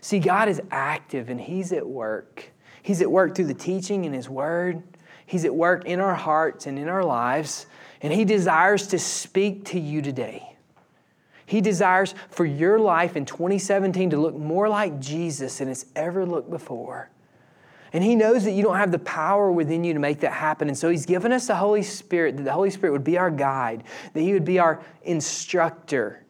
See, 0.01 0.19
God 0.19 0.49
is 0.49 0.61
active 0.73 1.31
and 1.31 1.41
He's 1.41 1.73
at 1.73 1.87
work. 1.87 2.51
He's 2.85 3.01
at 3.01 3.11
work 3.11 3.35
through 3.35 3.47
the 3.47 3.55
teaching 3.55 4.05
and 4.05 4.15
His 4.15 4.29
Word. 4.29 4.83
He's 5.25 5.47
at 5.47 5.55
work 5.55 5.87
in 5.87 6.01
our 6.01 6.15
hearts 6.15 6.67
and 6.67 6.79
in 6.79 6.87
our 6.87 7.03
lives. 7.03 7.65
And 8.03 8.13
He 8.13 8.27
desires 8.27 8.89
to 8.89 8.99
speak 8.99 9.65
to 9.69 9.81
you 9.81 10.03
today. 10.03 10.55
He 11.47 11.63
desires 11.63 12.15
for 12.29 12.45
your 12.45 12.79
life 12.79 13.17
in 13.17 13.25
2017 13.25 14.11
to 14.11 14.19
look 14.19 14.37
more 14.37 14.69
like 14.69 15.01
Jesus 15.01 15.59
than 15.59 15.69
it's 15.69 15.87
ever 15.97 16.27
looked 16.27 16.51
before. 16.51 17.09
And 17.95 18.05
He 18.05 18.15
knows 18.15 18.45
that 18.45 18.51
you 18.51 18.63
don't 18.63 18.77
have 18.77 18.93
the 18.93 18.99
power 18.99 19.51
within 19.51 19.83
you 19.83 19.95
to 19.95 19.99
make 19.99 20.21
that 20.21 20.35
happen. 20.35 20.69
And 20.69 20.77
so 20.77 20.91
He's 20.91 21.07
given 21.07 21.33
us 21.33 21.47
the 21.47 21.57
Holy 21.57 21.83
Spirit, 21.83 22.37
that 22.37 22.43
the 22.43 22.53
Holy 22.53 22.69
Spirit 22.69 22.93
would 22.93 23.03
be 23.03 23.17
our 23.17 23.31
guide, 23.31 23.85
that 24.13 24.21
He 24.21 24.35
would 24.35 24.45
be 24.45 24.59
our 24.59 24.83
instructor. 25.05 26.23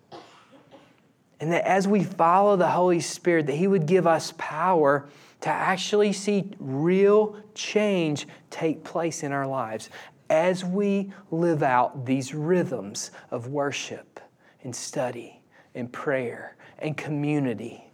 And 1.40 1.50
that 1.50 1.64
as 1.64 1.88
we 1.88 2.04
follow 2.04 2.54
the 2.54 2.70
Holy 2.70 3.00
Spirit, 3.00 3.46
that 3.46 3.56
He 3.56 3.66
would 3.66 3.86
give 3.86 4.06
us 4.06 4.32
power 4.38 5.08
to 5.44 5.50
actually 5.50 6.10
see 6.10 6.50
real 6.58 7.36
change 7.54 8.26
take 8.48 8.82
place 8.82 9.22
in 9.22 9.30
our 9.30 9.46
lives 9.46 9.90
as 10.30 10.64
we 10.64 11.12
live 11.30 11.62
out 11.62 12.06
these 12.06 12.32
rhythms 12.32 13.10
of 13.30 13.48
worship 13.48 14.20
and 14.62 14.74
study 14.74 15.42
and 15.74 15.92
prayer 15.92 16.56
and 16.78 16.96
community 16.96 17.84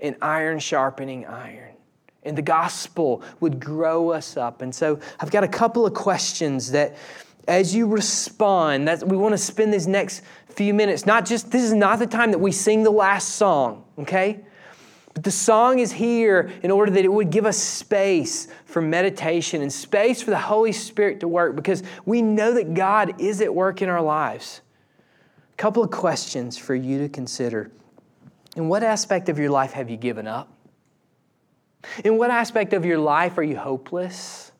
and 0.00 0.16
iron 0.20 0.58
sharpening 0.58 1.24
iron. 1.26 1.76
And 2.24 2.36
the 2.36 2.42
gospel 2.42 3.22
would 3.38 3.60
grow 3.60 4.10
us 4.10 4.36
up. 4.36 4.60
And 4.60 4.74
so 4.74 4.98
I've 5.20 5.30
got 5.30 5.44
a 5.44 5.48
couple 5.48 5.86
of 5.86 5.94
questions 5.94 6.72
that 6.72 6.96
as 7.46 7.72
you 7.72 7.86
respond, 7.86 8.88
that 8.88 9.06
we 9.06 9.16
want 9.16 9.32
to 9.32 9.38
spend 9.38 9.72
these 9.72 9.86
next 9.86 10.22
few 10.48 10.74
minutes, 10.74 11.06
not 11.06 11.24
just, 11.24 11.52
this 11.52 11.62
is 11.62 11.72
not 11.72 12.00
the 12.00 12.06
time 12.08 12.32
that 12.32 12.38
we 12.38 12.50
sing 12.50 12.82
the 12.82 12.90
last 12.90 13.36
song, 13.36 13.84
okay? 13.96 14.40
But 15.20 15.26
the 15.26 15.32
song 15.32 15.80
is 15.80 15.92
here 15.92 16.50
in 16.62 16.70
order 16.70 16.90
that 16.92 17.04
it 17.04 17.12
would 17.12 17.28
give 17.28 17.44
us 17.44 17.58
space 17.58 18.48
for 18.64 18.80
meditation 18.80 19.60
and 19.60 19.70
space 19.70 20.22
for 20.22 20.30
the 20.30 20.38
Holy 20.38 20.72
Spirit 20.72 21.20
to 21.20 21.28
work 21.28 21.56
because 21.56 21.82
we 22.06 22.22
know 22.22 22.54
that 22.54 22.72
God 22.72 23.20
is 23.20 23.42
at 23.42 23.54
work 23.54 23.82
in 23.82 23.90
our 23.90 24.00
lives. 24.00 24.62
A 25.52 25.56
couple 25.58 25.84
of 25.84 25.90
questions 25.90 26.56
for 26.56 26.74
you 26.74 27.00
to 27.00 27.08
consider. 27.10 27.70
In 28.56 28.70
what 28.70 28.82
aspect 28.82 29.28
of 29.28 29.38
your 29.38 29.50
life 29.50 29.72
have 29.72 29.90
you 29.90 29.98
given 29.98 30.26
up? 30.26 30.50
In 32.02 32.16
what 32.16 32.30
aspect 32.30 32.72
of 32.72 32.86
your 32.86 32.96
life 32.96 33.36
are 33.36 33.42
you 33.42 33.58
hopeless? 33.58 34.52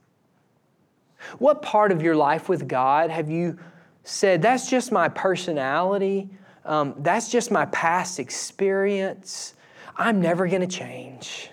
What 1.39 1.63
part 1.63 1.91
of 1.91 2.03
your 2.03 2.17
life 2.17 2.51
with 2.51 2.69
God 2.69 3.09
have 3.09 3.31
you 3.31 3.59
said, 4.05 4.43
that's 4.43 4.69
just 4.69 4.93
my 4.93 5.09
personality, 5.09 6.29
um, 6.67 6.97
that's 6.99 7.31
just 7.31 7.51
my 7.51 7.65
past 7.65 8.19
experience? 8.19 9.55
I'm 10.01 10.23
never 10.23 10.49
going 10.49 10.63
to 10.63 10.67
change? 10.67 11.51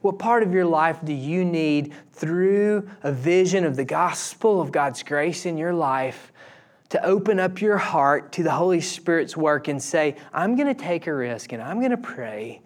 What 0.00 0.18
part 0.18 0.42
of 0.42 0.54
your 0.54 0.64
life 0.64 0.98
do 1.04 1.12
you 1.12 1.44
need 1.44 1.92
through 2.10 2.88
a 3.02 3.12
vision 3.12 3.66
of 3.66 3.76
the 3.76 3.84
gospel 3.84 4.62
of 4.62 4.72
God's 4.72 5.02
grace 5.02 5.44
in 5.44 5.58
your 5.58 5.74
life 5.74 6.32
to 6.88 7.04
open 7.04 7.38
up 7.38 7.60
your 7.60 7.76
heart 7.76 8.32
to 8.32 8.42
the 8.42 8.50
Holy 8.50 8.80
Spirit's 8.80 9.36
work 9.36 9.68
and 9.68 9.80
say, 9.80 10.16
I'm 10.32 10.56
going 10.56 10.74
to 10.74 10.82
take 10.82 11.06
a 11.06 11.12
risk 11.12 11.52
and 11.52 11.62
I'm 11.62 11.80
going 11.80 11.90
to 11.90 11.98
pray 11.98 12.62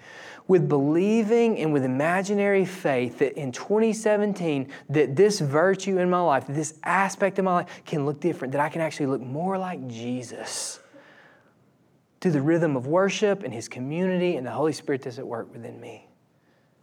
with 0.47 0.69
believing 0.69 1.59
and 1.59 1.73
with 1.73 1.83
imaginary 1.83 2.65
faith 2.65 3.19
that 3.19 3.33
in 3.33 3.51
2017 3.51 4.69
that 4.91 5.17
this 5.17 5.41
virtue 5.41 5.99
in 5.99 6.09
my 6.09 6.21
life, 6.21 6.45
this 6.49 6.79
aspect 6.85 7.41
of 7.41 7.47
my 7.47 7.53
life 7.53 7.81
can 7.85 8.07
look 8.07 8.21
different, 8.21 8.53
that 8.53 8.61
I 8.61 8.69
can 8.69 8.81
actually 8.81 9.07
look 9.07 9.23
more 9.23 9.59
like 9.59 9.89
Jesus 9.89 10.79
through 12.21 12.33
the 12.33 12.43
rhythm 12.43 12.77
of 12.77 12.87
worship 12.87 13.43
and 13.43 13.53
His 13.53 13.69
community 13.69 14.37
and 14.37 14.47
the 14.47 14.51
Holy 14.51 14.73
Spirit 14.73 15.03
that's 15.03 15.19
at 15.19 15.27
work 15.27 15.53
within 15.53 15.81
me? 15.81 16.07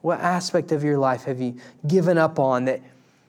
What 0.01 0.19
aspect 0.19 0.71
of 0.71 0.83
your 0.83 0.97
life 0.97 1.23
have 1.23 1.39
you 1.39 1.55
given 1.87 2.17
up 2.17 2.37
on 2.37 2.65
that, 2.65 2.81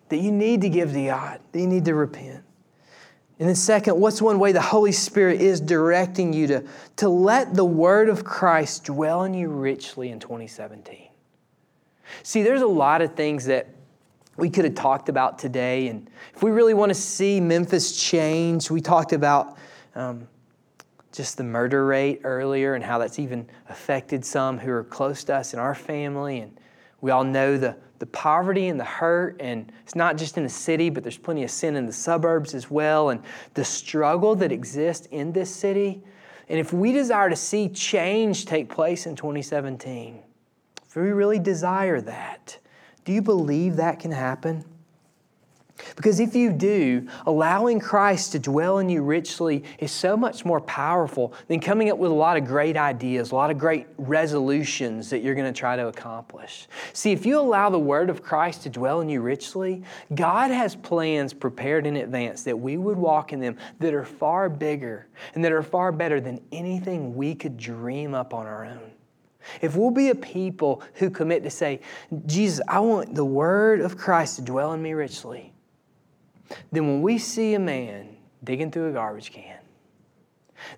that 0.08 0.18
you 0.18 0.32
need 0.32 0.60
to 0.62 0.68
give 0.68 0.92
to 0.92 1.06
God, 1.06 1.40
that 1.52 1.58
you 1.58 1.66
need 1.66 1.84
to 1.84 1.94
repent? 1.94 2.44
And 3.38 3.48
then, 3.48 3.56
second, 3.56 4.00
what's 4.00 4.22
one 4.22 4.38
way 4.38 4.52
the 4.52 4.60
Holy 4.60 4.92
Spirit 4.92 5.40
is 5.40 5.60
directing 5.60 6.32
you 6.32 6.46
to, 6.48 6.64
to 6.96 7.08
let 7.08 7.54
the 7.54 7.64
Word 7.64 8.08
of 8.08 8.24
Christ 8.24 8.84
dwell 8.84 9.24
in 9.24 9.34
you 9.34 9.48
richly 9.48 10.10
in 10.10 10.20
2017? 10.20 11.08
See, 12.22 12.42
there's 12.42 12.62
a 12.62 12.66
lot 12.66 13.02
of 13.02 13.14
things 13.14 13.46
that 13.46 13.68
we 14.36 14.50
could 14.50 14.64
have 14.64 14.74
talked 14.74 15.08
about 15.08 15.38
today. 15.38 15.88
And 15.88 16.08
if 16.34 16.42
we 16.42 16.50
really 16.50 16.74
want 16.74 16.90
to 16.90 16.94
see 16.94 17.40
Memphis 17.40 18.00
change, 18.00 18.70
we 18.70 18.80
talked 18.80 19.12
about 19.12 19.56
um, 19.94 20.28
just 21.14 21.36
the 21.36 21.44
murder 21.44 21.86
rate 21.86 22.20
earlier 22.24 22.74
and 22.74 22.82
how 22.82 22.98
that's 22.98 23.20
even 23.20 23.46
affected 23.68 24.24
some 24.24 24.58
who 24.58 24.70
are 24.72 24.82
close 24.82 25.22
to 25.24 25.34
us 25.34 25.54
in 25.54 25.60
our 25.60 25.74
family. 25.74 26.40
And 26.40 26.58
We 27.00 27.12
all 27.12 27.22
know 27.22 27.56
the, 27.56 27.76
the 28.00 28.06
poverty 28.06 28.66
and 28.66 28.80
the 28.80 28.84
hurt, 28.84 29.36
and 29.40 29.70
it's 29.84 29.94
not 29.94 30.18
just 30.18 30.36
in 30.36 30.42
the 30.42 30.48
city, 30.48 30.90
but 30.90 31.04
there's 31.04 31.16
plenty 31.16 31.44
of 31.44 31.52
sin 31.52 31.76
in 31.76 31.86
the 31.86 31.92
suburbs 31.92 32.52
as 32.52 32.68
well, 32.68 33.10
and 33.10 33.22
the 33.54 33.64
struggle 33.64 34.34
that 34.34 34.50
exists 34.50 35.06
in 35.12 35.32
this 35.32 35.54
city. 35.54 36.02
And 36.48 36.58
if 36.58 36.72
we 36.72 36.90
desire 36.90 37.30
to 37.30 37.36
see 37.36 37.68
change 37.68 38.44
take 38.44 38.68
place 38.68 39.06
in 39.06 39.14
2017, 39.14 40.20
if 40.86 40.96
we 40.96 41.12
really 41.12 41.38
desire 41.38 42.00
that, 42.00 42.58
do 43.04 43.12
you 43.12 43.22
believe 43.22 43.76
that 43.76 44.00
can 44.00 44.10
happen? 44.10 44.64
Because 45.96 46.20
if 46.20 46.34
you 46.34 46.52
do, 46.52 47.08
allowing 47.26 47.80
Christ 47.80 48.32
to 48.32 48.38
dwell 48.38 48.78
in 48.78 48.88
you 48.88 49.02
richly 49.02 49.64
is 49.78 49.92
so 49.92 50.16
much 50.16 50.44
more 50.44 50.60
powerful 50.60 51.32
than 51.48 51.60
coming 51.60 51.90
up 51.90 51.98
with 51.98 52.10
a 52.10 52.14
lot 52.14 52.36
of 52.36 52.44
great 52.44 52.76
ideas, 52.76 53.30
a 53.30 53.34
lot 53.34 53.50
of 53.50 53.58
great 53.58 53.86
resolutions 53.98 55.10
that 55.10 55.20
you're 55.20 55.34
going 55.34 55.52
to 55.52 55.58
try 55.58 55.76
to 55.76 55.88
accomplish. 55.88 56.68
See, 56.92 57.12
if 57.12 57.24
you 57.26 57.38
allow 57.38 57.70
the 57.70 57.78
Word 57.78 58.10
of 58.10 58.22
Christ 58.22 58.62
to 58.62 58.70
dwell 58.70 59.00
in 59.00 59.08
you 59.08 59.20
richly, 59.20 59.82
God 60.14 60.50
has 60.50 60.76
plans 60.76 61.32
prepared 61.32 61.86
in 61.86 61.96
advance 61.96 62.42
that 62.44 62.58
we 62.58 62.76
would 62.76 62.96
walk 62.98 63.32
in 63.32 63.40
them 63.40 63.56
that 63.80 63.94
are 63.94 64.04
far 64.04 64.48
bigger 64.48 65.06
and 65.34 65.44
that 65.44 65.52
are 65.52 65.62
far 65.62 65.92
better 65.92 66.20
than 66.20 66.40
anything 66.52 67.14
we 67.14 67.34
could 67.34 67.56
dream 67.56 68.14
up 68.14 68.34
on 68.34 68.46
our 68.46 68.64
own. 68.64 68.90
If 69.60 69.76
we'll 69.76 69.90
be 69.90 70.08
a 70.08 70.14
people 70.14 70.82
who 70.94 71.10
commit 71.10 71.42
to 71.44 71.50
say, 71.50 71.80
Jesus, 72.26 72.64
I 72.66 72.80
want 72.80 73.14
the 73.14 73.24
Word 73.24 73.80
of 73.80 73.96
Christ 73.96 74.36
to 74.36 74.42
dwell 74.42 74.72
in 74.72 74.82
me 74.82 74.94
richly 74.94 75.53
then 76.72 76.86
when 76.86 77.02
we 77.02 77.18
see 77.18 77.54
a 77.54 77.58
man 77.58 78.16
digging 78.42 78.70
through 78.70 78.90
a 78.90 78.92
garbage 78.92 79.32
can, 79.32 79.58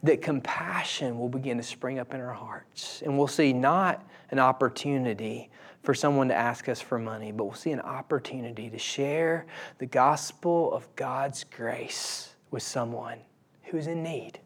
that 0.02 0.22
compassion 0.22 1.18
will 1.18 1.28
begin 1.28 1.56
to 1.58 1.62
spring 1.62 1.98
up 1.98 2.14
in 2.14 2.20
our 2.20 2.32
hearts. 2.32 3.02
And 3.02 3.16
we'll 3.16 3.26
see 3.26 3.52
not 3.52 4.04
an 4.30 4.38
opportunity 4.38 5.50
for 5.82 5.94
someone 5.94 6.28
to 6.28 6.34
ask 6.34 6.68
us 6.68 6.80
for 6.80 6.98
money, 6.98 7.30
but 7.30 7.44
we'll 7.44 7.54
see 7.54 7.70
an 7.70 7.80
opportunity 7.80 8.68
to 8.68 8.78
share 8.78 9.46
the 9.78 9.86
gospel 9.86 10.72
of 10.72 10.94
God's 10.96 11.44
grace 11.44 12.34
with 12.50 12.62
someone 12.62 13.18
who's 13.62 13.86
in 13.86 14.02
need. 14.02 14.40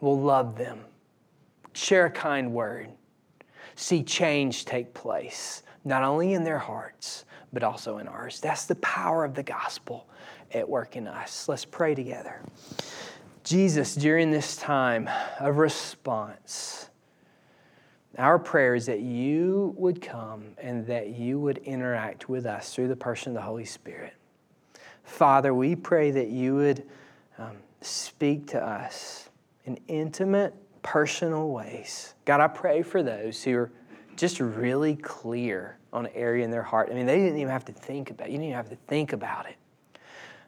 We'll 0.00 0.20
love 0.20 0.58
them, 0.58 0.80
share 1.74 2.06
a 2.06 2.10
kind 2.10 2.52
word, 2.52 2.88
see 3.76 4.02
change 4.02 4.64
take 4.64 4.92
place, 4.94 5.62
not 5.84 6.02
only 6.02 6.32
in 6.32 6.42
their 6.42 6.58
hearts, 6.58 7.24
but 7.52 7.62
also 7.62 7.98
in 7.98 8.08
ours. 8.08 8.40
That's 8.40 8.64
the 8.64 8.74
power 8.76 9.24
of 9.24 9.34
the 9.34 9.42
gospel 9.42 10.08
at 10.54 10.68
work 10.68 10.96
in 10.96 11.06
us. 11.06 11.48
Let's 11.48 11.64
pray 11.64 11.94
together. 11.94 12.40
Jesus, 13.44 13.94
during 13.94 14.30
this 14.30 14.56
time 14.56 15.08
of 15.40 15.56
response, 15.58 16.88
our 18.18 18.38
prayer 18.38 18.74
is 18.74 18.86
that 18.86 19.00
you 19.00 19.74
would 19.76 20.00
come 20.00 20.44
and 20.58 20.86
that 20.86 21.10
you 21.10 21.38
would 21.40 21.58
interact 21.58 22.28
with 22.28 22.46
us 22.46 22.74
through 22.74 22.88
the 22.88 22.96
person 22.96 23.30
of 23.30 23.34
the 23.34 23.42
Holy 23.42 23.64
Spirit. 23.64 24.12
Father, 25.02 25.54
we 25.54 25.74
pray 25.74 26.10
that 26.10 26.28
you 26.28 26.54
would 26.54 26.84
um, 27.38 27.56
speak 27.80 28.46
to 28.48 28.62
us 28.62 29.28
in 29.64 29.78
intimate, 29.88 30.54
personal 30.82 31.50
ways. 31.50 32.14
God, 32.24 32.40
I 32.40 32.48
pray 32.48 32.82
for 32.82 33.02
those 33.02 33.42
who 33.42 33.56
are 33.56 33.72
just 34.16 34.40
really 34.40 34.96
clear 34.96 35.78
on 35.92 36.06
an 36.06 36.12
area 36.14 36.44
in 36.44 36.50
their 36.50 36.62
heart. 36.62 36.88
I 36.90 36.94
mean, 36.94 37.06
they 37.06 37.18
didn't 37.18 37.38
even 37.38 37.52
have 37.52 37.64
to 37.66 37.72
think 37.72 38.10
about 38.10 38.28
it. 38.28 38.32
You 38.32 38.38
didn't 38.38 38.48
even 38.48 38.56
have 38.56 38.70
to 38.70 38.78
think 38.86 39.12
about 39.12 39.46
it. 39.46 39.56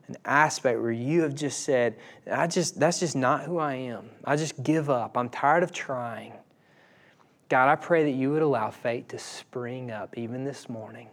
An 0.08 0.16
aspect 0.24 0.80
where 0.80 0.92
you 0.92 1.22
have 1.22 1.34
just 1.34 1.60
said, 1.64 1.96
I 2.30 2.46
just 2.46 2.78
that's 2.78 3.00
just 3.00 3.16
not 3.16 3.44
who 3.44 3.58
I 3.58 3.74
am. 3.74 4.10
I 4.24 4.36
just 4.36 4.62
give 4.62 4.90
up. 4.90 5.16
I'm 5.16 5.30
tired 5.30 5.62
of 5.62 5.72
trying. 5.72 6.34
God, 7.48 7.68
I 7.68 7.76
pray 7.76 8.04
that 8.04 8.16
you 8.16 8.30
would 8.32 8.42
allow 8.42 8.70
faith 8.70 9.08
to 9.08 9.18
spring 9.18 9.90
up 9.90 10.16
even 10.18 10.44
this 10.44 10.68
morning. 10.68 11.08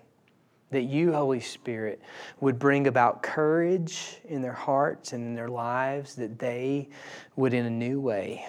That 0.72 0.84
you, 0.84 1.12
Holy 1.12 1.42
Spirit, 1.42 2.02
would 2.40 2.58
bring 2.58 2.88
about 2.88 3.22
courage 3.22 4.20
in 4.26 4.42
their 4.42 4.54
hearts 4.54 5.12
and 5.12 5.26
in 5.26 5.36
their 5.36 5.50
lives, 5.50 6.16
that 6.16 6.40
they 6.40 6.88
would, 7.36 7.54
in 7.54 7.66
a 7.66 7.70
new 7.70 8.00
way, 8.00 8.46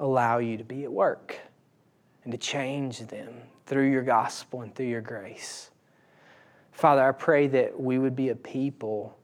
allow 0.00 0.38
you 0.38 0.56
to 0.56 0.64
be 0.64 0.82
at 0.82 0.92
work 0.92 1.38
and 2.24 2.32
to 2.32 2.38
change 2.38 2.98
them 3.00 3.34
through 3.66 3.90
your 3.90 4.02
gospel 4.02 4.62
and 4.62 4.74
through 4.74 4.86
your 4.86 5.00
grace. 5.00 5.70
Father, 6.72 7.06
I 7.06 7.12
pray 7.12 7.46
that 7.46 7.78
we 7.80 7.98
would 7.98 8.16
be 8.16 8.30
a 8.30 8.34
people 8.34 9.16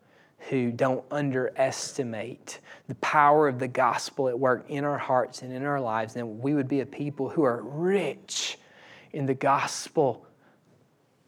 who 0.49 0.73
don't 0.73 1.05
underestimate 1.11 2.61
the 2.89 2.95
power 2.97 3.47
of 3.47 3.59
the 3.59 3.69
gospel 3.69 4.29
at 4.29 4.39
work 4.39 4.65
in 4.69 4.85
our 4.85 4.99
hearts 4.99 5.43
and 5.43 5.53
in 5.53 5.65
our 5.65 5.81
lives, 5.81 6.15
then 6.15 6.41
we 6.41 6.55
would 6.55 6.69
be 6.69 6.81
a 6.81 6.87
people 6.87 7.29
who 7.29 7.43
are 7.43 7.63
rich 7.63 8.59
in 9.13 9.27
the 9.27 9.35
gospel. 9.35 10.27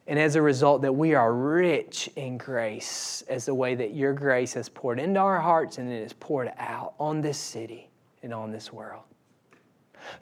And 0.06 0.18
as 0.18 0.34
a 0.34 0.42
result, 0.42 0.82
that 0.82 0.92
we 0.92 1.14
are 1.14 1.32
rich 1.32 2.08
in 2.16 2.38
grace 2.38 3.22
as 3.28 3.46
the 3.46 3.54
way 3.54 3.74
that 3.74 3.94
your 3.94 4.12
grace 4.12 4.54
has 4.54 4.68
poured 4.68 4.98
into 4.98 5.20
our 5.20 5.40
hearts 5.40 5.78
and 5.78 5.90
it 5.90 6.02
is 6.02 6.12
poured 6.14 6.50
out 6.58 6.94
on 6.98 7.20
this 7.20 7.38
city 7.38 7.90
and 8.22 8.32
on 8.32 8.50
this 8.50 8.72
world. 8.72 9.02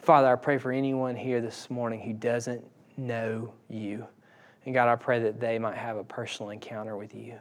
Father, 0.00 0.28
I 0.28 0.36
pray 0.36 0.58
for 0.58 0.72
anyone 0.72 1.16
here 1.16 1.40
this 1.40 1.70
morning 1.70 2.00
who 2.00 2.12
doesn't 2.12 2.64
know 2.96 3.54
you. 3.68 4.06
And 4.66 4.74
God, 4.74 4.88
I 4.88 4.96
pray 4.96 5.20
that 5.20 5.40
they 5.40 5.58
might 5.58 5.76
have 5.76 5.96
a 5.96 6.04
personal 6.04 6.50
encounter 6.50 6.96
with 6.96 7.14
you. 7.14 7.38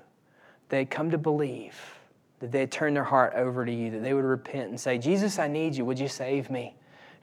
They 0.70 0.86
come 0.86 1.12
to 1.12 1.18
believe, 1.18 1.76
that 2.40 2.52
they 2.52 2.66
turn 2.66 2.94
their 2.94 3.04
heart 3.04 3.34
over 3.36 3.66
to 3.66 3.72
you, 3.72 3.92
that 3.92 4.04
they 4.04 4.14
would 4.14 4.26
repent 4.26 4.70
and 4.70 4.80
say, 4.80 4.98
Jesus, 4.98 5.40
I 5.40 5.48
need 5.48 5.76
you. 5.76 5.84
Would 5.86 6.00
you 6.00 6.08
save 6.08 6.50
me? 6.50 6.76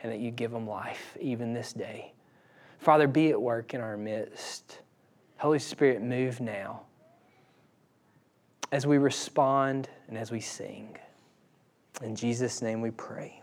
And 0.02 0.12
that 0.12 0.18
you 0.18 0.30
give 0.30 0.50
them 0.50 0.68
life 0.68 1.16
even 1.20 1.54
this 1.54 1.72
day. 1.72 2.12
Father, 2.78 3.08
be 3.08 3.30
at 3.30 3.40
work 3.40 3.72
in 3.72 3.80
our 3.80 3.96
midst. 3.96 4.80
Holy 5.38 5.58
Spirit, 5.58 6.02
move 6.02 6.40
now 6.40 6.82
as 8.72 8.86
we 8.86 8.98
respond 8.98 9.88
and 10.08 10.18
as 10.18 10.30
we 10.30 10.40
sing. 10.40 10.96
In 12.02 12.14
Jesus' 12.14 12.60
name 12.60 12.80
we 12.80 12.90
pray. 12.90 13.42